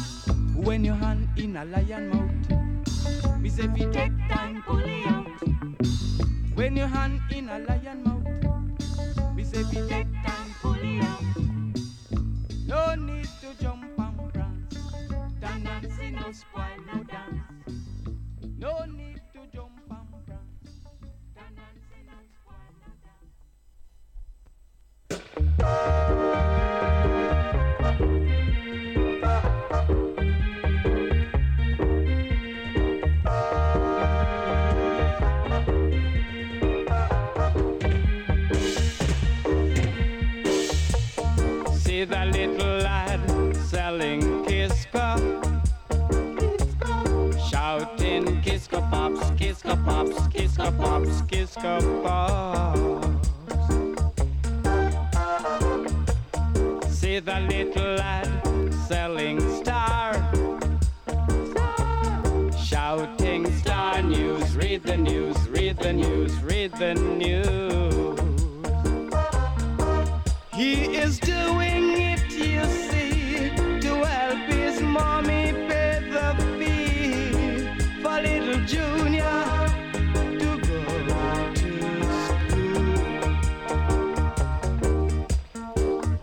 When 0.63 0.83
your 0.83 0.95
hand 0.95 1.29
in 1.37 1.55
a 1.55 1.63
lion 1.65 2.09
mouth, 2.09 3.39
me 3.39 3.49
say 3.49 3.63
you 3.75 3.91
take 3.91 4.11
time, 4.29 4.61
pull 4.67 4.79
it 4.79 5.07
out. 5.07 5.25
When 6.53 6.75
your 6.75 6.87
hand 6.87 7.21
in 7.31 7.47
a 7.49 7.59
lion 7.59 8.03
mouth, 8.03 9.35
me 9.35 9.43
say 9.45 9.59
you 9.71 9.87
take 9.87 10.11
time, 10.25 10.53
pull 10.61 10.75
it 10.75 11.03
out. 11.03 11.23
No 12.67 12.95
need 12.95 13.29
to 13.41 13.53
jump 13.63 13.83
and 13.97 14.33
prance. 14.33 14.75
Dan 15.39 15.63
dancing 15.63 16.15
no 16.15 16.31
spoil 16.31 16.77
no 16.93 17.03
dance. 17.03 17.39
No 18.57 18.85
need 18.85 19.21
to 19.33 19.39
jump 19.55 19.79
and 19.89 20.25
prance. 20.27 20.71
Dan 21.35 21.55
dancing 21.55 22.05
no 22.05 22.19
spoil 22.35 22.73
no 22.83 22.91
dance. 25.57 26.08
See 41.99 42.05
the 42.05 42.25
little 42.27 42.77
lad 42.77 43.19
selling 43.57 44.21
Kiska. 44.45 45.17
Shouting 47.49 48.41
Kiska 48.41 48.79
Pops, 48.89 49.31
Kiska 49.31 49.75
Pops, 49.83 50.27
Kiska 50.29 50.71
Pops, 50.77 51.21
Kiska 51.23 51.79
Pops. 52.01 52.79
See 56.89 57.19
the 57.19 57.39
little 57.49 57.95
lad 57.95 58.29
selling 58.87 59.41
Star. 59.61 60.13
Shouting 62.57 63.51
Star 63.57 64.01
News, 64.03 64.55
read 64.55 64.83
the 64.83 64.95
news, 64.95 65.37
read 65.49 65.75
the 65.75 65.91
news, 65.91 66.33
read 66.43 66.71
the 66.77 66.93
news. 66.93 68.18
He 70.59 70.73
is 70.97 71.19
doing 71.19 71.91
it, 72.01 72.19
you 72.31 72.65
see, 72.65 73.49
to 73.79 74.03
help 74.03 74.39
his 74.49 74.81
mommy 74.81 75.53
pay 75.69 76.01
the 76.11 76.35
fee 76.59 77.69
for 78.03 78.21
little 78.21 78.59
Junior 78.65 79.39
to 80.41 80.57
go 80.67 80.83
to 81.55 81.71
school. 82.25 82.91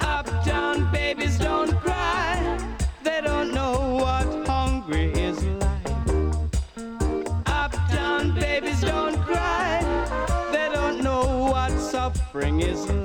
Uptown 0.03 0.93
babies 0.93 1.39
don't 1.39 1.75
cry, 1.81 2.59
they 3.03 3.23
don't 3.23 3.55
know 3.55 3.95
what 4.03 4.27
hungry 4.47 5.13
is 5.13 5.43
like. 5.65 5.89
Uptown 7.47 8.35
babies 8.35 8.83
don't 8.83 9.17
cry, 9.23 9.81
they 10.53 10.69
don't 10.75 11.03
know 11.03 11.49
what 11.51 11.73
suffering 11.81 12.61
is 12.61 12.87
like. 12.87 12.96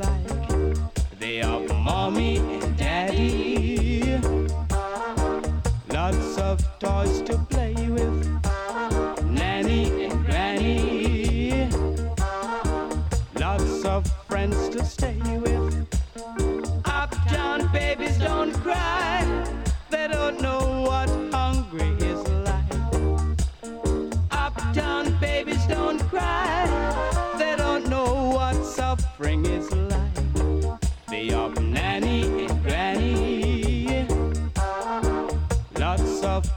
Toys 6.81 7.21
to 7.21 7.37
play 7.51 7.60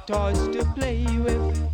toys 0.07 0.49
to 0.49 0.65
play 0.75 1.07
with. 1.19 1.74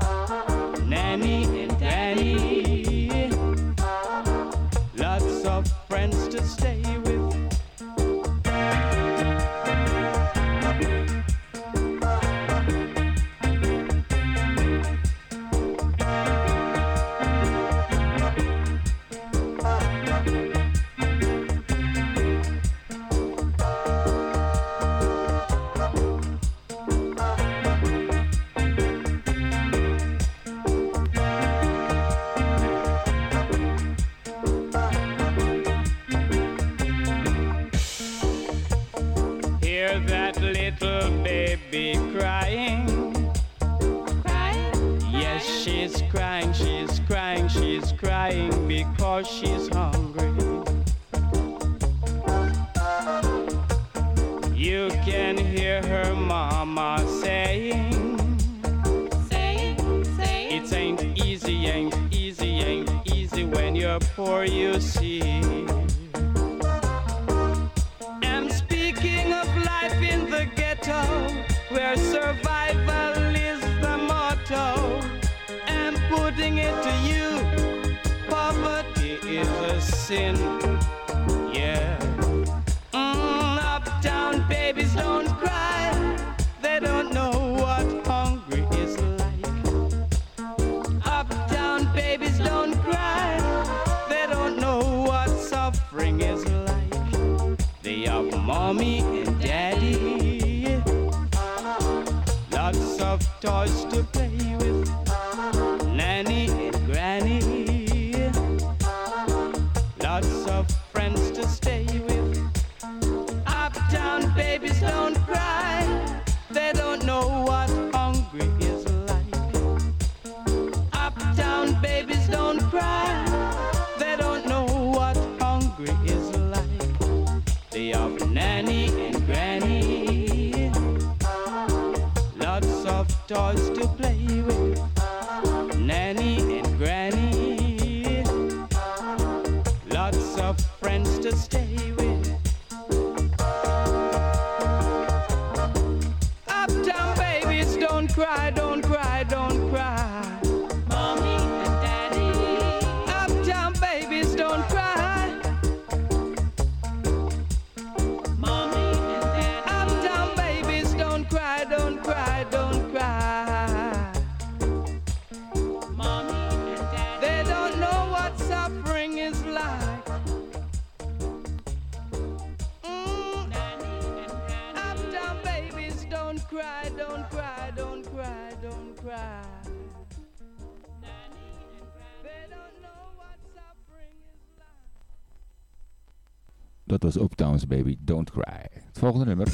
Baby 187.67 187.97
Don't 188.01 188.31
Cry. 188.31 188.67
Het 188.87 188.99
volgende 188.99 189.25
nummer 189.25 189.49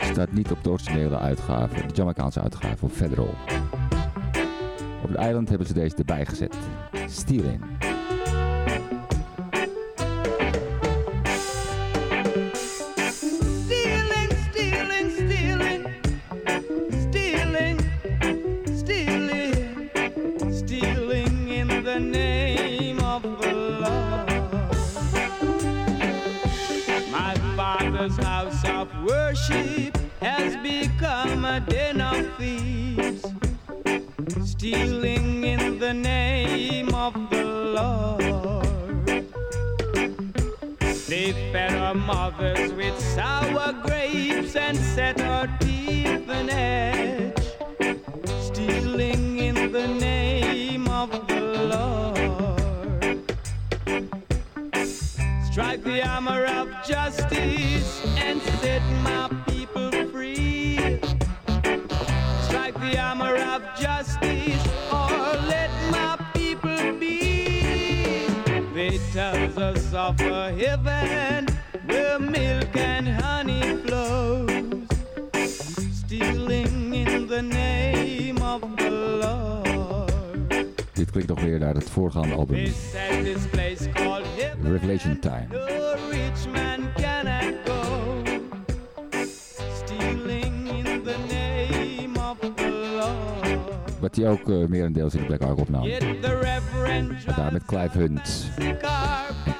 staat 0.00 0.32
niet 0.32 0.50
op 0.50 0.62
de 0.64 0.70
originele 0.70 1.18
uitgave, 1.18 1.86
de 1.86 1.94
Jamaicaanse 1.94 2.40
uitgave 2.40 2.84
of 2.84 2.92
Federal. 2.92 3.34
Op 5.02 5.08
het 5.08 5.16
eiland 5.16 5.48
hebben 5.48 5.66
ze 5.66 5.72
deze 5.72 5.96
erbij 5.96 6.26
gezet. 6.26 6.56
Steal 7.06 7.44
In. 7.44 7.75
deels 94.96 95.14
in 95.14 95.20
de 95.20 95.26
Black 95.26 95.42
Ark 95.42 95.58
opnam. 95.58 95.88
Daar 97.36 97.52
met 97.52 97.64
Clive 97.64 97.98
Hunt 97.98 98.50
en 98.56 98.78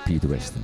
Pete 0.04 0.28
Weston. 0.28 0.62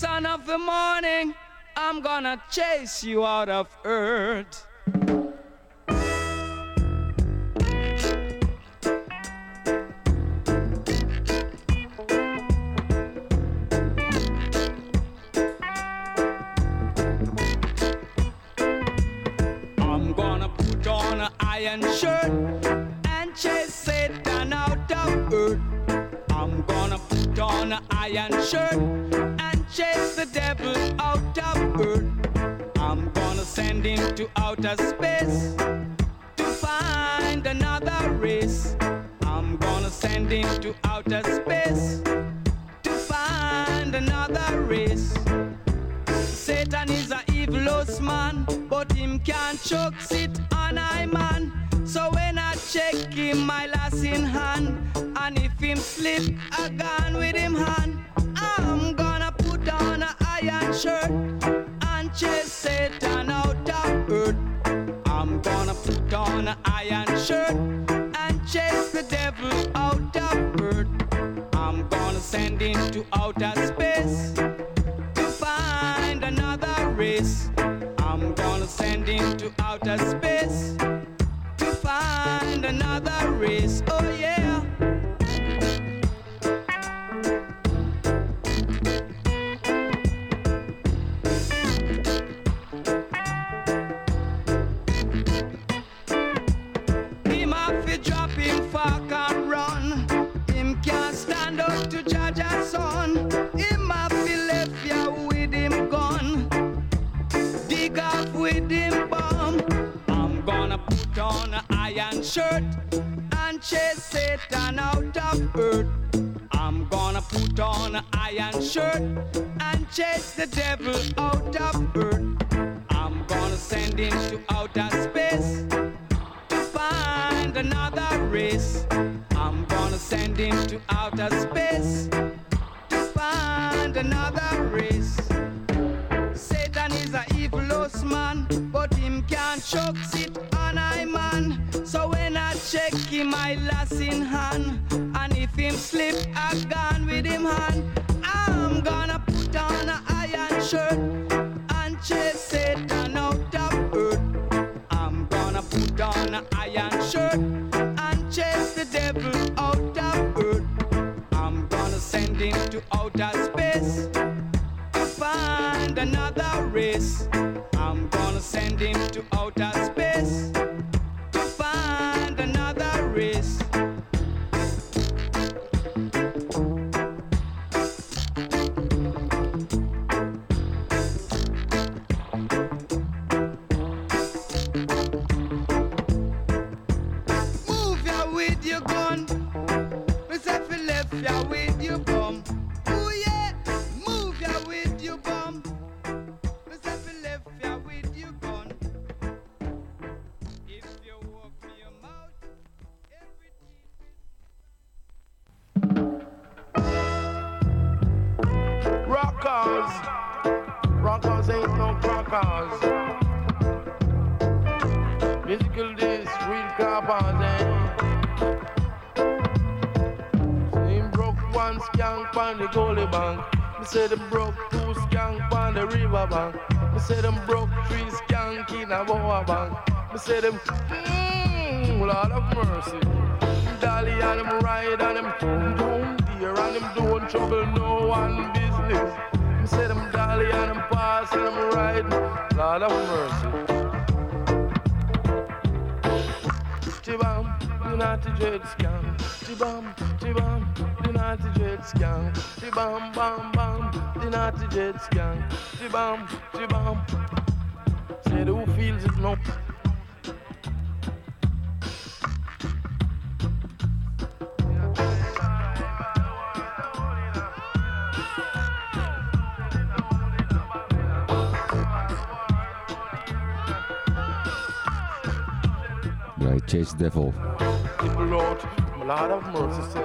son 0.00 0.24
of 0.24 0.46
the 0.46 0.56
morning, 0.56 1.34
I'm 1.76 2.00
gonna 2.00 2.42
chase 2.50 3.04
you 3.04 3.26
out 3.26 3.50
of 3.50 3.68
earth. 3.84 4.66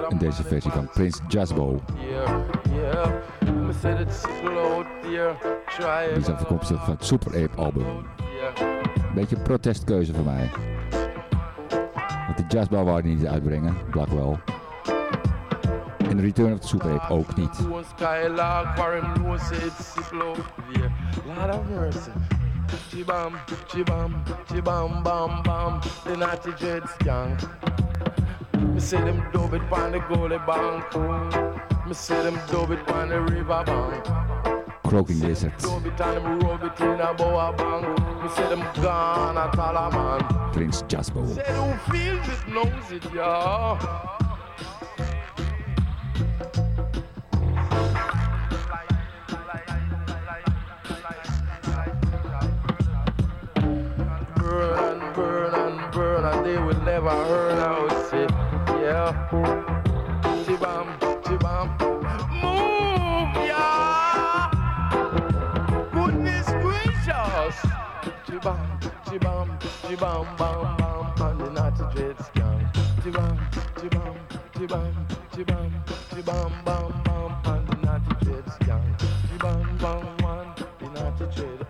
In 0.08 0.18
deze 0.18 0.42
versie 0.42 0.70
van 0.70 0.88
Prince 0.88 1.20
Jasbo. 1.28 1.80
Die 6.08 6.20
is 6.20 6.28
afkomstig 6.28 6.84
van 6.84 6.94
het 6.94 7.04
Super 7.04 7.44
Ape 7.44 7.56
album. 7.56 7.84
Beetje 9.14 9.36
protestkeuze 9.36 10.14
voor 10.14 10.24
mij. 10.24 10.50
Want 12.26 12.36
de 12.36 12.44
Jasbo 12.48 12.84
wou 12.84 13.02
niet 13.02 13.26
uitbrengen, 13.26 13.76
wel. 14.10 14.38
En 16.08 16.20
Return 16.20 16.52
of 16.52 16.58
the 16.58 16.66
Super 16.66 17.00
Ape 17.00 17.12
ook 17.12 17.36
niet. 17.36 17.58
Chibam, 22.90 23.38
chibam, 23.68 24.24
chibam, 24.46 25.02
bam, 25.04 25.42
bam, 25.42 25.80
the 26.04 26.16
naughty 26.16 26.52
dread 26.52 26.82
skank. 26.82 27.38
Me 28.74 28.80
see 28.80 28.96
them 28.96 29.22
dove 29.32 29.54
it 29.54 29.62
on 29.72 29.92
the 29.92 29.98
goalie 30.00 30.44
bank. 30.46 31.86
Me 31.86 31.94
see 31.94 32.14
them 32.14 32.38
dove 32.50 32.72
it 32.72 32.90
on 32.90 33.08
the 33.10 33.20
river 33.20 33.62
bank. 33.64 34.04
Croaking 34.84 35.20
lizards. 35.20 35.64
Prince 40.52 40.82
Jazzbo. 40.82 41.26
never 57.06 57.24
heard 57.24 57.58
how 57.58 57.88
shit. 58.10 58.30
Yeah. 58.82 59.28
Chibam, 60.44 60.86
chibam. 61.22 61.66
Move, 62.42 63.34
yeah. 63.46 64.50
Goodness 65.92 66.48
gracious. 66.62 67.56
Chibam, 68.26 68.60
chibam, 69.06 69.48
chibam, 69.84 70.26
bam, 70.36 70.76
bam, 70.76 71.14
bam. 71.16 71.38
The 71.38 71.50
naughty 71.50 71.84
dread 71.94 72.16
gang. 72.34 72.64
Chibam, 73.02 73.36
chibam, 73.76 74.16
chibam, 74.54 74.94
chibam, 75.32 75.70
chibam, 76.10 76.52
bam, 76.64 76.92
bam, 77.04 77.30
bam. 77.44 77.60
The 77.66 77.76
naughty 77.86 78.24
dreads 78.24 78.56
gang. 78.66 78.96
Chibam, 79.28 79.78
bam, 79.78 80.04
one. 80.24 80.50
The 80.80 80.86
naughty 80.90 81.26
dread. 81.36 81.60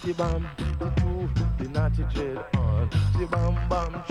Chibam, 0.00 0.42
the 0.78 0.88
two. 1.00 1.28
The 1.58 1.68
naughty 1.68 2.04
dread 2.14 2.38
on. 2.56 2.88
Chibam, 3.14 3.68
bam. 3.68 4.01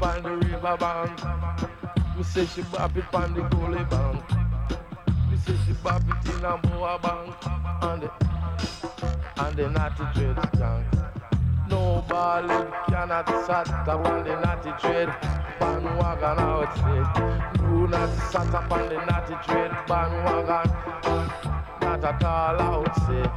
It 0.00 0.06
on 0.06 0.22
the 0.22 0.36
river 0.46 0.76
bank. 0.78 2.16
Me 2.16 2.22
say 2.22 2.46
she 2.46 2.62
bob 2.62 2.96
it 2.96 3.14
on 3.14 3.34
the 3.34 3.42
gully 3.42 3.84
bank. 3.84 4.22
Me 5.30 5.36
say 5.36 5.56
she 5.66 5.72
bob 5.82 6.02
it 6.08 6.34
in 6.34 6.44
a 6.44 6.56
boa 6.58 6.98
bank. 6.98 7.34
And 7.82 8.02
the, 8.02 8.10
and 9.42 9.56
the 9.56 9.68
natty 9.70 10.04
dread 10.14 10.36
skank. 10.36 10.84
No 11.68 12.04
ballad 12.08 12.72
cannot 12.88 13.28
sat 13.46 13.68
up 13.88 14.06
on 14.06 14.24
the 14.24 14.40
natty 14.40 14.72
dread 14.80 15.08
bandwagon 15.60 16.38
outside. 16.38 17.58
You 17.60 17.88
not 17.88 18.10
sat 18.30 18.54
up 18.54 18.70
on 18.72 18.88
the 18.88 18.96
natty 19.06 19.34
dread 19.46 19.72
bandwagon. 19.86 20.70
Not 21.80 22.04
at 22.04 22.24
all 22.24 22.60
outside. 22.60 23.32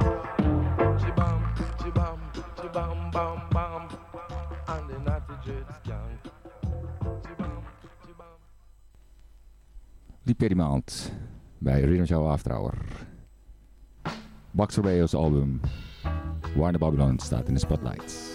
Chibam, 1.00 1.54
chibam, 1.78 2.18
chibam, 2.56 3.12
bam, 3.12 3.51
Die 10.32 10.48
bij 11.58 11.80
Rhythm 11.80 12.04
Show 12.04 12.26
After 12.26 12.52
Hour. 12.52 12.74
Bax 14.50 14.76
Romeo's 14.76 15.14
album 15.14 15.60
Warner 16.56 16.78
Babylon 16.78 17.18
staat 17.18 17.48
in 17.48 17.54
de 17.54 17.60
spotlights. 17.60 18.31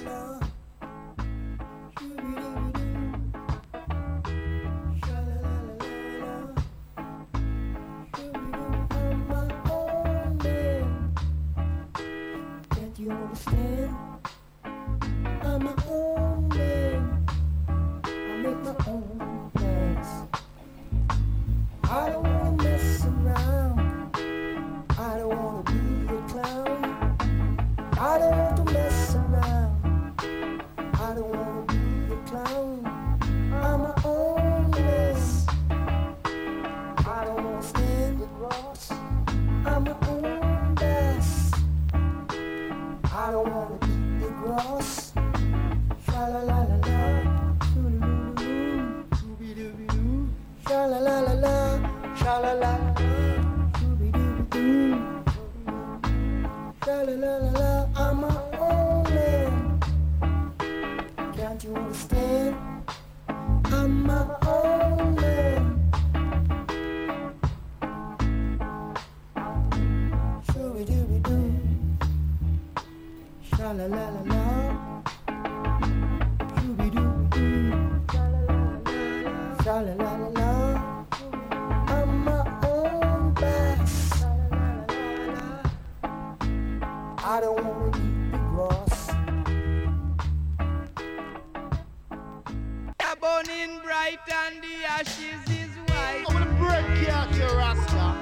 Your 97.38 97.56
rasta. 97.58 98.16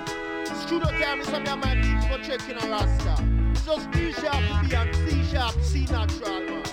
Studio 0.65 0.89
time 0.99 1.21
is 1.21 1.27
something 1.27 1.51
I 1.51 1.55
might 1.55 1.75
need 1.75 2.03
for 2.03 2.17
checking 2.23 2.57
a 2.61 2.67
rasta. 2.69 3.15
It's 3.51 3.65
just 3.65 3.91
D 3.91 4.11
sharp 4.11 4.35
to 4.35 4.67
B 4.67 4.75
and 4.75 4.95
C 4.95 5.04
sharp, 5.35 5.55
C 5.61 5.85
natural, 5.91 6.39
man. 6.47 6.63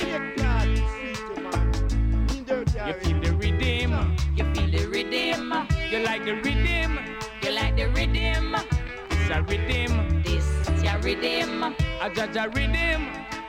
Take 0.00 0.36
that, 0.38 0.66
sweet 0.90 1.42
man. 1.44 1.66
In 2.34 2.42
dirty 2.44 2.78
You 2.86 2.94
feel 3.02 3.20
the 3.20 3.32
rhythm, 3.40 4.16
You 4.36 4.44
feel 4.52 4.68
the 4.74 4.82
rhythm. 4.94 5.52
you 5.92 5.98
like 6.00 6.24
the 6.24 6.34
rhythm, 6.44 6.98
You 7.42 7.50
like 7.52 7.76
the 7.76 7.86
rhythm. 7.96 8.56
it's 9.10 9.30
a 9.30 9.42
rhythm, 9.48 10.22
This 10.24 10.46
is 10.68 10.82
your 10.82 10.98
rhythm. 11.06 11.62
a 11.62 12.10
jaja 12.16 12.44
rhythm. 12.56 13.02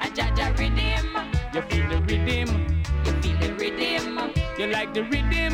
A 0.03 0.07
jaja 0.17 0.47
rhythm. 0.59 1.07
You 1.53 1.61
feel 1.69 1.85
the 1.89 1.99
rhythm, 2.07 2.49
You 3.05 3.13
feel 3.21 3.37
the 3.41 3.49
rhythm. 3.59 4.05
you 4.59 4.67
like 4.67 4.93
the 4.93 5.03
rhythm, 5.11 5.53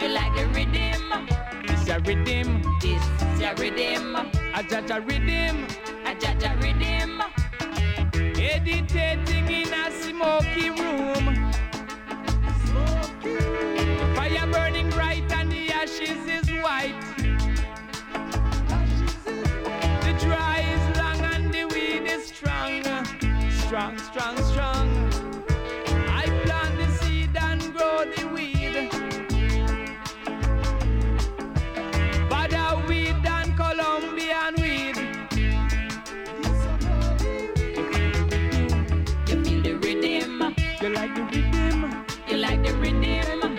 You 0.00 0.08
like 0.08 0.34
the 0.36 0.44
rhythm. 0.56 1.02
it's 1.70 1.88
a 1.88 1.98
rhythm, 2.00 2.48
This 2.82 3.02
is 3.22 3.40
your 3.40 3.54
rhythm. 3.62 4.14
a 4.58 4.60
jaja 4.70 4.96
rhythm. 5.08 5.56
A 6.04 6.14
jaja 6.22 6.52
rhythm. 6.62 7.05
Meditating 8.46 9.50
in 9.50 9.74
a 9.74 9.90
smoky 9.90 10.70
room. 10.70 11.50
Fire 14.14 14.46
burning 14.52 14.88
bright 14.90 15.30
and 15.32 15.50
the 15.50 15.72
ashes 15.72 16.24
is 16.28 16.48
white. 16.62 16.94
The 20.04 20.12
dry 20.20 20.60
is 20.74 20.96
long 20.96 21.20
and 21.34 21.52
the 21.52 21.64
weed 21.64 22.08
is 22.08 22.28
strong. 22.28 22.84
Strong, 23.50 23.98
strong, 23.98 24.36
strong. 24.44 25.05
You 40.86 40.92
like 40.92 41.14
the 41.16 41.22
rhythm. 41.24 42.06
You 42.28 42.36
like 42.36 42.62
the 42.62 42.72
rhythm. 42.76 43.56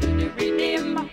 To 0.00 0.06
the 0.06 0.28
rhythm. 0.36 1.08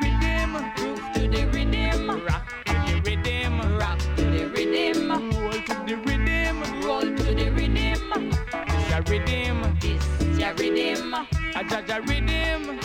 Rhythm. 0.00 0.52
Groove 0.74 1.02
to 1.12 1.20
the 1.28 1.42
rhythm. 1.52 2.24
Rock 2.24 2.48
to 2.64 2.74
the 2.86 2.94
rhythm. 3.04 3.78
Rock 3.78 3.98
to 4.16 4.22
the 4.24 4.46
rhythm. 4.46 5.10
Roll 5.10 5.52
to 5.52 5.74
the 5.84 5.96
rhythm. 5.96 6.80
Roll 6.80 7.02
to 7.02 7.22
the 7.34 7.50
rhythm. 7.50 8.30
It's 8.54 8.90
a 8.90 9.02
rhythm. 9.10 9.58
This 9.80 10.02
is 10.22 10.38
your 10.38 10.54
rhythm. 10.54 11.12
A 11.12 11.62
jaja 11.62 12.00
rhythm. 12.08 12.81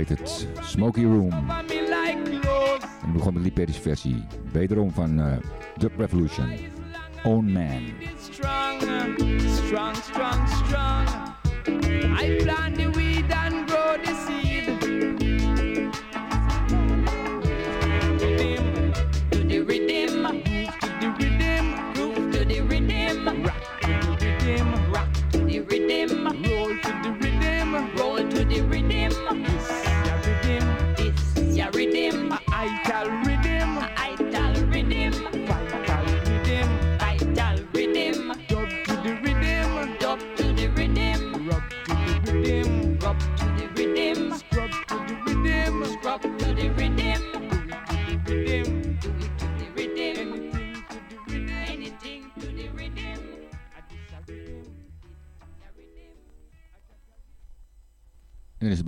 Heet 0.00 0.18
het 0.18 0.48
Smoky 0.60 1.04
Room. 1.04 1.46
We 3.06 3.12
begonnen 3.12 3.42
de 3.42 3.50
versie. 3.80 4.24
Wederom 4.52 4.90
van 4.92 5.20
eh, 5.20 5.36
Dub 5.76 5.98
Revolution. 5.98 6.48
Own 7.22 7.52
Man. 7.52 7.82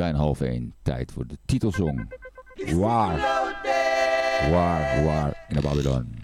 bijna 0.03 0.19
half 0.19 0.41
één. 0.41 0.75
Tijd 0.83 1.13
voor 1.13 1.27
de 1.27 1.39
titelsong. 1.45 2.13
Waar. 2.75 3.19
Waar, 4.51 5.05
waar 5.05 5.47
in 5.49 5.55
de 5.55 5.61
Babylon. 5.61 6.22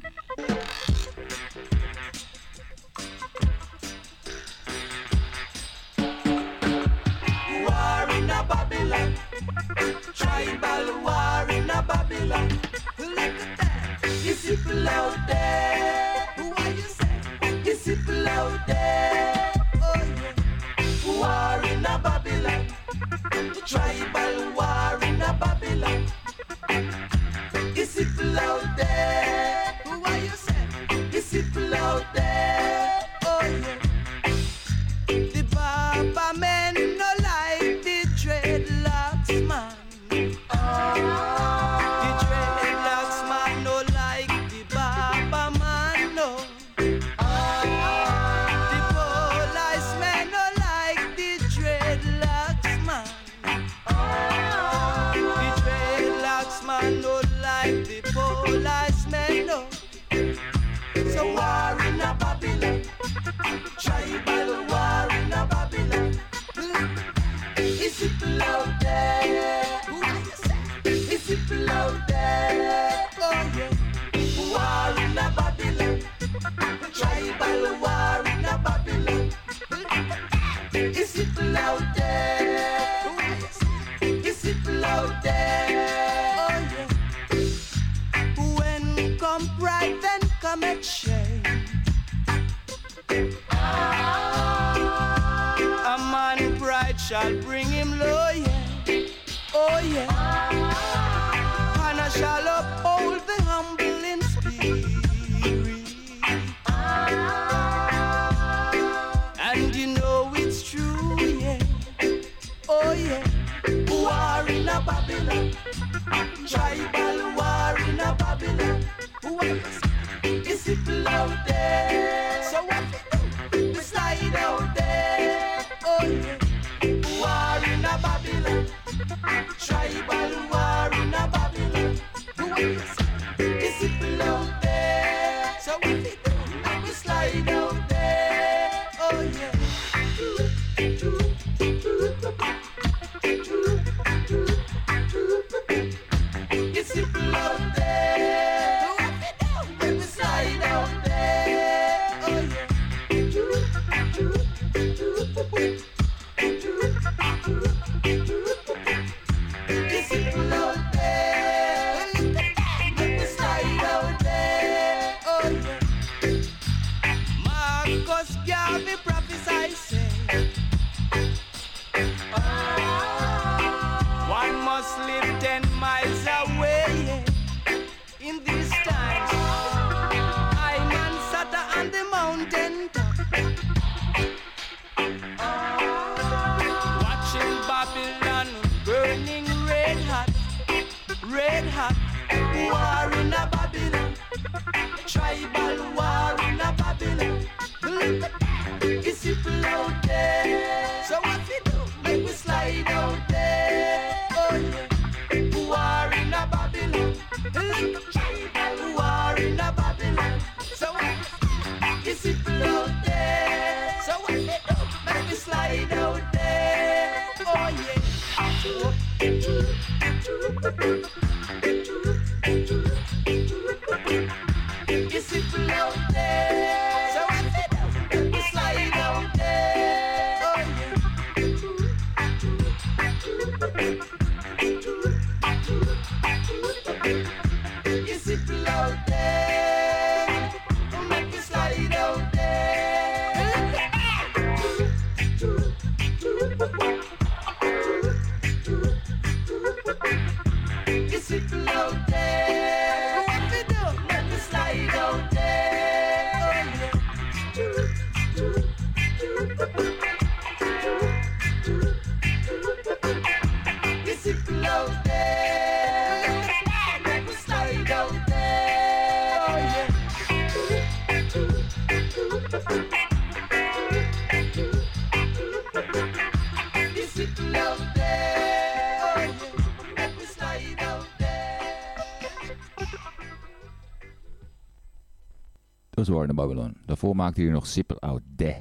Lamb's 286.08 286.34
Babylon. 286.34 286.76
Daarvoor 286.86 287.16
maakte 287.16 287.40
hij 287.40 287.50
nog 287.50 287.66
Sippel 287.66 288.00
Out 288.00 288.22
De. 288.26 288.56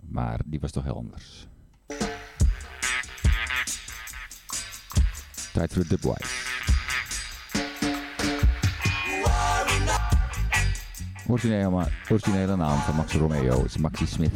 Maar 0.00 0.40
die 0.46 0.60
was 0.60 0.70
toch 0.70 0.84
heel 0.84 0.96
anders. 0.96 1.46
Tijd 5.52 5.72
voor 5.72 5.82
de 5.82 5.88
Dubwise. 5.88 6.50
Originele, 11.28 11.88
originele 12.10 12.56
naam 12.56 12.78
van 12.78 12.94
Max 12.94 13.14
Romeo 13.14 13.64
is 13.64 13.76
Maxi 13.76 14.06
Smith. 14.06 14.32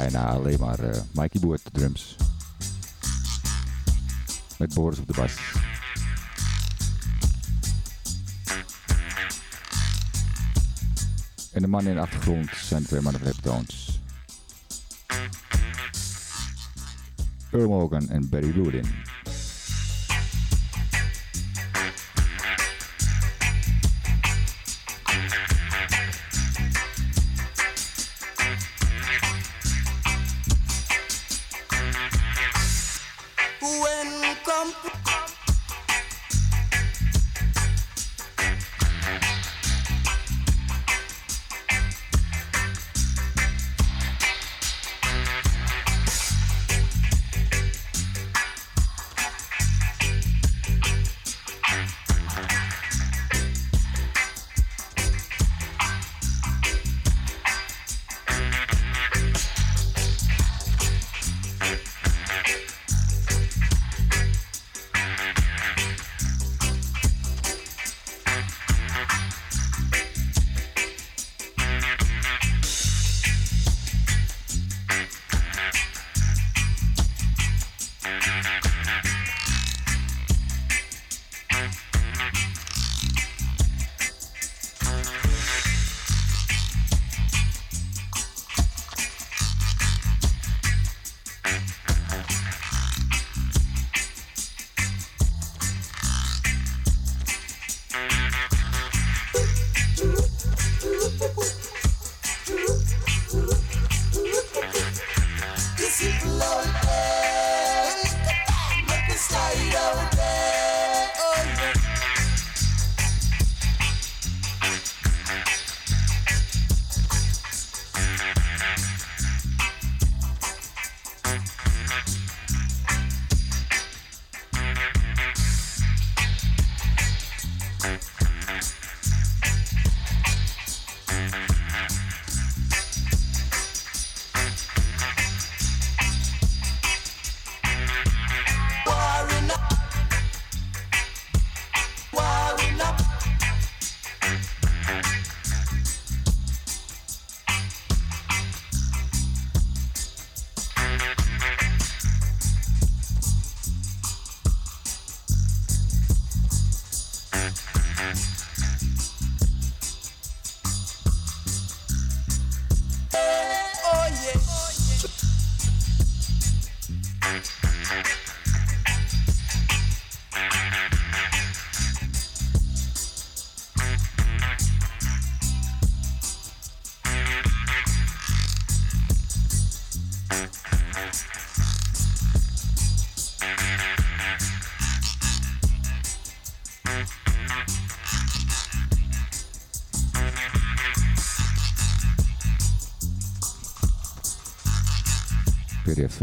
Bijna 0.00 0.26
alleen 0.26 0.60
maar 0.60 0.78
eh 0.78 1.00
Mikey 1.12 1.40
Boer 1.40 1.58
de 1.64 1.70
drums. 1.72 2.16
Met 4.58 4.74
Boris 4.74 4.98
op 4.98 5.06
de 5.06 5.12
bas. 5.12 5.32
En 11.52 11.62
de 11.62 11.66
man 11.66 11.86
in 11.86 11.94
de 11.94 12.00
achtergrond 12.00 12.50
zijn 12.56 12.84
twee 12.84 13.00
mannen 13.00 13.20
van 13.20 13.30
Heptones. 13.30 14.00
Earl 17.50 17.68
Morgan 17.68 18.08
en 18.08 18.28
Barry 18.28 18.50
Rudin. 18.50 19.09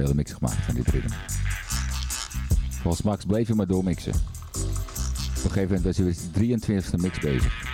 Vele 0.03 0.13
mixen 0.13 0.37
gemaakt 0.37 0.65
van 0.65 0.75
dit 0.75 0.87
ritme. 0.87 1.15
Volgens 2.81 3.01
Max 3.03 3.25
bleef 3.25 3.47
hij 3.47 3.55
maar 3.55 3.67
doormixen. 3.67 4.13
Op 4.13 5.43
een 5.43 5.51
gegeven 5.51 5.75
moment 5.75 5.83
was 5.83 5.97
hij 5.97 6.15
weer 6.33 6.59
23e 6.59 7.01
mix 7.01 7.19
bezig. 7.19 7.65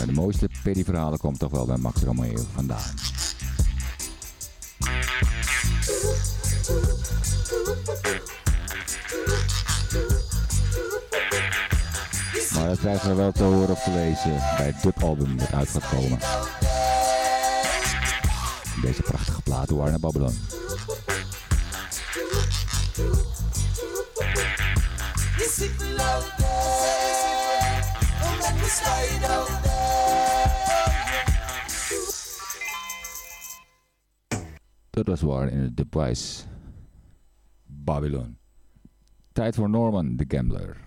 En 0.00 0.06
de 0.06 0.12
mooiste 0.12 0.48
Perry-verhalen 0.62 1.18
komt 1.18 1.38
toch 1.38 1.50
wel 1.50 1.66
bij 1.66 1.76
Max 1.76 2.02
Romeo 2.02 2.44
vandaan. 2.54 3.01
krijgen 12.82 13.08
we 13.08 13.14
wel 13.14 13.32
te 13.32 13.42
horen 13.42 13.70
of 13.70 13.82
te 13.82 13.90
lezen 13.90 14.30
bij 14.30 14.74
het 14.76 15.02
album 15.02 15.36
dat 15.36 15.52
uit 15.52 15.68
gaat 15.68 15.88
komen. 15.88 16.18
Deze 18.82 19.02
prachtige 19.02 19.42
plaat 19.42 19.68
door 19.68 19.90
naar 19.90 20.00
Babylon. 20.00 20.34
Dat 34.90 35.06
was 35.06 35.20
waar 35.20 35.48
in 35.48 35.58
het 35.58 35.76
device 35.76 36.42
Babylon. 37.64 38.38
Tijd 39.32 39.54
voor 39.54 39.70
Norman 39.70 40.16
the 40.16 40.24
Gambler. 40.28 40.81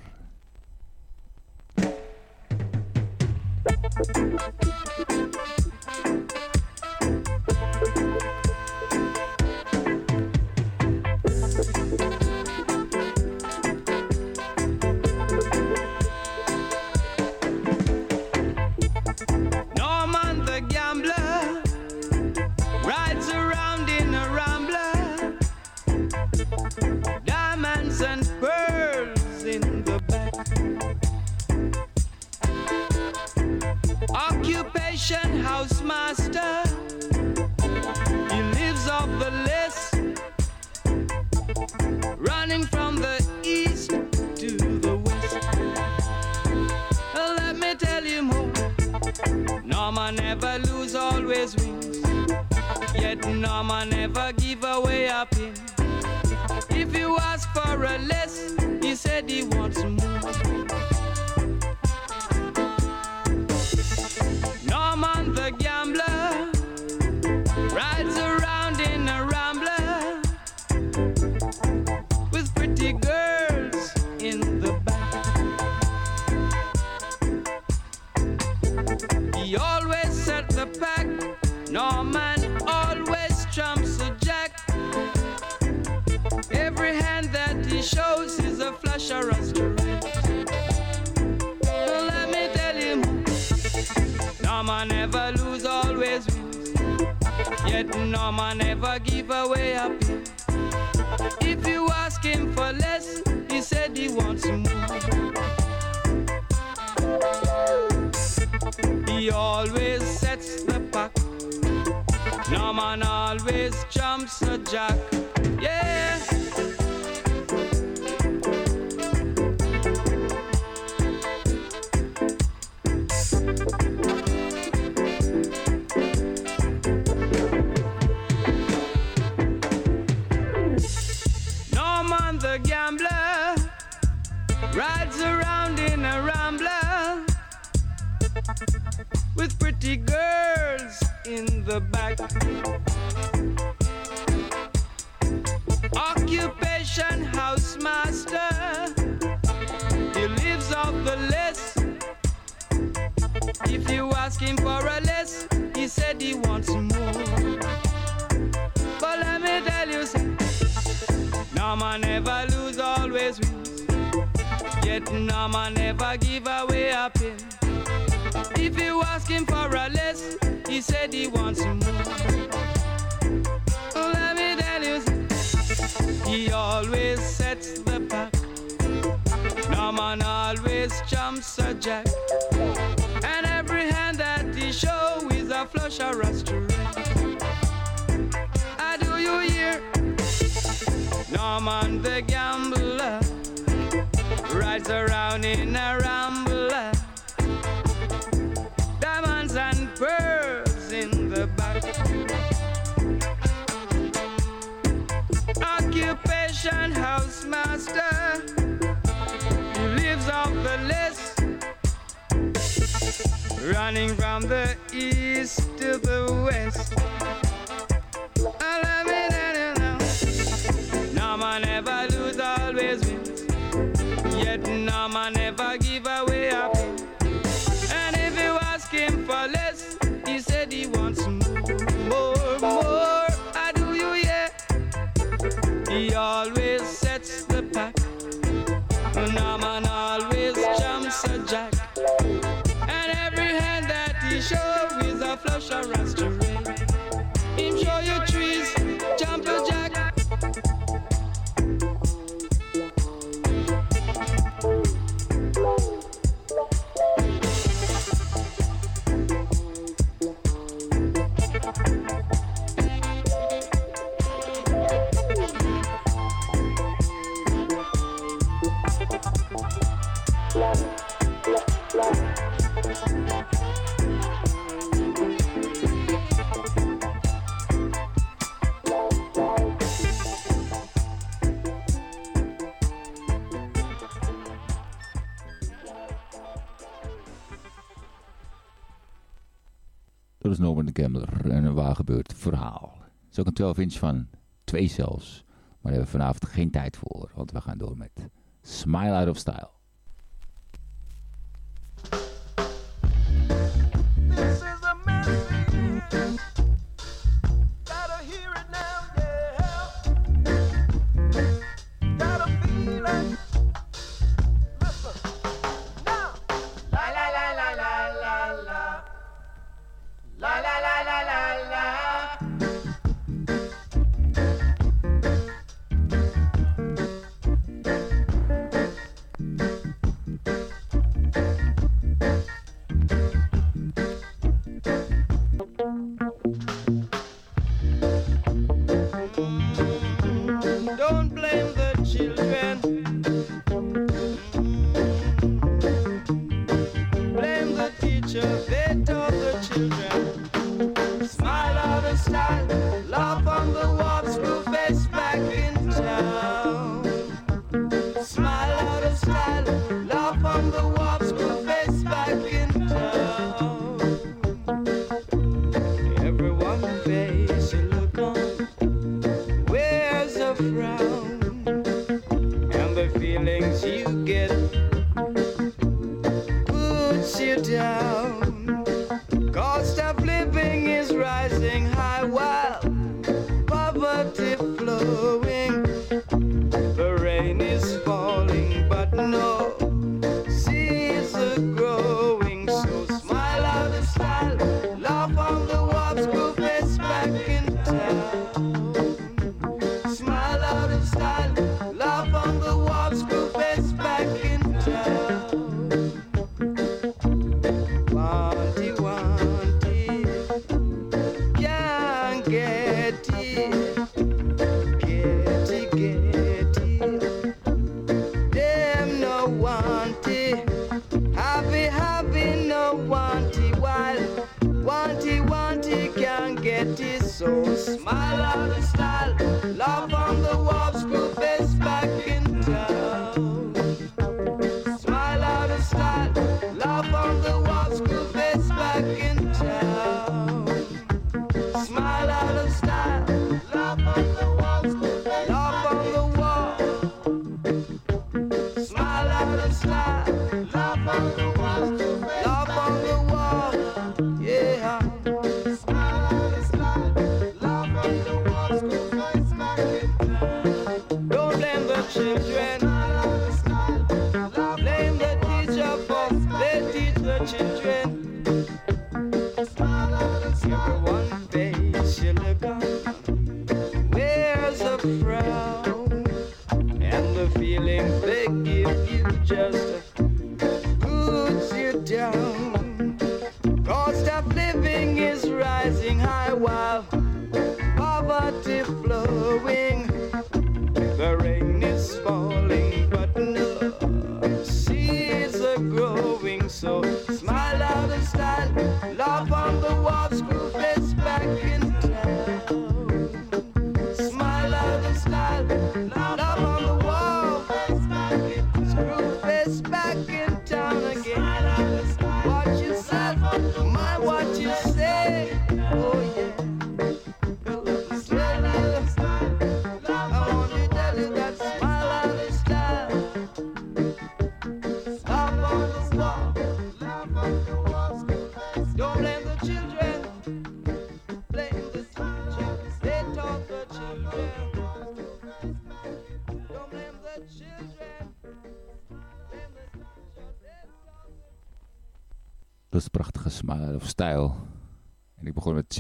Demmler. 291.06 291.56
Een 291.56 291.74
waar 291.74 291.98
verhaal. 292.36 292.98
Het 293.00 293.32
is 293.32 293.40
ook 293.40 293.46
een 293.46 293.54
12 293.54 293.78
inch 293.78 293.94
van 293.94 294.28
twee 294.64 294.88
zelfs. 294.88 295.44
Maar 295.48 295.92
daar 295.92 295.92
hebben 295.92 296.12
we 296.12 296.18
vanavond 296.18 296.46
geen 296.46 296.72
tijd 296.72 296.98
voor. 296.98 297.32
Want 297.36 297.52
we 297.52 297.62
gaan 297.62 297.78
door 297.78 297.98
met 297.98 298.30
Smile 298.62 299.12
Out 299.14 299.30
of 299.30 299.38
Style. 299.38 299.70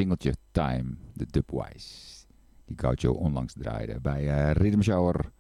singeltje 0.06 0.36
Time, 0.52 0.96
de 1.14 1.26
Dubwise. 1.26 2.26
Die 2.66 2.78
Gaucho 2.80 3.12
onlangs 3.12 3.54
draaide 3.54 4.00
bij 4.00 4.24
uh, 4.24 4.52
Rhythm 4.52 4.82
Shower 4.82 5.32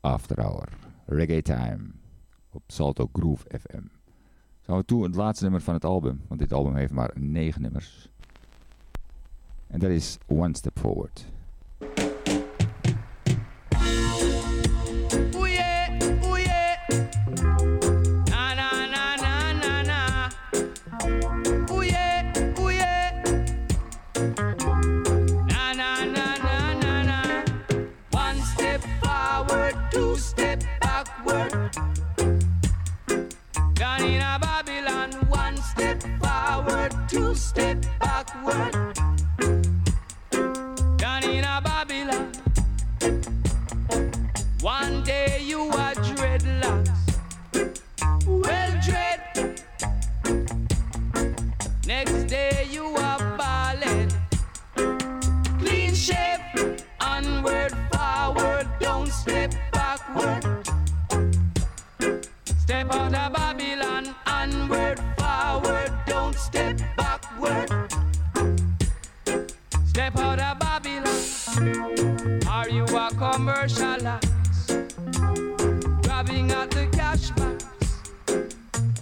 After 0.00 0.40
Hour. 0.40 0.68
Reggae 1.06 1.42
Time 1.42 1.90
op 2.50 2.62
Salto 2.66 3.08
Groove 3.12 3.46
FM. 3.60 3.82
Zou 4.60 4.78
we 4.78 4.84
toe 4.84 5.04
het 5.04 5.14
laatste 5.14 5.44
nummer 5.44 5.60
van 5.62 5.74
het 5.74 5.84
album, 5.84 6.20
want 6.28 6.40
dit 6.40 6.52
album 6.52 6.74
heeft 6.74 6.92
maar 6.92 7.10
negen 7.14 7.62
nummers. 7.62 8.10
En 9.66 9.78
dat 9.78 9.90
is 9.90 10.18
One 10.26 10.56
Step 10.56 10.78
Forward. 10.78 11.26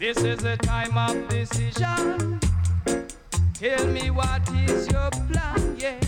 This 0.09 0.25
is 0.25 0.45
a 0.45 0.57
time 0.57 0.97
of 0.97 1.29
decision. 1.29 2.41
Tell 3.53 3.87
me 3.89 4.11
what 4.11 4.41
is 4.55 4.91
your 4.91 5.11
plan, 5.11 5.77
yeah. 5.77 6.01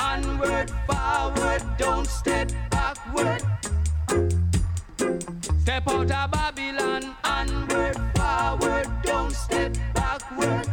Onward, 0.00 0.68
forward, 0.88 1.62
don't 1.78 2.08
step 2.08 2.50
backward. 2.70 3.40
Step 5.60 5.86
out 5.86 6.10
of 6.10 6.30
Babylon. 6.32 7.14
Onward, 7.22 7.96
forward, 8.16 8.88
don't 9.04 9.30
step 9.30 9.76
backward. 9.94 10.66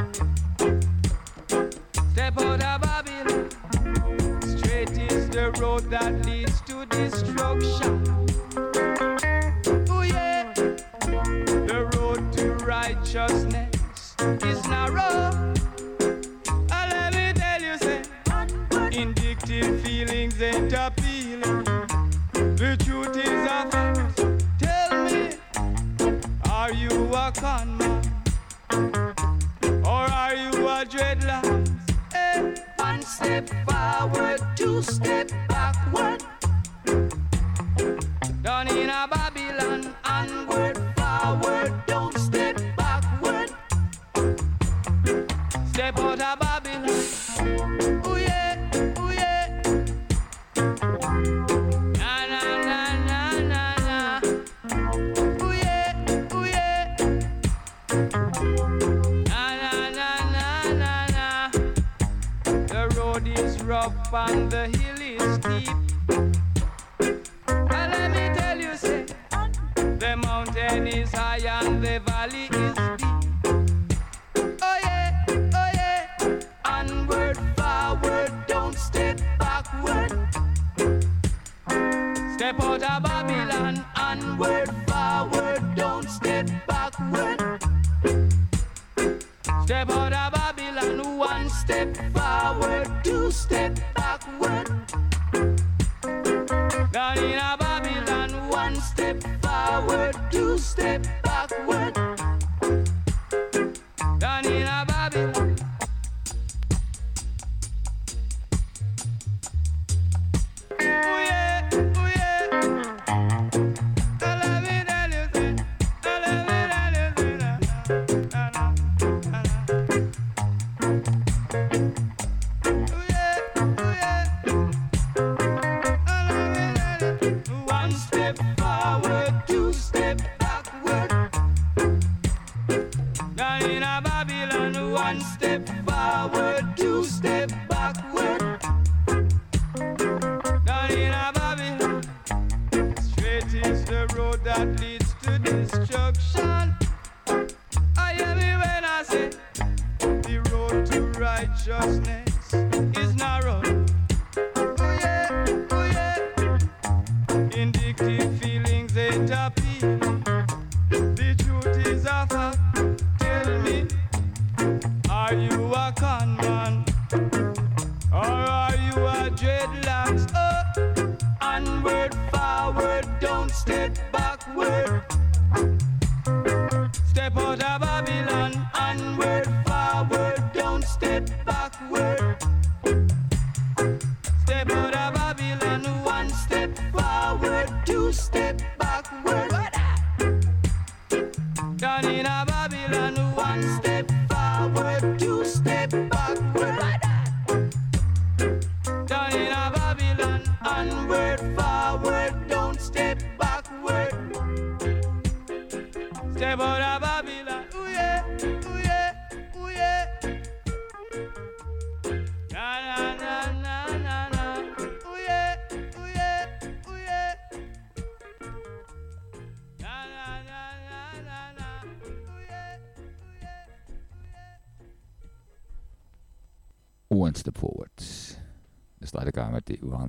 Step 2.14 2.42
out 2.42 2.64
of 2.64 2.82
Babylon. 2.82 3.50
Straight 4.58 4.98
is 4.98 5.30
the 5.30 5.52
road 5.62 5.84
that 5.92 6.26
leads 6.26 6.60
to 6.62 6.88
destruction. 6.88 8.01
Hey, 31.32 32.56
one 32.76 33.02
step 33.04 33.48
forward, 33.66 34.42
two 34.58 34.82
step 34.82 35.32
backward. 35.48 36.22
up 64.14 64.30
on 64.30 64.50
the 64.50 64.68
hill 64.68 65.02
is 65.02 65.36
steep. 65.36 65.81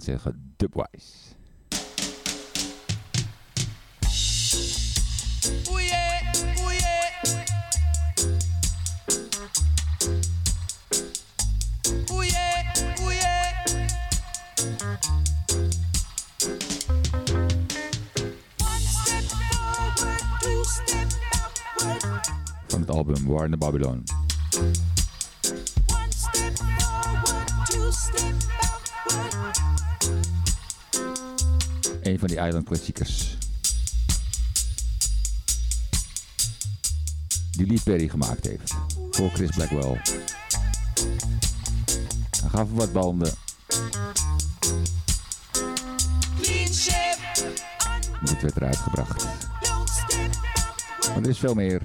zeggen 0.02 0.54
Dubwise. 0.56 1.30
Van 22.66 22.80
het 22.80 22.90
album 22.90 23.26
War 23.26 23.44
in 23.44 23.50
the 23.50 23.56
Babylon. 23.56 24.11
Island 32.46 32.64
klassiekers. 32.64 33.36
Die 37.50 37.66
Lee 37.66 37.80
Perry 37.84 38.08
gemaakt 38.08 38.44
heeft. 38.44 38.74
Voor 39.10 39.30
Chris 39.30 39.50
Blackwell. 39.50 40.00
Hij 42.40 42.48
gaf 42.48 42.68
wat 42.70 42.92
banden. 42.92 43.32
Dit 48.24 48.42
werd 48.42 48.56
eruit 48.56 48.76
gebracht. 48.76 49.24
Maar 51.08 51.22
er 51.22 51.28
is 51.28 51.38
veel 51.38 51.54
meer. 51.54 51.82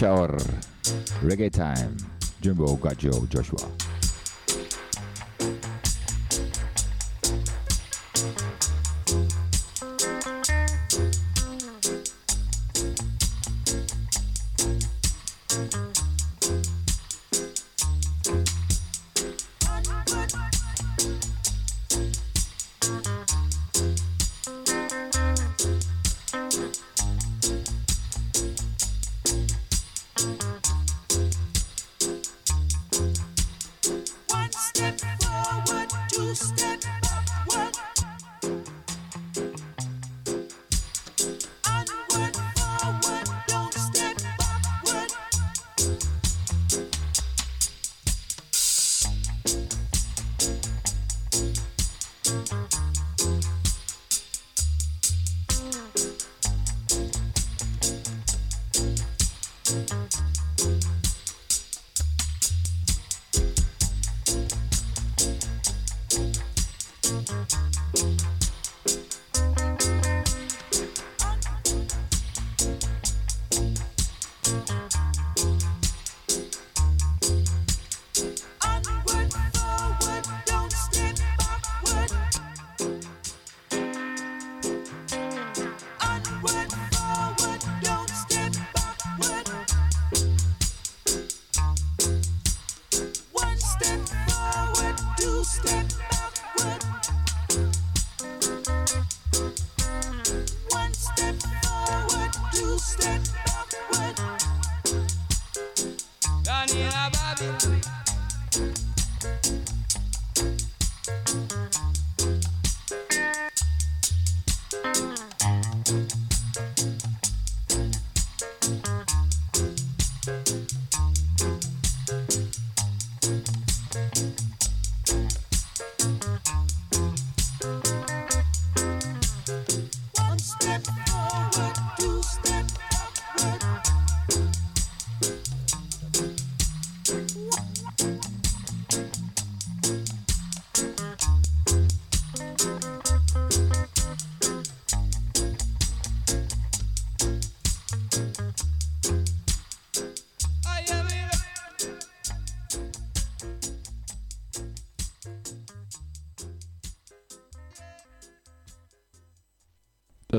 Rhythm 0.00 0.16
Shower. 0.16 0.38
Reggae 1.22 1.50
Time. 1.50 1.96
Jumbo, 2.40 2.76
Gajo, 2.76 3.28
Joshua. 3.28 3.87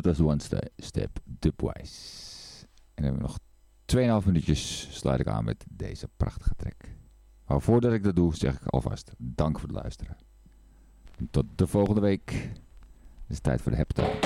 Dat 0.10 0.18
was 0.18 0.28
One 0.28 0.42
Sta- 0.42 0.68
Step 0.78 1.20
Dubwise. 1.24 2.66
En 2.94 3.04
dan 3.04 3.06
hebben 3.06 3.22
we 3.22 3.28
nog 3.28 4.22
2,5 4.22 4.26
minuutjes 4.26 4.88
sluit 4.98 5.20
ik 5.20 5.28
aan 5.28 5.44
met 5.44 5.66
deze 5.70 6.10
prachtige 6.18 6.56
track. 6.56 6.76
Maar 7.46 7.62
voordat 7.62 7.94
ik 7.94 8.04
dat 8.04 8.16
doe, 8.16 8.36
zeg 8.36 8.62
ik 8.62 8.68
alvast 8.68 9.12
dank 9.18 9.60
voor 9.60 9.70
het 9.70 9.78
luisteren. 9.78 10.18
En 11.18 11.28
tot 11.32 11.46
de 11.56 11.68
volgende 11.68 12.02
week. 12.02 12.32
Het 12.32 13.38
is 13.38 13.40
tijd 13.40 13.62
voor 13.62 13.72
de 13.72 13.78
Heptones. 13.78 14.19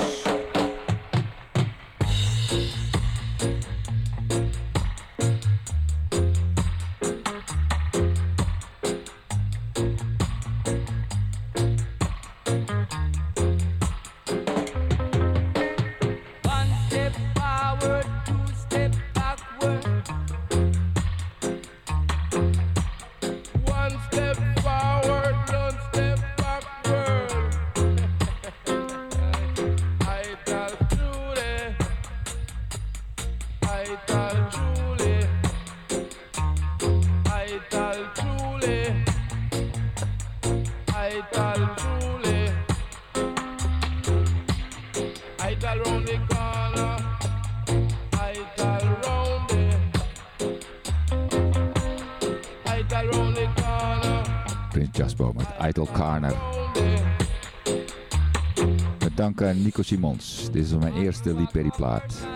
Nico 59.76 59.88
Simons. 59.88 60.48
Dit 60.52 60.64
is 60.64 60.72
mijn 60.72 60.94
eerste 60.94 61.34
Lee 61.34 61.48
Perry 61.52 61.70
plaat. 61.76 62.26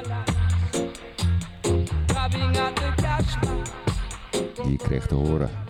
Die 4.63 4.73
ik 4.73 4.79
kreeg 4.79 5.07
te 5.07 5.15
horen. 5.15 5.68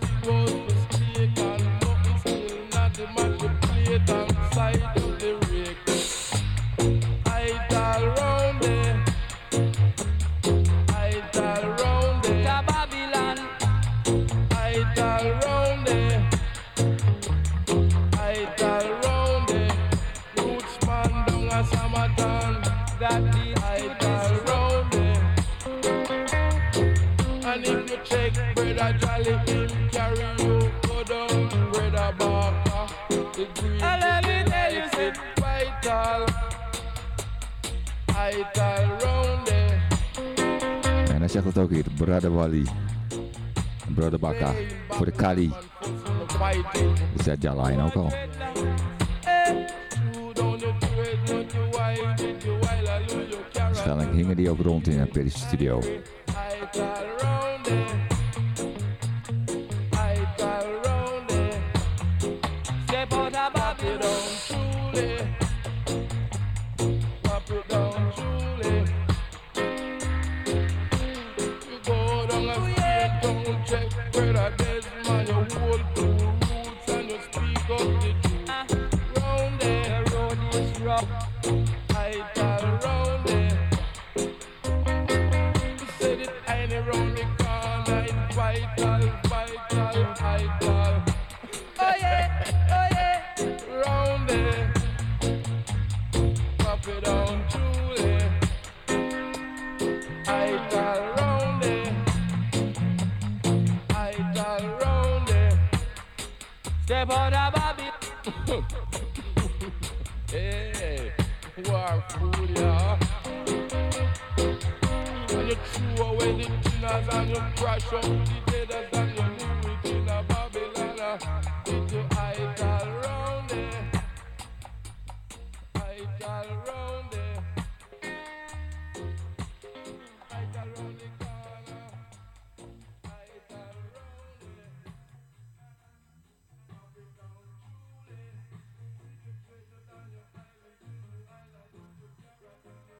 Waarschijnlijk 53.53 54.11
hingen 54.11 54.35
die 54.35 54.49
ook 54.49 54.59
rond 54.59 54.87
in 54.87 54.99
een 54.99 55.31
studio. 55.31 55.81